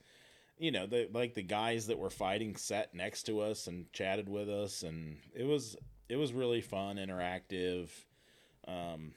you 0.58 0.72
know, 0.72 0.86
the 0.88 1.08
like 1.14 1.36
the 1.36 1.44
guys 1.44 1.88
that 1.88 2.00
were 2.00 2.10
fighting 2.10 2.56
sat 2.58 2.94
next 2.94 3.24
to 3.24 3.40
us 3.40 3.68
and 3.68 3.92
chatted 3.94 4.28
with 4.28 4.50
us, 4.50 4.84
and 4.84 5.18
it 5.34 5.46
was 5.46 5.78
it 6.10 6.16
was 6.18 6.34
really 6.34 6.62
fun, 6.62 6.98
interactive. 6.98 7.90
Um, 8.68 9.14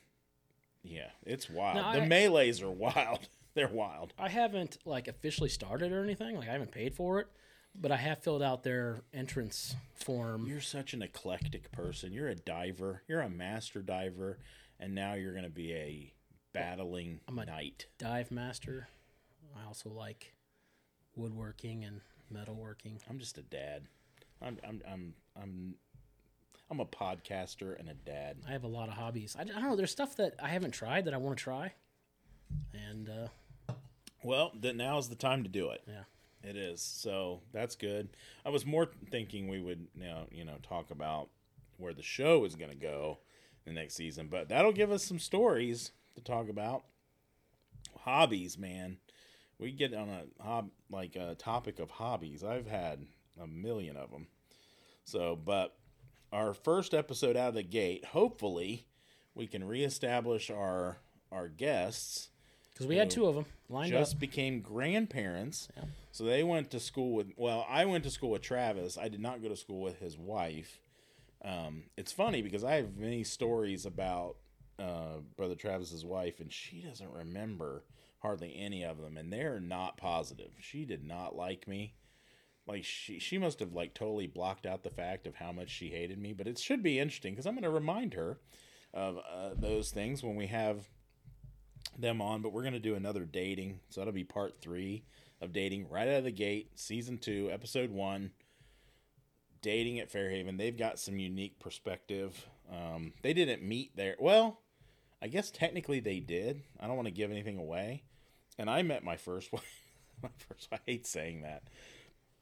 yeah, 0.82 1.10
it's 1.24 1.50
wild. 1.50 1.94
The 1.94 2.02
I- 2.02 2.06
melees 2.06 2.62
are 2.62 2.70
wild. 2.70 3.28
They're 3.54 3.68
wild. 3.68 4.12
I 4.18 4.28
haven't 4.28 4.78
like 4.84 5.08
officially 5.08 5.48
started 5.48 5.92
or 5.92 6.02
anything. 6.04 6.36
Like 6.36 6.48
I 6.48 6.52
haven't 6.52 6.72
paid 6.72 6.94
for 6.94 7.20
it, 7.20 7.26
but 7.74 7.90
I 7.92 7.96
have 7.96 8.22
filled 8.22 8.42
out 8.42 8.62
their 8.62 9.00
entrance 9.12 9.74
form. 9.94 10.46
You're 10.46 10.60
such 10.60 10.94
an 10.94 11.02
eclectic 11.02 11.70
person. 11.72 12.12
You're 12.12 12.28
a 12.28 12.34
diver. 12.34 13.02
You're 13.08 13.20
a 13.22 13.28
master 13.30 13.80
diver, 13.80 14.38
and 14.78 14.94
now 14.94 15.14
you're 15.14 15.32
going 15.32 15.44
to 15.44 15.50
be 15.50 15.72
a 15.74 16.12
battling 16.52 17.20
I'm 17.28 17.38
a- 17.38 17.46
knight. 17.46 17.86
Dive 17.98 18.30
master. 18.30 18.88
I 19.60 19.66
also 19.66 19.90
like 19.90 20.32
woodworking 21.16 21.84
and 21.84 22.00
metalworking. 22.32 22.98
I'm 23.08 23.18
just 23.18 23.38
a 23.38 23.42
dad. 23.42 23.82
I'm 24.40 24.58
I'm 24.66 24.80
I'm 24.90 25.14
I'm 25.40 25.74
I'm 26.70 26.80
a 26.80 26.86
podcaster 26.86 27.78
and 27.78 27.88
a 27.88 27.94
dad. 27.94 28.36
I 28.48 28.52
have 28.52 28.62
a 28.64 28.68
lot 28.68 28.88
of 28.88 28.94
hobbies. 28.94 29.34
I, 29.36 29.42
I 29.42 29.44
don't 29.44 29.62
know. 29.64 29.76
There's 29.76 29.90
stuff 29.90 30.16
that 30.16 30.34
I 30.42 30.48
haven't 30.48 30.70
tried 30.70 31.04
that 31.06 31.14
I 31.14 31.16
want 31.16 31.36
to 31.36 31.42
try, 31.42 31.72
and 32.74 33.08
uh, 33.08 33.72
Well, 34.22 34.52
then 34.58 34.76
now's 34.76 35.08
the 35.08 35.14
time 35.16 35.42
to 35.42 35.48
do 35.48 35.70
it. 35.70 35.82
yeah, 35.86 36.04
It 36.48 36.56
is. 36.56 36.82
So 36.82 37.40
that's 37.52 37.76
good. 37.76 38.08
I 38.44 38.50
was 38.50 38.66
more 38.66 38.88
thinking 39.10 39.48
we 39.48 39.60
would 39.60 39.86
you 39.94 40.04
know, 40.04 40.26
you 40.30 40.44
know 40.44 40.56
talk 40.62 40.90
about 40.90 41.28
where 41.78 41.94
the 41.94 42.02
show 42.02 42.44
is 42.44 42.56
going 42.56 42.70
to 42.70 42.76
go 42.76 43.18
the 43.64 43.72
next 43.72 43.94
season, 43.94 44.28
but 44.28 44.48
that'll 44.48 44.72
give 44.72 44.90
us 44.90 45.04
some 45.04 45.18
stories 45.18 45.92
to 46.14 46.20
talk 46.22 46.48
about. 46.48 46.84
Hobbies, 48.00 48.58
man. 48.58 48.98
We 49.58 49.72
get 49.72 49.92
on 49.94 50.08
a 50.08 50.42
hob 50.42 50.70
like 50.90 51.16
a 51.16 51.34
topic 51.34 51.78
of 51.78 51.90
hobbies. 51.90 52.42
I've 52.42 52.66
had 52.66 53.06
a 53.40 53.46
million 53.46 53.96
of 53.96 54.10
them. 54.10 54.26
So, 55.04 55.36
but 55.36 55.76
our 56.32 56.54
first 56.54 56.94
episode 56.94 57.36
out 57.36 57.48
of 57.50 57.54
the 57.54 57.62
gate, 57.62 58.06
hopefully, 58.06 58.86
we 59.34 59.46
can 59.46 59.64
reestablish 59.64 60.50
our 60.50 60.98
our 61.32 61.48
guests 61.48 62.30
because 62.80 62.88
we 62.88 62.96
had 62.96 63.10
two 63.10 63.26
of 63.26 63.34
them 63.34 63.44
lined 63.68 63.92
just 63.92 64.14
up. 64.14 64.20
became 64.20 64.62
grandparents. 64.62 65.68
Yeah. 65.76 65.84
So 66.12 66.24
they 66.24 66.42
went 66.42 66.70
to 66.70 66.80
school 66.80 67.12
with. 67.12 67.32
Well, 67.36 67.66
I 67.68 67.84
went 67.84 68.04
to 68.04 68.10
school 68.10 68.30
with 68.30 68.40
Travis. 68.40 68.96
I 68.96 69.08
did 69.08 69.20
not 69.20 69.42
go 69.42 69.50
to 69.50 69.56
school 69.56 69.82
with 69.82 69.98
his 69.98 70.16
wife. 70.16 70.80
Um, 71.44 71.84
it's 71.98 72.10
funny 72.10 72.40
because 72.40 72.64
I 72.64 72.76
have 72.76 72.96
many 72.96 73.22
stories 73.22 73.84
about 73.84 74.36
uh, 74.78 75.18
brother 75.36 75.56
Travis's 75.56 76.06
wife, 76.06 76.40
and 76.40 76.50
she 76.50 76.80
doesn't 76.80 77.12
remember 77.12 77.84
hardly 78.20 78.56
any 78.56 78.82
of 78.82 78.98
them, 78.98 79.18
and 79.18 79.30
they're 79.30 79.60
not 79.60 79.98
positive. 79.98 80.52
She 80.58 80.86
did 80.86 81.04
not 81.04 81.36
like 81.36 81.68
me. 81.68 81.96
Like 82.66 82.84
she, 82.84 83.18
she 83.18 83.36
must 83.36 83.60
have 83.60 83.74
like 83.74 83.92
totally 83.92 84.26
blocked 84.26 84.64
out 84.64 84.84
the 84.84 84.90
fact 84.90 85.26
of 85.26 85.34
how 85.34 85.52
much 85.52 85.68
she 85.68 85.90
hated 85.90 86.18
me. 86.18 86.32
But 86.32 86.46
it 86.46 86.58
should 86.58 86.82
be 86.82 86.98
interesting 86.98 87.34
because 87.34 87.46
I'm 87.46 87.54
going 87.54 87.62
to 87.64 87.70
remind 87.70 88.14
her 88.14 88.38
of 88.94 89.18
uh, 89.18 89.50
those 89.54 89.90
things 89.90 90.22
when 90.22 90.34
we 90.34 90.46
have 90.46 90.88
them 91.98 92.20
on, 92.20 92.42
but 92.42 92.52
we're 92.52 92.62
going 92.62 92.72
to 92.74 92.78
do 92.78 92.94
another 92.94 93.24
dating. 93.24 93.80
So 93.90 94.00
that'll 94.00 94.12
be 94.12 94.24
part 94.24 94.60
three 94.60 95.04
of 95.40 95.52
dating 95.52 95.88
right 95.88 96.08
out 96.08 96.18
of 96.18 96.24
the 96.24 96.30
gate, 96.30 96.70
season 96.74 97.18
two, 97.18 97.50
episode 97.52 97.90
one. 97.90 98.32
Dating 99.62 100.00
at 100.00 100.10
Fairhaven. 100.10 100.56
They've 100.56 100.76
got 100.76 100.98
some 100.98 101.18
unique 101.18 101.58
perspective. 101.58 102.46
Um, 102.72 103.12
they 103.22 103.34
didn't 103.34 103.62
meet 103.62 103.94
there. 103.94 104.16
Well, 104.18 104.60
I 105.20 105.28
guess 105.28 105.50
technically 105.50 106.00
they 106.00 106.18
did. 106.18 106.62
I 106.80 106.86
don't 106.86 106.96
want 106.96 107.08
to 107.08 107.12
give 107.12 107.30
anything 107.30 107.58
away. 107.58 108.04
And 108.58 108.70
I 108.70 108.82
met 108.82 109.04
my 109.04 109.16
first 109.16 109.52
wife. 109.52 109.82
my 110.22 110.30
first. 110.48 110.68
I 110.72 110.78
hate 110.86 111.06
saying 111.06 111.42
that, 111.42 111.62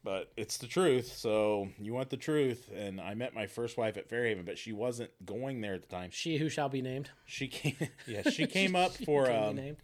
but 0.05 0.31
it's 0.37 0.59
the 0.59 0.67
truth. 0.67 1.17
So 1.17 1.69
you 1.79 1.93
want 1.93 2.11
the 2.11 2.17
truth. 2.17 2.71
And 2.75 3.01
I 3.01 3.15
met 3.15 3.35
my 3.35 3.47
first 3.47 3.77
wife 3.77 3.97
at 3.97 4.09
Fairhaven, 4.09 4.45
but 4.45 4.59
she 4.59 4.73
wasn't 4.73 5.11
going 5.25 5.61
there 5.61 5.75
at 5.75 5.83
the 5.83 5.89
time. 5.89 6.11
She 6.13 6.39
who 6.39 6.49
shall 6.49 6.69
be 6.69 6.83
named. 6.83 7.11
She 7.25 7.49
came. 7.49 7.77
Yeah, 8.07 8.29
she 8.31 8.47
came 8.59 8.75
up 8.75 8.93
for. 8.93 9.31
Um, 9.31 9.77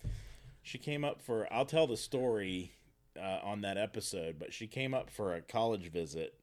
she 0.62 0.79
came 0.79 1.05
up 1.05 1.21
for. 1.21 1.53
I'll 1.53 1.67
tell 1.67 1.87
the 1.87 1.97
story 1.97 2.73
uh, 3.19 3.41
on 3.43 3.61
that 3.62 3.77
episode, 3.77 4.39
but 4.39 4.53
she 4.53 4.67
came 4.67 4.95
up 4.95 5.11
for 5.11 5.35
a 5.35 5.43
college 5.43 5.91
visit, 5.91 6.35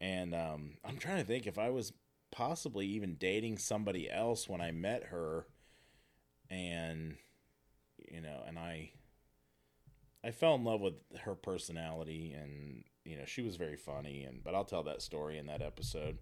and 0.00 0.34
um, 0.34 0.78
I'm 0.84 0.96
trying 0.96 1.18
to 1.18 1.24
think 1.24 1.46
if 1.46 1.58
I 1.58 1.70
was 1.70 1.92
possibly 2.32 2.86
even 2.86 3.14
dating 3.14 3.58
somebody 3.58 4.10
else 4.10 4.48
when 4.48 4.60
I 4.60 4.72
met 4.72 5.04
her, 5.04 5.46
and 6.50 7.16
you 8.10 8.20
know, 8.20 8.42
and 8.46 8.58
I. 8.58 8.90
I 10.26 10.32
fell 10.32 10.56
in 10.56 10.64
love 10.64 10.80
with 10.80 10.94
her 11.22 11.34
personality, 11.34 12.34
and 12.36 12.82
you 13.04 13.16
know, 13.16 13.24
she 13.26 13.42
was 13.42 13.56
very 13.56 13.76
funny, 13.76 14.24
and 14.24 14.42
but 14.42 14.54
I'll 14.54 14.64
tell 14.64 14.82
that 14.84 15.02
story 15.02 15.38
in 15.38 15.46
that 15.46 15.62
episode, 15.62 16.18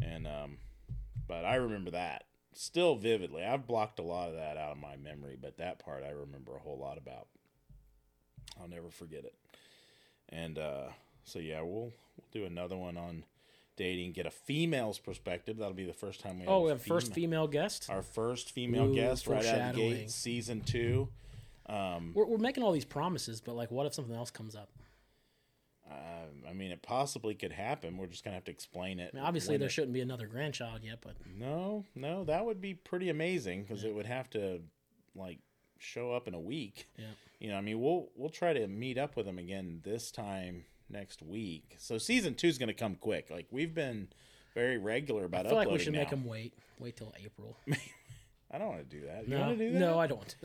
and 0.00 0.26
um, 0.26 0.58
but 1.28 1.44
I 1.44 1.56
remember 1.56 1.90
that 1.90 2.24
still 2.56 2.96
vividly. 2.96 3.44
I've 3.44 3.66
blocked 3.66 3.98
a 3.98 4.02
lot 4.02 4.28
of 4.30 4.36
that 4.36 4.56
out 4.56 4.72
of 4.72 4.78
my 4.78 4.96
memory, 4.96 5.36
but 5.40 5.58
that 5.58 5.78
part 5.78 6.02
I 6.02 6.10
remember 6.10 6.56
a 6.56 6.58
whole 6.58 6.78
lot 6.78 6.98
about. 6.98 7.28
I'll 8.60 8.68
never 8.68 8.90
forget 8.90 9.24
it. 9.24 9.34
And 10.30 10.58
uh, 10.58 10.88
so 11.24 11.38
yeah, 11.38 11.60
we'll 11.60 11.92
we'll 12.16 12.32
do 12.32 12.44
another 12.44 12.76
one 12.76 12.96
on 12.96 13.24
dating. 13.76 14.12
Get 14.12 14.26
a 14.26 14.30
female's 14.30 14.98
perspective. 14.98 15.58
That'll 15.58 15.74
be 15.74 15.84
the 15.84 15.92
first 15.92 16.20
time 16.20 16.40
we. 16.40 16.46
Oh, 16.46 16.62
we 16.62 16.70
a 16.70 16.74
have 16.74 16.82
first 16.82 17.12
female 17.12 17.46
guest. 17.46 17.88
Our 17.90 18.02
first 18.02 18.50
female 18.50 18.86
Ooh, 18.86 18.94
guest 18.94 19.26
right 19.26 19.44
out 19.44 19.70
of 19.70 19.76
the 19.76 19.80
gate, 19.80 20.10
season 20.10 20.62
two. 20.62 21.08
Um, 21.68 22.12
We're, 22.14 22.26
we're 22.26 22.38
making 22.38 22.62
all 22.62 22.72
these 22.72 22.84
promises, 22.84 23.40
but 23.40 23.54
like, 23.56 23.70
what 23.70 23.86
if 23.86 23.94
something 23.94 24.14
else 24.14 24.30
comes 24.30 24.54
up? 24.54 24.68
uh, 25.90 26.48
I 26.48 26.52
mean, 26.52 26.70
it 26.72 26.82
possibly 26.82 27.34
could 27.34 27.52
happen. 27.52 27.96
We're 27.96 28.06
just 28.08 28.24
gonna 28.24 28.34
have 28.34 28.44
to 28.44 28.50
explain 28.50 28.98
it. 28.98 29.10
I 29.12 29.16
mean, 29.16 29.24
obviously, 29.24 29.56
there 29.56 29.68
it- 29.68 29.72
shouldn't 29.72 29.92
be 29.92 30.00
another 30.00 30.26
grandchild 30.26 30.82
yet, 30.82 30.98
but 31.00 31.14
No, 31.38 31.84
no, 31.94 32.24
that 32.24 32.44
would 32.44 32.60
be 32.60 32.74
pretty 32.74 33.08
amazing 33.08 33.62
because 33.62 33.84
it 33.84 33.94
would 33.94 34.06
have 34.06 34.28
to 34.30 34.62
like 35.14 35.38
show 35.78 36.12
up 36.12 36.26
in 36.28 36.34
a 36.34 36.40
week. 36.40 36.88
yeah. 36.98 37.04
You 37.38 37.50
know, 37.50 37.56
I 37.56 37.60
mean, 37.60 37.80
we'll 37.80 38.08
we'll 38.16 38.30
try 38.30 38.52
to 38.54 38.66
meet 38.66 38.96
up 38.98 39.14
with 39.16 39.26
them 39.26 39.38
again 39.38 39.80
this 39.84 40.10
time 40.10 40.64
next 40.88 41.20
week. 41.22 41.76
So 41.78 41.98
season 41.98 42.34
two 42.34 42.48
is 42.48 42.58
going 42.58 42.68
to 42.68 42.74
come 42.74 42.94
quick. 42.96 43.28
Like 43.30 43.46
we've 43.50 43.74
been 43.74 44.08
very 44.54 44.78
regular 44.78 45.24
about 45.24 45.46
uploading. 45.46 45.58
I 45.58 45.62
feel 45.64 45.70
like 45.72 45.78
we 45.78 45.84
should 45.84 45.92
now. 45.92 45.98
make 46.00 46.10
them 46.10 46.24
wait. 46.24 46.54
Wait 46.78 46.96
till 46.96 47.12
April. 47.22 47.56
I 48.50 48.58
don't 48.58 48.68
want 48.68 48.88
to 48.88 48.96
do 49.00 49.06
that. 49.06 49.28
You 49.28 49.34
No, 49.34 49.40
want 49.40 49.58
to 49.58 49.64
do 49.66 49.72
that? 49.72 49.78
no, 49.80 49.98
I 49.98 50.06
don't. 50.06 50.36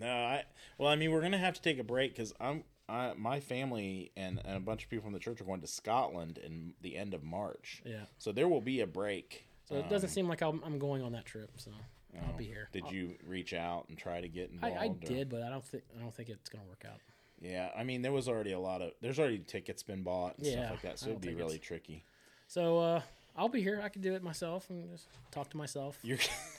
No, 0.00 0.08
I. 0.10 0.44
Well, 0.78 0.88
I 0.88 0.96
mean, 0.96 1.12
we're 1.12 1.22
gonna 1.22 1.38
have 1.38 1.54
to 1.54 1.62
take 1.62 1.78
a 1.78 1.84
break 1.84 2.12
because 2.14 2.34
I'm. 2.40 2.64
I, 2.86 3.14
my 3.16 3.40
family 3.40 4.10
and, 4.16 4.40
and 4.44 4.56
a 4.58 4.60
bunch 4.60 4.84
of 4.84 4.90
people 4.90 5.04
from 5.04 5.14
the 5.14 5.18
church 5.18 5.40
are 5.40 5.44
going 5.44 5.62
to 5.62 5.66
Scotland 5.66 6.36
in 6.38 6.74
the 6.82 6.96
end 6.98 7.14
of 7.14 7.22
March. 7.22 7.80
yeah. 7.86 8.04
So 8.18 8.30
there 8.30 8.46
will 8.46 8.60
be 8.60 8.80
a 8.82 8.86
break. 8.86 9.46
So 9.64 9.76
it 9.76 9.88
doesn't 9.88 10.10
Um, 10.10 10.12
seem 10.14 10.28
like 10.28 10.42
I'm, 10.42 10.60
I'm 10.66 10.78
going 10.78 11.00
on 11.02 11.12
that 11.12 11.24
trip. 11.24 11.50
So 11.56 11.70
I'll 12.14 12.32
oh, 12.34 12.36
be 12.36 12.44
here. 12.44 12.68
Did 12.72 12.84
I'll- 12.84 12.92
you 12.92 13.14
reach 13.26 13.54
out 13.54 13.86
and 13.88 13.96
try 13.96 14.20
to 14.20 14.28
get 14.28 14.50
I, 14.62 14.68
involved? 14.68 14.76
I 14.78 14.86
or- 15.12 15.14
did, 15.14 15.28
but 15.30 15.42
I 15.42 15.48
don't 15.48 15.64
think 15.64 15.84
I 15.96 16.02
don't 16.02 16.14
think 16.14 16.28
it's 16.28 16.50
gonna 16.50 16.64
work 16.68 16.84
out. 16.86 16.98
Yeah, 17.40 17.70
I 17.76 17.84
mean, 17.84 18.02
there 18.02 18.12
was 18.12 18.28
already 18.28 18.52
a 18.52 18.60
lot 18.60 18.82
of. 18.82 18.90
There's 19.00 19.18
already 19.18 19.38
tickets 19.38 19.82
been 19.82 20.02
bought 20.02 20.36
and 20.38 20.46
Yeah, 20.46 20.52
stuff 20.52 20.70
like 20.72 20.82
that, 20.82 20.98
so 20.98 21.08
it'd 21.10 21.20
be 21.22 21.34
really 21.34 21.58
tricky. 21.58 22.04
So 22.48 22.78
uh, 22.80 23.00
I'll 23.34 23.48
be 23.48 23.62
here. 23.62 23.80
I 23.82 23.88
can 23.88 24.02
do 24.02 24.14
it 24.14 24.22
myself 24.22 24.68
and 24.68 24.90
just 24.90 25.06
talk 25.30 25.48
to 25.50 25.56
myself. 25.56 25.98
You're 26.02 26.18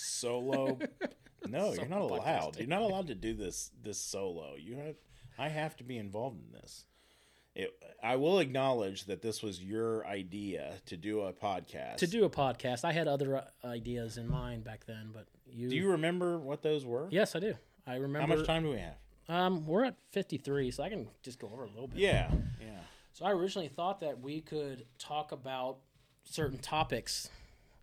solo. 0.00 0.78
No, 1.48 1.72
you're 1.72 1.86
not 1.86 2.02
allowed. 2.02 2.58
You're 2.58 2.68
not 2.68 2.82
allowed 2.82 3.06
to 3.06 3.14
do 3.14 3.32
this 3.32 3.70
this 3.82 3.98
solo. 3.98 4.56
You 4.58 4.76
have. 4.76 4.96
I 5.38 5.48
have 5.48 5.74
to 5.78 5.84
be 5.84 5.96
involved 5.96 6.38
in 6.38 6.52
this. 6.52 6.84
It, 7.54 7.70
I 8.02 8.16
will 8.16 8.40
acknowledge 8.40 9.06
that 9.06 9.22
this 9.22 9.42
was 9.42 9.60
your 9.62 10.06
idea 10.06 10.74
to 10.84 10.98
do 10.98 11.22
a 11.22 11.32
podcast. 11.32 11.96
to 11.96 12.06
do 12.06 12.24
a 12.24 12.30
podcast. 12.30 12.84
I 12.84 12.92
had 12.92 13.08
other 13.08 13.38
uh, 13.38 13.44
ideas 13.64 14.18
in 14.18 14.28
mind 14.28 14.64
back 14.64 14.84
then, 14.86 15.12
but 15.14 15.28
you. 15.50 15.70
Do 15.70 15.76
you 15.76 15.92
remember 15.92 16.38
what 16.38 16.62
those 16.62 16.84
were? 16.84 17.08
Yes, 17.10 17.34
I 17.34 17.40
do. 17.40 17.54
I 17.86 17.94
remember. 17.94 18.20
How 18.20 18.26
much 18.26 18.46
time 18.46 18.62
do 18.62 18.70
we 18.70 18.78
have? 18.78 18.96
Um, 19.28 19.64
we're 19.64 19.84
at 19.84 19.96
53, 20.12 20.70
so 20.72 20.82
I 20.82 20.90
can 20.90 21.08
just 21.22 21.38
go 21.38 21.48
over 21.52 21.64
a 21.64 21.68
little 21.70 21.88
bit. 21.88 22.00
Yeah, 22.00 22.30
yeah. 22.60 22.80
So 23.12 23.24
I 23.24 23.32
originally 23.32 23.68
thought 23.68 24.00
that 24.00 24.20
we 24.20 24.40
could 24.42 24.84
talk 24.98 25.32
about 25.32 25.78
certain 26.24 26.58
topics, 26.58 27.30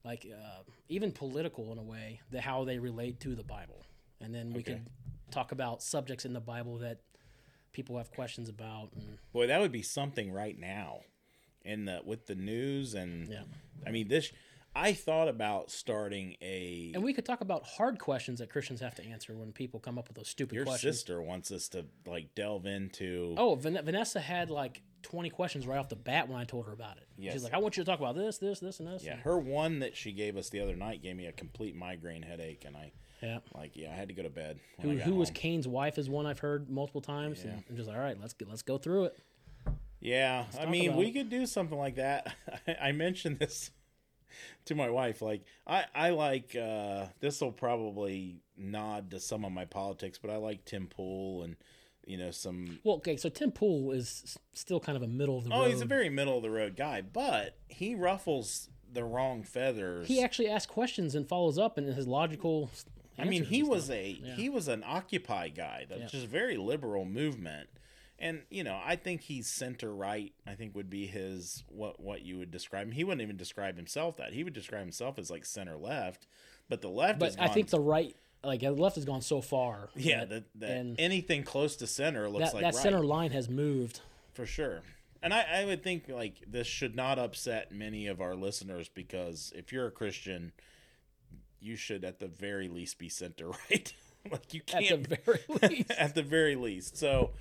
like 0.07 0.25
uh, 0.31 0.63
even 0.89 1.11
political 1.11 1.71
in 1.71 1.77
a 1.77 1.83
way, 1.83 2.21
the 2.31 2.41
how 2.41 2.63
they 2.63 2.79
relate 2.79 3.19
to 3.21 3.35
the 3.35 3.43
Bible, 3.43 3.81
and 4.21 4.33
then 4.33 4.51
we 4.53 4.59
Okay. 4.61 4.73
could 4.73 4.89
talk 5.31 5.51
about 5.51 5.83
subjects 5.83 6.23
in 6.25 6.33
the 6.33 6.39
Bible 6.39 6.77
that 6.77 6.99
people 7.73 7.97
have 7.97 8.09
questions 8.11 8.47
about. 8.49 8.89
And 8.95 9.17
Boy, 9.33 9.47
that 9.47 9.59
would 9.59 9.71
be 9.71 9.81
something 9.81 10.31
right 10.31 10.57
now, 10.57 11.01
in 11.63 11.85
the 11.85 12.01
with 12.05 12.25
the 12.27 12.35
news 12.35 12.93
and. 12.93 13.27
yeah, 13.29 13.43
I 13.85 13.91
mean, 13.91 14.07
this. 14.07 14.31
I 14.75 14.93
thought 14.93 15.27
about 15.27 15.71
starting 15.71 16.35
a. 16.39 16.91
and 16.93 17.03
we 17.03 17.11
could 17.11 17.25
talk 17.25 17.41
about 17.41 17.65
hard 17.65 17.97
questions 17.99 18.37
that 18.39 18.51
Christians 18.51 18.79
have 18.79 18.93
to 18.95 19.03
answer 19.05 19.33
when 19.35 19.51
people 19.51 19.79
come 19.79 19.97
up 19.97 20.07
with 20.07 20.17
those 20.17 20.27
stupid 20.29 20.53
Your 20.55 20.65
questions. 20.65 20.97
sister 20.97 21.19
wants 21.19 21.51
us 21.51 21.67
to 21.69 21.85
like 22.05 22.35
delve 22.35 22.67
into. 22.67 23.33
Oh, 23.39 23.55
Van- 23.55 23.83
Vanessa 23.83 24.19
had 24.19 24.51
like 24.51 24.83
20 25.03 25.29
questions 25.29 25.67
right 25.67 25.77
off 25.77 25.89
the 25.89 25.95
bat 25.95 26.27
when 26.27 26.39
I 26.39 26.43
told 26.43 26.65
her 26.65 26.73
about 26.73 26.97
it. 26.97 27.07
Yes. 27.17 27.33
She's 27.33 27.43
like, 27.43 27.53
I 27.53 27.57
want 27.57 27.77
you 27.77 27.83
to 27.83 27.89
talk 27.89 27.99
about 27.99 28.15
this, 28.15 28.37
this, 28.37 28.59
this, 28.59 28.79
and 28.79 28.87
this. 28.87 29.03
Yeah, 29.03 29.17
her 29.17 29.37
one 29.37 29.79
that 29.79 29.95
she 29.95 30.11
gave 30.11 30.37
us 30.37 30.49
the 30.49 30.59
other 30.59 30.75
night 30.75 31.01
gave 31.01 31.15
me 31.15 31.25
a 31.25 31.31
complete 31.31 31.75
migraine 31.75 32.23
headache, 32.23 32.63
and 32.65 32.75
I 32.75 32.91
yeah. 33.21 33.39
like 33.55 33.71
yeah, 33.75 33.91
I 33.91 33.95
had 33.95 34.09
to 34.09 34.13
go 34.13 34.23
to 34.23 34.29
bed. 34.29 34.59
Who, 34.81 34.97
who 34.97 35.15
was 35.15 35.31
Cain's 35.31 35.67
wife 35.67 35.97
is 35.97 36.09
one 36.09 36.25
I've 36.25 36.39
heard 36.39 36.69
multiple 36.69 37.01
times. 37.01 37.41
Yeah. 37.43 37.51
And 37.51 37.63
I'm 37.69 37.75
just 37.75 37.87
like, 37.87 37.97
all 37.97 38.03
right, 38.03 38.19
let's 38.19 38.33
get, 38.33 38.49
let's 38.49 38.61
go 38.61 38.77
through 38.77 39.05
it. 39.05 39.19
Yeah, 39.99 40.45
I 40.59 40.67
mean, 40.67 40.95
we 40.95 41.07
it. 41.07 41.13
could 41.13 41.29
do 41.29 41.45
something 41.45 41.77
like 41.77 41.95
that. 41.95 42.35
I 42.81 42.91
mentioned 42.91 43.39
this. 43.39 43.71
to 44.65 44.75
my 44.75 44.89
wife, 44.89 45.21
like 45.21 45.43
I 45.65 45.85
I 45.93 46.09
like 46.11 46.55
uh, 46.55 47.05
this 47.19 47.41
will 47.41 47.51
probably 47.51 48.41
nod 48.57 49.11
to 49.11 49.19
some 49.19 49.45
of 49.45 49.51
my 49.51 49.65
politics, 49.65 50.19
but 50.21 50.31
I 50.31 50.37
like 50.37 50.65
Tim 50.65 50.87
Pool 50.87 51.43
and 51.43 51.55
you 52.07 52.17
know 52.17 52.31
some. 52.31 52.79
Well, 52.83 52.95
okay, 52.97 53.17
so 53.17 53.29
Tim 53.29 53.51
Pool 53.51 53.91
is 53.91 54.37
still 54.53 54.79
kind 54.79 54.95
of 54.95 55.03
a 55.03 55.07
middle 55.07 55.37
of 55.37 55.43
the 55.45 55.53
Oh, 55.53 55.61
road. 55.61 55.71
he's 55.71 55.81
a 55.81 55.85
very 55.85 56.09
middle 56.09 56.37
of 56.37 56.43
the 56.43 56.49
road 56.51 56.75
guy, 56.75 57.01
but 57.01 57.57
he 57.67 57.93
ruffles 57.95 58.69
the 58.91 59.03
wrong 59.03 59.43
feathers. 59.43 60.07
he 60.07 60.23
actually 60.23 60.47
asks 60.49 60.71
questions 60.71 61.13
and 61.15 61.27
follows 61.27 61.57
up 61.57 61.77
and 61.77 61.93
his 61.93 62.07
logical. 62.07 62.69
I 63.19 63.25
mean, 63.25 63.43
he 63.45 63.63
was 63.63 63.89
a 63.89 64.17
Yeah. 64.23 64.35
he 64.35 64.47
was 64.49 64.67
an 64.67 64.83
Occupy 64.85 65.49
guy. 65.49 65.85
That's 65.89 66.01
Yeah. 66.01 66.07
just 66.07 66.25
a 66.25 66.29
very 66.29 66.55
liberal 66.55 67.03
movement, 67.03 67.67
and 68.19 68.43
you 68.49 68.63
know, 68.63 68.79
I 68.83 68.95
think 68.95 69.21
he's 69.23 69.47
center 69.47 69.93
right. 69.93 70.33
I 70.45 70.53
think 70.55 70.75
would 70.75 70.89
be 70.89 71.07
his 71.07 71.63
what 71.67 71.99
what 71.99 72.21
you 72.21 72.37
would 72.37 72.51
describe 72.51 72.87
him. 72.87 72.93
He 72.93 73.03
wouldn't 73.03 73.21
even 73.23 73.35
describe 73.37 73.75
himself 73.75 74.17
that. 74.17 74.33
He 74.33 74.43
would 74.43 74.53
describe 74.53 74.81
himself 74.81 75.17
as 75.19 75.29
like 75.31 75.45
center 75.45 75.75
left, 75.77 76.27
but 76.69 76.81
the 76.81 76.89
left. 76.89 77.19
But 77.19 77.35
I 77.39 77.47
think 77.49 77.69
the 77.69 77.79
right, 77.81 78.15
like 78.47 78.61
the 78.61 78.71
left, 78.71 78.95
has 78.95 79.05
gone 79.05 79.21
so 79.21 79.41
far. 79.41 79.89
yeah, 79.95 80.25
that, 80.25 80.43
that, 80.55 80.95
anything 80.97 81.43
close 81.43 81.75
to 81.77 81.87
center 81.87 82.27
looks 82.29 82.45
that, 82.45 82.53
like 82.55 82.63
that 82.63 82.73
right 82.73 82.83
center 82.83 83.03
line 83.03 83.31
has 83.31 83.49
moved. 83.49 84.01
for 84.33 84.45
sure. 84.45 84.81
And 85.21 85.33
I, 85.33 85.45
I 85.61 85.65
would 85.65 85.83
think 85.83 86.09
like 86.09 86.35
this 86.47 86.67
should 86.67 86.95
not 86.95 87.19
upset 87.19 87.71
many 87.71 88.07
of 88.07 88.21
our 88.21 88.35
listeners 88.35 88.87
because 88.87 89.51
if 89.55 89.71
you're 89.73 89.87
a 89.87 89.91
Christian, 89.91 90.51
you 91.59 91.75
should 91.75 92.03
at 92.05 92.19
the 92.19 92.27
very 92.27 92.69
least 92.69 92.97
be 92.99 93.09
center 93.09 93.47
right. 93.69 93.93
like 94.31 94.53
you 94.53 94.61
At 94.73 94.83
can't 94.83 95.09
the 95.09 95.17
very 95.25 95.39
least. 95.69 95.91
at 95.91 96.15
the 96.15 96.23
very 96.23 96.55
least. 96.55 96.97
So, 96.97 97.31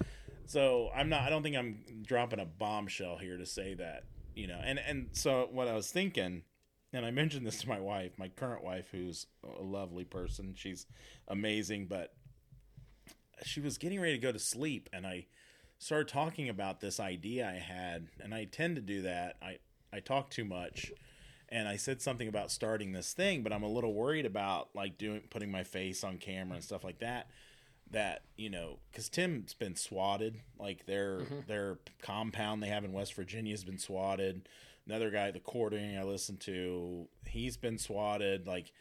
so 0.46 0.90
I'm 0.94 1.08
not. 1.08 1.22
I 1.22 1.30
don't 1.30 1.42
think 1.42 1.56
I'm 1.56 1.80
dropping 2.02 2.40
a 2.40 2.44
bombshell 2.44 3.18
here 3.18 3.36
to 3.36 3.46
say 3.46 3.74
that 3.74 4.04
you 4.34 4.46
know. 4.46 4.60
And 4.62 4.78
and 4.78 5.08
so 5.12 5.48
what 5.52 5.68
I 5.68 5.74
was 5.74 5.90
thinking, 5.90 6.42
and 6.92 7.04
I 7.04 7.10
mentioned 7.10 7.46
this 7.46 7.60
to 7.60 7.68
my 7.68 7.80
wife, 7.80 8.12
my 8.18 8.28
current 8.28 8.64
wife, 8.64 8.88
who's 8.90 9.26
a 9.44 9.62
lovely 9.62 10.04
person. 10.04 10.54
She's 10.56 10.86
amazing, 11.28 11.86
but 11.86 12.14
she 13.44 13.60
was 13.60 13.78
getting 13.78 14.00
ready 14.00 14.14
to 14.14 14.22
go 14.22 14.32
to 14.32 14.38
sleep, 14.38 14.88
and 14.92 15.06
I 15.06 15.26
started 15.78 16.08
talking 16.08 16.48
about 16.48 16.80
this 16.80 16.98
idea 17.00 17.48
I 17.48 17.58
had, 17.58 18.08
and 18.20 18.34
I 18.34 18.44
tend 18.44 18.76
to 18.76 18.82
do 18.82 19.02
that. 19.02 19.36
I 19.42 19.58
I 19.92 20.00
talk 20.00 20.30
too 20.30 20.44
much. 20.44 20.92
And 21.48 21.68
I 21.68 21.76
said 21.76 22.02
something 22.02 22.26
about 22.26 22.50
starting 22.50 22.90
this 22.90 23.12
thing, 23.12 23.44
but 23.44 23.52
I'm 23.52 23.62
a 23.62 23.68
little 23.68 23.94
worried 23.94 24.26
about 24.26 24.70
like 24.74 24.98
doing 24.98 25.22
putting 25.30 25.48
my 25.48 25.62
face 25.62 26.02
on 26.02 26.18
camera 26.18 26.56
and 26.56 26.64
stuff 26.64 26.82
like 26.82 26.98
that 26.98 27.28
that 27.90 28.22
you 28.36 28.50
know 28.50 28.78
because 28.90 29.08
tim's 29.08 29.54
been 29.54 29.76
swatted 29.76 30.40
like 30.58 30.86
their 30.86 31.20
mm-hmm. 31.20 31.40
their 31.46 31.78
compound 32.02 32.62
they 32.62 32.68
have 32.68 32.84
in 32.84 32.92
west 32.92 33.14
virginia 33.14 33.52
has 33.52 33.64
been 33.64 33.78
swatted 33.78 34.48
another 34.86 35.10
guy 35.10 35.30
the 35.30 35.40
courting 35.40 35.96
i 35.96 36.02
listened 36.02 36.40
to 36.40 37.08
he's 37.26 37.56
been 37.56 37.78
swatted 37.78 38.46
like 38.46 38.72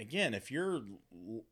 again 0.00 0.34
if 0.34 0.50
you're 0.50 0.82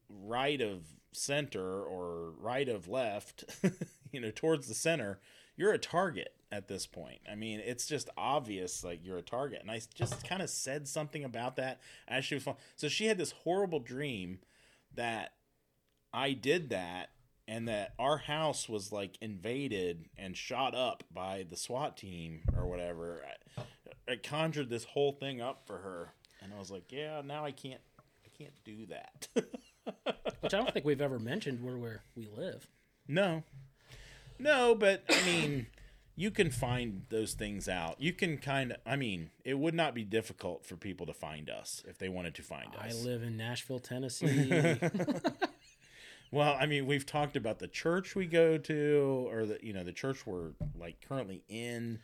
right 0.08 0.60
of 0.60 0.84
center 1.12 1.82
or 1.82 2.32
right 2.38 2.68
of 2.68 2.88
left 2.88 3.44
you 4.12 4.20
know 4.20 4.30
towards 4.30 4.68
the 4.68 4.74
center 4.74 5.20
you're 5.56 5.72
a 5.72 5.78
target 5.78 6.34
at 6.50 6.68
this 6.68 6.86
point 6.86 7.20
i 7.30 7.34
mean 7.34 7.60
it's 7.64 7.86
just 7.86 8.08
obvious 8.16 8.82
like 8.82 9.00
you're 9.04 9.18
a 9.18 9.22
target 9.22 9.60
and 9.60 9.70
i 9.70 9.80
just 9.94 10.26
kind 10.26 10.42
of 10.42 10.50
said 10.50 10.88
something 10.88 11.24
about 11.24 11.56
that 11.56 11.80
as 12.08 12.24
she 12.24 12.34
was 12.34 12.44
falling. 12.44 12.60
so 12.76 12.88
she 12.88 13.06
had 13.06 13.18
this 13.18 13.32
horrible 13.44 13.80
dream 13.80 14.38
that 14.94 15.32
I 16.12 16.32
did 16.32 16.70
that 16.70 17.10
and 17.52 17.68
that 17.68 17.92
our 17.98 18.16
house 18.16 18.66
was 18.66 18.92
like 18.92 19.18
invaded 19.20 20.06
and 20.16 20.34
shot 20.34 20.74
up 20.74 21.04
by 21.12 21.44
the 21.50 21.56
SWAT 21.56 21.98
team 21.98 22.40
or 22.56 22.66
whatever. 22.66 23.20
I, 23.58 24.12
I 24.12 24.16
conjured 24.16 24.70
this 24.70 24.84
whole 24.84 25.12
thing 25.12 25.42
up 25.42 25.66
for 25.66 25.76
her 25.76 26.14
and 26.40 26.54
I 26.54 26.58
was 26.58 26.70
like, 26.70 26.90
yeah, 26.90 27.20
now 27.22 27.44
I 27.44 27.50
can't 27.50 27.80
I 28.24 28.30
can't 28.38 28.54
do 28.64 28.86
that. 28.86 29.28
Which 30.40 30.54
I 30.54 30.58
don't 30.58 30.72
think 30.72 30.86
we've 30.86 31.02
ever 31.02 31.18
mentioned 31.18 31.62
where 31.62 31.76
where 31.76 32.02
we 32.16 32.26
live. 32.34 32.66
no. 33.06 33.42
No, 34.38 34.74
but 34.74 35.04
I 35.08 35.24
mean, 35.24 35.66
you 36.16 36.32
can 36.32 36.50
find 36.50 37.02
those 37.10 37.34
things 37.34 37.68
out. 37.68 38.00
You 38.00 38.14
can 38.14 38.38
kind 38.38 38.72
of 38.72 38.78
I 38.86 38.96
mean, 38.96 39.30
it 39.44 39.58
would 39.58 39.74
not 39.74 39.94
be 39.94 40.04
difficult 40.04 40.64
for 40.64 40.76
people 40.76 41.04
to 41.04 41.12
find 41.12 41.50
us 41.50 41.82
if 41.86 41.98
they 41.98 42.08
wanted 42.08 42.34
to 42.36 42.42
find 42.42 42.74
us. 42.74 42.80
I 42.82 43.06
live 43.06 43.22
in 43.22 43.36
Nashville, 43.36 43.78
Tennessee. 43.78 44.50
Well, 46.32 46.56
I 46.58 46.66
mean, 46.66 46.86
we've 46.86 47.06
talked 47.06 47.36
about 47.36 47.58
the 47.60 47.68
church 47.68 48.16
we 48.16 48.26
go 48.26 48.58
to, 48.58 49.28
or 49.30 49.46
the 49.46 49.58
you 49.62 49.72
know 49.72 49.84
the 49.84 49.92
church 49.92 50.26
we're 50.26 50.52
like 50.76 50.96
currently 51.06 51.44
in. 51.48 52.00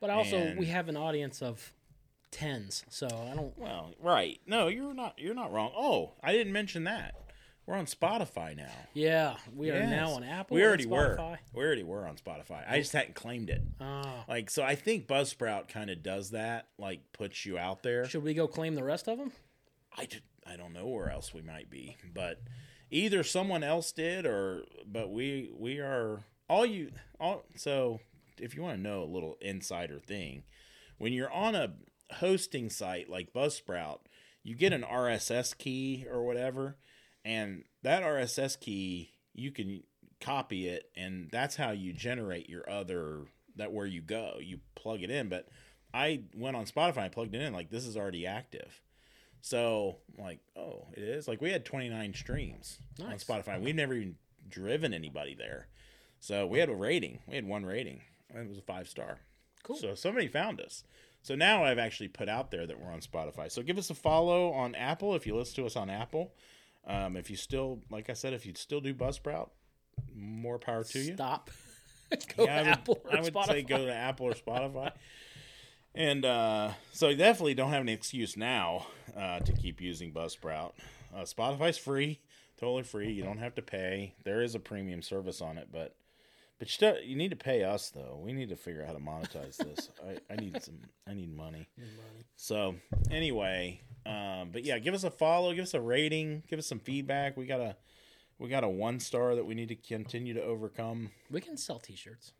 but 0.00 0.08
also, 0.08 0.38
And- 0.38 0.58
we 0.58 0.66
have 0.66 0.88
an 0.88 0.96
audience 0.96 1.42
of 1.42 1.74
tens, 2.30 2.84
so 2.88 3.06
I 3.06 3.34
don't. 3.34 3.56
Well, 3.58 3.94
right? 4.00 4.40
No, 4.46 4.68
you're 4.68 4.94
not. 4.94 5.18
You're 5.18 5.34
not 5.34 5.52
wrong. 5.52 5.72
Oh, 5.76 6.12
I 6.22 6.32
didn't 6.32 6.52
mention 6.52 6.84
that. 6.84 7.14
We're 7.66 7.76
on 7.76 7.86
Spotify 7.86 8.56
now. 8.56 8.72
Yeah, 8.92 9.36
we 9.54 9.70
are 9.70 9.86
now 9.86 10.10
on 10.10 10.24
Apple. 10.24 10.56
We 10.56 10.64
already 10.64 10.84
were. 10.86 11.36
We 11.54 11.62
already 11.64 11.84
were 11.84 12.08
on 12.08 12.16
Spotify. 12.16 12.68
I 12.68 12.78
just 12.80 12.92
hadn't 12.92 13.14
claimed 13.14 13.50
it. 13.50 13.62
Ah, 13.80 14.24
Like, 14.28 14.50
so 14.50 14.64
I 14.64 14.74
think 14.74 15.06
Buzzsprout 15.06 15.68
kind 15.68 15.88
of 15.88 16.02
does 16.02 16.30
that. 16.30 16.66
Like, 16.76 17.12
puts 17.12 17.46
you 17.46 17.58
out 17.58 17.84
there. 17.84 18.04
should 18.06 18.24
we 18.24 18.34
go 18.34 18.48
claim 18.48 18.74
the 18.74 18.82
rest 18.82 19.06
of 19.06 19.16
them? 19.16 19.30
I, 19.96 20.06
just, 20.06 20.24
I 20.44 20.56
don't 20.56 20.72
know 20.72 20.88
where 20.88 21.08
else 21.08 21.32
we 21.32 21.40
might 21.40 21.70
be, 21.70 21.96
but 22.12 22.40
either 22.92 23.24
someone 23.24 23.64
else 23.64 23.90
did 23.90 24.26
or 24.26 24.62
but 24.86 25.10
we 25.10 25.50
we 25.58 25.80
are 25.80 26.20
all 26.48 26.66
you 26.66 26.92
all 27.18 27.44
so 27.56 27.98
if 28.38 28.54
you 28.54 28.62
want 28.62 28.76
to 28.76 28.82
know 28.82 29.02
a 29.02 29.04
little 29.04 29.36
insider 29.40 29.98
thing, 29.98 30.42
when 30.98 31.12
you're 31.12 31.32
on 31.32 31.54
a 31.54 31.74
hosting 32.14 32.68
site 32.68 33.08
like 33.08 33.32
Buzzsprout, 33.32 34.00
you 34.42 34.54
get 34.54 34.72
an 34.72 34.82
RSS 34.82 35.56
key 35.56 36.06
or 36.10 36.24
whatever, 36.24 36.76
and 37.24 37.64
that 37.82 38.02
RSS 38.02 38.60
key 38.60 39.10
you 39.34 39.50
can 39.50 39.82
copy 40.20 40.68
it 40.68 40.90
and 40.94 41.28
that's 41.32 41.56
how 41.56 41.72
you 41.72 41.92
generate 41.92 42.48
your 42.48 42.68
other 42.70 43.22
that 43.56 43.72
where 43.72 43.86
you 43.86 44.02
go. 44.02 44.36
You 44.40 44.60
plug 44.74 45.02
it 45.02 45.10
in, 45.10 45.28
but 45.28 45.48
I 45.94 46.24
went 46.34 46.56
on 46.56 46.66
Spotify 46.66 47.04
and 47.04 47.12
plugged 47.12 47.34
it 47.34 47.42
in 47.42 47.52
like 47.52 47.70
this 47.70 47.86
is 47.86 47.96
already 47.96 48.26
active. 48.26 48.80
So 49.42 49.96
I'm 50.16 50.24
like, 50.24 50.38
oh, 50.56 50.86
it 50.96 51.02
is. 51.02 51.28
Like 51.28 51.42
we 51.42 51.50
had 51.50 51.64
29 51.64 52.14
streams 52.14 52.78
on 53.04 53.12
Spotify. 53.14 53.60
We've 53.60 53.74
never 53.74 53.92
even 53.94 54.14
driven 54.48 54.94
anybody 54.94 55.34
there. 55.34 55.66
So 56.20 56.46
we 56.46 56.60
had 56.60 56.68
a 56.68 56.74
rating. 56.74 57.18
We 57.26 57.34
had 57.34 57.46
one 57.46 57.66
rating. 57.66 58.00
And 58.30 58.46
it 58.46 58.48
was 58.48 58.58
a 58.58 58.62
five 58.62 58.88
star. 58.88 59.18
Cool. 59.64 59.76
So 59.76 59.94
somebody 59.94 60.28
found 60.28 60.60
us. 60.60 60.84
So 61.22 61.34
now 61.34 61.64
I've 61.64 61.78
actually 61.78 62.08
put 62.08 62.28
out 62.28 62.50
there 62.50 62.66
that 62.66 62.80
we're 62.80 62.90
on 62.92 63.00
Spotify. 63.00 63.50
So 63.50 63.62
give 63.62 63.78
us 63.78 63.90
a 63.90 63.94
follow 63.94 64.52
on 64.52 64.74
Apple 64.74 65.14
if 65.14 65.26
you 65.26 65.36
listen 65.36 65.56
to 65.56 65.66
us 65.66 65.76
on 65.76 65.90
Apple. 65.90 66.32
Um, 66.86 67.16
if 67.16 67.28
you 67.30 67.36
still, 67.36 67.80
like 67.90 68.10
I 68.10 68.12
said, 68.12 68.32
if 68.32 68.46
you 68.46 68.52
still 68.56 68.80
do 68.80 68.94
Buzzsprout, 68.94 69.50
more 70.14 70.58
power 70.58 70.84
to 70.84 70.98
you. 70.98 71.14
Stop. 71.14 71.50
go 72.36 72.44
Yeah, 72.44 72.56
I 72.58 72.62
would, 72.62 72.68
Apple 72.68 73.00
or 73.04 73.16
I 73.16 73.20
would 73.20 73.34
Spotify. 73.34 73.46
say 73.46 73.62
go 73.62 73.84
to 73.86 73.92
Apple 73.94 74.26
or 74.26 74.34
Spotify. 74.34 74.92
And 75.94 76.24
uh, 76.24 76.70
so 76.92 77.08
you 77.08 77.16
definitely 77.16 77.54
don't 77.54 77.70
have 77.70 77.82
any 77.82 77.92
excuse 77.92 78.36
now 78.36 78.86
uh, 79.16 79.40
to 79.40 79.52
keep 79.52 79.80
using 79.80 80.12
Buzzsprout. 80.12 80.72
Uh, 81.14 81.22
Spotify's 81.22 81.78
free, 81.78 82.20
totally 82.58 82.82
free. 82.82 83.12
You 83.12 83.22
don't 83.22 83.38
have 83.38 83.54
to 83.56 83.62
pay. 83.62 84.14
There 84.24 84.42
is 84.42 84.54
a 84.54 84.60
premium 84.60 85.02
service 85.02 85.40
on 85.40 85.58
it, 85.58 85.68
but 85.72 85.94
but 86.58 86.68
you, 86.68 86.72
still, 86.72 86.96
you 87.02 87.16
need 87.16 87.30
to 87.30 87.36
pay 87.36 87.64
us 87.64 87.90
though. 87.90 88.20
We 88.22 88.32
need 88.32 88.48
to 88.50 88.56
figure 88.56 88.82
out 88.82 88.88
how 88.88 88.94
to 88.94 89.00
monetize 89.00 89.56
this. 89.56 89.90
I, 90.30 90.32
I 90.32 90.36
need 90.36 90.62
some. 90.62 90.78
I 91.08 91.14
need 91.14 91.34
money. 91.36 91.68
So 92.36 92.76
anyway, 93.10 93.80
um, 94.06 94.50
but 94.52 94.64
yeah, 94.64 94.78
give 94.78 94.94
us 94.94 95.04
a 95.04 95.10
follow, 95.10 95.52
give 95.52 95.64
us 95.64 95.74
a 95.74 95.80
rating, 95.80 96.42
give 96.48 96.58
us 96.58 96.66
some 96.66 96.78
feedback. 96.78 97.36
We 97.36 97.46
got 97.46 97.60
a 97.60 97.76
we 98.38 98.48
got 98.48 98.64
a 98.64 98.68
one 98.68 98.98
star 99.00 99.34
that 99.34 99.44
we 99.44 99.54
need 99.54 99.68
to 99.68 99.76
continue 99.76 100.34
to 100.34 100.42
overcome. 100.42 101.10
We 101.30 101.40
can 101.40 101.56
sell 101.56 101.78
T-shirts. 101.78 102.32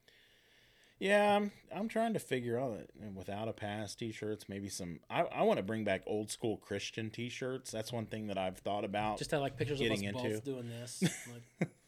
Yeah, 1.02 1.34
I'm 1.36 1.50
I'm 1.74 1.88
trying 1.88 2.12
to 2.12 2.20
figure 2.20 2.60
out 2.60 2.78
it 2.78 2.90
without 3.12 3.48
a 3.48 3.52
pass 3.52 3.96
t-shirts, 3.96 4.48
maybe 4.48 4.68
some 4.68 5.00
I, 5.10 5.22
I 5.22 5.42
want 5.42 5.56
to 5.56 5.64
bring 5.64 5.82
back 5.82 6.02
old 6.06 6.30
school 6.30 6.58
Christian 6.58 7.10
t-shirts. 7.10 7.72
That's 7.72 7.92
one 7.92 8.06
thing 8.06 8.28
that 8.28 8.38
I've 8.38 8.58
thought 8.58 8.84
about. 8.84 9.18
Just 9.18 9.32
have 9.32 9.40
like 9.40 9.56
pictures 9.56 9.80
of 9.80 9.90
us 9.90 10.00
into- 10.00 10.12
both 10.22 10.44
doing 10.44 10.68
this. 10.68 11.02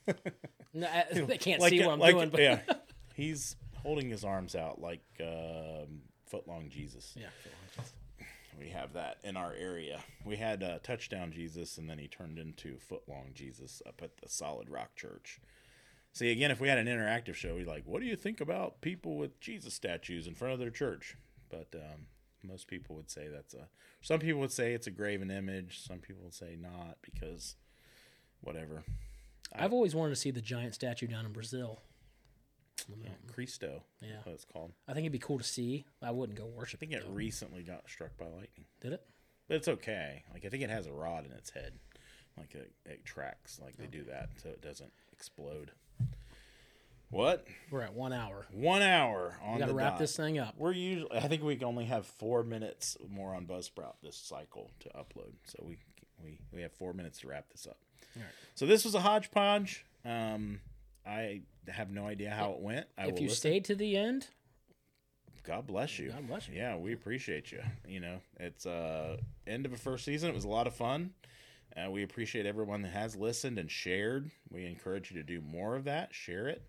Like, 0.09 0.35
no, 0.75 0.89
I- 0.89 1.07
they 1.13 1.39
can't 1.39 1.61
like 1.61 1.71
see 1.71 1.79
what 1.85 1.93
I'm 1.93 2.01
like 2.01 2.15
doing, 2.17 2.29
but 2.31 2.41
yeah. 2.41 2.61
He's 3.15 3.55
holding 3.77 4.11
his 4.11 4.25
arms 4.25 4.57
out 4.57 4.81
like 4.81 5.05
um, 5.21 6.01
footlong 6.33 6.69
Jesus. 6.69 7.15
yeah. 7.17 7.29
We 8.59 8.71
have 8.71 8.95
that 8.95 9.19
in 9.23 9.37
our 9.37 9.53
area. 9.53 10.01
We 10.25 10.35
had 10.37 10.65
uh, 10.65 10.79
touchdown 10.83 11.31
Jesus 11.31 11.79
and 11.79 11.89
then 11.89 11.99
he 11.99 12.09
turned 12.09 12.39
into 12.41 12.79
footlong 12.91 13.33
Jesus 13.35 13.81
up 13.87 14.01
at 14.03 14.17
the 14.21 14.29
Solid 14.29 14.69
Rock 14.71 14.97
Church. 14.97 15.41
See, 16.15 16.31
again, 16.31 16.53
if 16.53 16.61
we 16.61 16.69
had 16.69 16.79
an 16.79 16.87
interactive 16.87 17.35
show, 17.35 17.57
we'd 17.57 17.67
like, 17.67 17.83
what 17.87 18.01
do 18.01 18.07
you 18.07 18.15
think 18.15 18.41
about 18.41 18.81
people 18.81 19.17
with 19.17 19.41
Jesus 19.41 19.75
statues 19.75 20.29
in 20.29 20.35
front 20.35 20.55
of 20.55 20.61
their 20.61 20.71
church? 20.71 21.17
But 21.51 21.75
um, 21.75 22.07
most 22.43 22.69
people 22.69 22.95
would 22.95 23.11
say 23.11 23.27
that's 23.27 23.53
a. 23.53 23.69
Some 24.01 24.21
people 24.21 24.41
would 24.41 24.53
say 24.53 24.75
it's 24.75 24.87
a 24.87 24.93
graven 24.93 25.29
image. 25.29 25.81
Some 25.81 25.99
people 25.99 26.23
would 26.23 26.35
say 26.35 26.57
not 26.59 26.99
because 27.03 27.57
whatever. 28.43 28.85
I've 29.57 29.73
always 29.73 29.95
wanted 29.95 30.11
to 30.11 30.17
see 30.17 30.31
the 30.31 30.41
giant 30.41 30.75
statue 30.75 31.09
down 31.09 31.27
in 31.27 31.33
Brazil. 31.33 31.81
Yeah, 33.03 33.11
Cristo. 33.33 33.83
Yeah. 34.01 34.11
That's 34.15 34.27
what 34.27 34.35
it's 34.35 34.45
called. 34.45 34.73
I 34.87 34.93
think 34.93 35.05
it'd 35.05 35.13
be 35.13 35.19
cool 35.19 35.39
to 35.39 35.45
see. 35.45 35.85
I 36.01 36.13
wouldn't 36.13 36.39
go 36.39 36.47
worship. 36.47 36.79
I 36.79 36.81
think 36.81 36.93
it, 36.93 37.03
it 37.05 37.09
recently 37.11 37.63
got 37.63 37.89
struck 37.89 38.17
by 38.17 38.27
lightning, 38.27 38.67
did 38.81 38.93
it. 38.93 39.03
but 39.49 39.57
it's 39.57 39.69
okay. 39.69 40.23
Like 40.33 40.45
I 40.45 40.49
think 40.49 40.63
it 40.63 40.71
has 40.71 40.87
a 40.87 40.93
rod 40.93 41.25
in 41.25 41.33
its 41.33 41.51
head, 41.51 41.73
like 42.37 42.55
it, 42.55 42.73
it 42.85 43.05
tracks. 43.05 43.61
Like 43.63 43.77
they 43.77 43.87
do 43.87 44.05
that 44.05 44.31
so 44.43 44.49
it 44.51 44.61
doesn't 44.63 44.93
explode. 45.13 45.71
What? 47.11 47.47
We're 47.71 47.83
at 47.83 47.95
one 47.95 48.13
hour. 48.13 48.47
One 48.53 48.83
hour 48.83 49.37
on 49.45 49.55
We 49.55 49.59
got 49.61 49.69
the 49.69 49.75
wrap 49.75 49.93
dot. 49.93 49.99
this 50.01 50.17
thing 50.17 50.39
up. 50.39 50.55
We're 50.57 50.73
usually. 50.73 51.13
I 51.13 51.29
think 51.29 51.45
we 51.45 51.59
only 51.63 51.85
have 51.85 52.07
four 52.07 52.43
minutes 52.43 52.97
more 53.09 53.35
on 53.35 53.47
Buzzsprout 53.47 53.95
this 54.03 54.17
cycle 54.17 54.71
to 54.81 54.89
upload, 54.91 55.33
so 55.45 55.63
we 55.63 55.79
we 56.23 56.41
we 56.53 56.63
have 56.63 56.73
four 56.73 56.93
minutes 56.93 57.21
to 57.21 57.29
wrap 57.29 57.49
this 57.51 57.67
up. 57.67 57.79
Alright. 58.17 58.33
So 58.55 58.67
this 58.67 58.85
was 58.85 58.95
a 58.95 59.01
hodgepodge. 59.01 59.85
Um, 60.05 60.61
I 61.07 61.43
have 61.69 61.91
no 61.91 62.07
idea 62.07 62.31
how 62.31 62.53
it 62.53 62.61
went. 62.61 62.87
I 62.99 63.07
if 63.07 63.21
you 63.21 63.29
listen. 63.29 63.37
stayed 63.37 63.65
to 63.67 63.75
the 63.77 63.97
end, 63.97 64.27
God 65.45 65.67
bless 65.67 65.99
you. 65.99 66.11
God 66.11 66.27
bless 66.27 66.49
you. 66.49 66.57
Yeah, 66.57 66.77
we 66.77 66.93
appreciate 66.95 67.53
you. 67.53 67.61
You 67.87 68.01
know, 68.01 68.21
it's 68.41 68.67
uh 68.67 69.19
end 69.47 69.67
of 69.67 69.73
a 69.73 69.77
first 69.77 70.05
season. 70.05 70.31
It 70.31 70.35
was 70.35 70.45
a 70.45 70.49
lot 70.49 70.67
of 70.67 70.75
fun. 70.75 71.13
Uh, 71.77 71.91
we 71.91 72.03
appreciate 72.03 72.47
everyone 72.47 72.83
that 72.83 72.93
has 72.93 73.17
listened 73.17 73.59
and 73.59 73.71
shared. 73.71 74.31
We 74.51 74.65
encourage 74.67 75.11
you 75.11 75.17
to 75.17 75.25
do 75.27 75.41
more 75.41 75.75
of 75.75 75.85
that. 75.85 76.15
Share 76.15 76.47
it. 76.49 76.63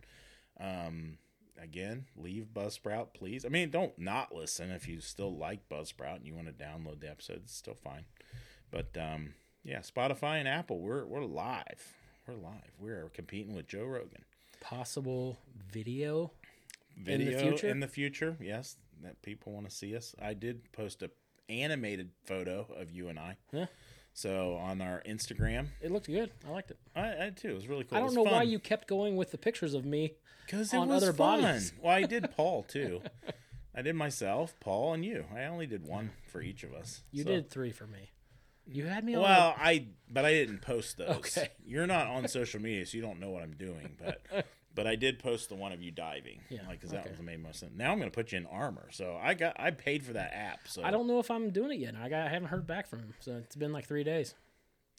Um, 0.59 1.17
again, 1.61 2.05
leave 2.17 2.47
Buzzsprout, 2.53 3.13
please. 3.13 3.45
I 3.45 3.49
mean, 3.49 3.69
don't 3.69 3.97
not 3.99 4.33
listen 4.33 4.71
if 4.71 4.87
you 4.87 4.99
still 5.01 5.35
like 5.37 5.69
Buzzsprout 5.69 6.17
and 6.17 6.25
you 6.25 6.33
want 6.33 6.47
to 6.47 6.53
download 6.53 7.01
the 7.01 7.09
episode. 7.09 7.41
It's 7.43 7.55
still 7.55 7.75
fine. 7.75 8.05
But 8.71 8.97
um, 8.99 9.35
yeah, 9.63 9.79
Spotify 9.79 10.39
and 10.39 10.47
Apple, 10.47 10.79
we're 10.79 11.05
we're 11.05 11.23
live. 11.23 11.93
We're 12.27 12.33
live. 12.35 12.71
We're 12.79 13.09
competing 13.13 13.55
with 13.55 13.67
Joe 13.67 13.83
Rogan. 13.85 14.25
possible 14.59 15.37
video. 15.71 16.31
video 16.97 17.39
future? 17.41 17.67
in 17.67 17.79
the 17.81 17.87
future 17.89 18.37
yes 18.39 18.77
that 19.03 19.21
people 19.21 19.51
want 19.51 19.69
to 19.69 19.75
see 19.75 19.95
us 19.97 20.15
i 20.21 20.33
did 20.33 20.71
post 20.71 21.03
a 21.03 21.11
animated 21.49 22.09
photo 22.25 22.65
of 22.79 22.89
you 22.89 23.09
and 23.09 23.19
i 23.19 23.35
Yeah. 23.51 23.65
So 24.17 24.55
on 24.55 24.79
our 24.81 25.03
instagram 25.05 25.67
It 25.81 25.91
looked 25.91 26.07
good. 26.07 26.31
I 26.47 26.51
liked 26.51 26.71
it. 26.71 26.77
i, 26.95 27.25
I 27.27 27.31
too 27.35 27.49
it 27.49 27.55
was 27.55 27.67
really 27.67 27.83
cool 27.83 27.97
I 27.97 28.01
don't 28.01 28.15
know 28.15 28.23
why 28.23 28.43
you 28.43 28.57
kept 28.59 28.87
going 28.87 29.15
with 29.17 29.31
the 29.31 29.37
pictures 29.37 29.73
of 29.73 29.85
me. 29.85 30.13
because 30.45 30.73
it 30.73 30.77
on 30.77 30.87
was 30.87 31.03
other 31.03 31.11
fun 31.13 31.41
bodies. 31.41 31.73
well 31.81 31.93
i 31.93 32.03
did 32.03 32.31
paul 32.37 32.63
too 32.63 33.01
i 33.75 33.81
did 33.81 33.93
myself 33.95 34.55
paul 34.61 34.93
and 34.93 35.03
you 35.05 35.25
i 35.35 35.43
only 35.43 35.67
did 35.67 35.85
one 35.85 36.11
for 36.31 36.41
each 36.41 36.63
of 36.63 36.73
us 36.73 37.03
You 37.11 37.23
So- 37.23 37.29
did 37.29 37.49
three 37.49 37.71
for 37.71 37.85
me. 37.87 38.09
You 38.67 38.85
had 38.85 39.03
me 39.03 39.13
on. 39.15 39.21
well 39.21 39.53
i 39.59 39.85
but 40.09 40.23
i 40.25 40.31
didn't 40.31 40.61
post 40.61 40.97
those 40.97 41.09
Okay. 41.37 41.49
you're 41.65 41.85
not 41.85 42.07
on 42.07 42.27
social 42.27 42.59
media 42.61 42.85
so 42.85 42.95
you 42.97 43.03
don't 43.03 43.19
know 43.19 43.29
what 43.29 43.43
i'm 43.43 43.55
doing 43.57 43.95
but 44.03 44.21
but 44.75 44.85
i 44.85 44.95
did 44.95 45.17
post 45.19 45.49
the 45.49 45.55
one 45.55 45.71
of 45.71 45.81
you 45.81 45.89
diving 45.91 46.39
Yeah, 46.49 46.59
like 46.67 46.79
because 46.79 46.91
that 46.91 47.01
okay. 47.01 47.11
was 47.11 47.21
made 47.21 47.41
most 47.41 47.59
sense 47.61 47.71
now 47.75 47.91
i'm 47.91 47.97
gonna 47.99 48.11
put 48.11 48.31
you 48.31 48.37
in 48.37 48.45
armor 48.45 48.87
so 48.91 49.17
i 49.21 49.33
got 49.33 49.55
i 49.59 49.71
paid 49.71 50.03
for 50.03 50.13
that 50.13 50.33
app 50.33 50.67
so 50.67 50.83
I 50.83 50.91
don't 50.91 51.07
know 51.07 51.19
if 51.19 51.31
I'm 51.31 51.49
doing 51.51 51.71
it 51.71 51.79
yet. 51.79 51.95
I 51.95 52.09
got. 52.09 52.27
I 52.27 52.29
haven't 52.29 52.49
heard 52.49 52.67
back 52.67 52.87
from 52.87 52.99
him. 52.99 53.13
So 53.19 53.31
it's 53.43 53.55
been 53.55 53.71
like 53.73 53.85
three 53.87 54.03
days. 54.03 54.35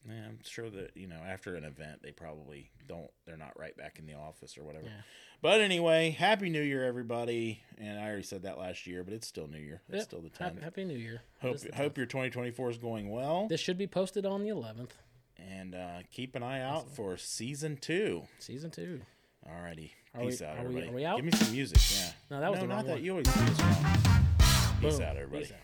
Yeah, 0.08 0.24
I'm 0.26 0.38
sure 0.44 0.70
that 0.70 0.96
you 0.96 1.06
know 1.06 1.16
after 1.26 1.54
an 1.56 1.64
event 1.64 2.00
they 2.02 2.12
probably 2.12 2.70
don't. 2.88 3.10
They're 3.26 3.36
not 3.36 3.58
right 3.58 3.76
back 3.76 3.98
in 3.98 4.06
the 4.06 4.14
office 4.14 4.56
or 4.56 4.62
whatever. 4.64 4.86
Yeah. 4.86 5.02
But 5.42 5.60
anyway, 5.60 6.10
happy 6.10 6.48
New 6.48 6.62
Year, 6.62 6.84
everybody! 6.84 7.60
And 7.78 7.98
I 7.98 8.04
already 8.06 8.22
said 8.22 8.42
that 8.42 8.58
last 8.58 8.86
year, 8.86 9.02
but 9.04 9.12
it's 9.12 9.26
still 9.26 9.48
New 9.48 9.58
Year. 9.58 9.82
It's 9.88 9.96
Yep. 9.96 10.04
still 10.04 10.20
the 10.22 10.30
tenth. 10.30 10.62
Happy 10.62 10.84
New 10.84 10.96
Year. 10.98 11.22
Hope 11.42 11.58
the 11.60 11.74
hope 11.74 11.96
your 11.96 12.06
2024 12.06 12.70
is 12.70 12.78
going 12.78 13.10
well, 13.10 13.46
This 13.48 13.60
should 13.60 13.78
be 13.78 13.86
posted 13.88 14.24
on 14.24 14.42
the 14.42 14.50
11th, 14.50 14.90
and 15.38 15.74
uh, 15.74 15.98
keep 16.12 16.34
an 16.36 16.42
eye 16.42 16.60
out 16.60 16.94
for 16.94 17.16
season 17.16 17.76
two. 17.76 18.22
season 18.38 18.70
two. 18.70 19.00
Alrighty, 19.46 19.90
Are 20.14 20.20
we- 20.22 20.26
peace 20.28 20.42
out, 20.42 20.54
we- 20.54 20.60
everybody. 20.64 20.88
are 20.88 20.92
we 20.92 21.04
out? 21.04 21.16
Give 21.16 21.24
me 21.26 21.30
some 21.32 21.52
music. 21.52 21.78
Yeah. 21.96 22.12
No, 22.30 22.40
that 22.40 22.50
was 22.50 22.56
no, 22.58 22.62
the 22.62 22.68
not 22.68 22.76
wrong 22.76 22.86
that. 22.86 23.00
You 23.02 23.10
always 23.12 23.26
do 23.26 23.40
this 23.44 23.60
wrong. 23.60 24.26
Peace 24.80 25.00
out, 25.00 25.16
everybody. 25.16 25.42
Peace 25.44 25.52
out. 25.52 25.58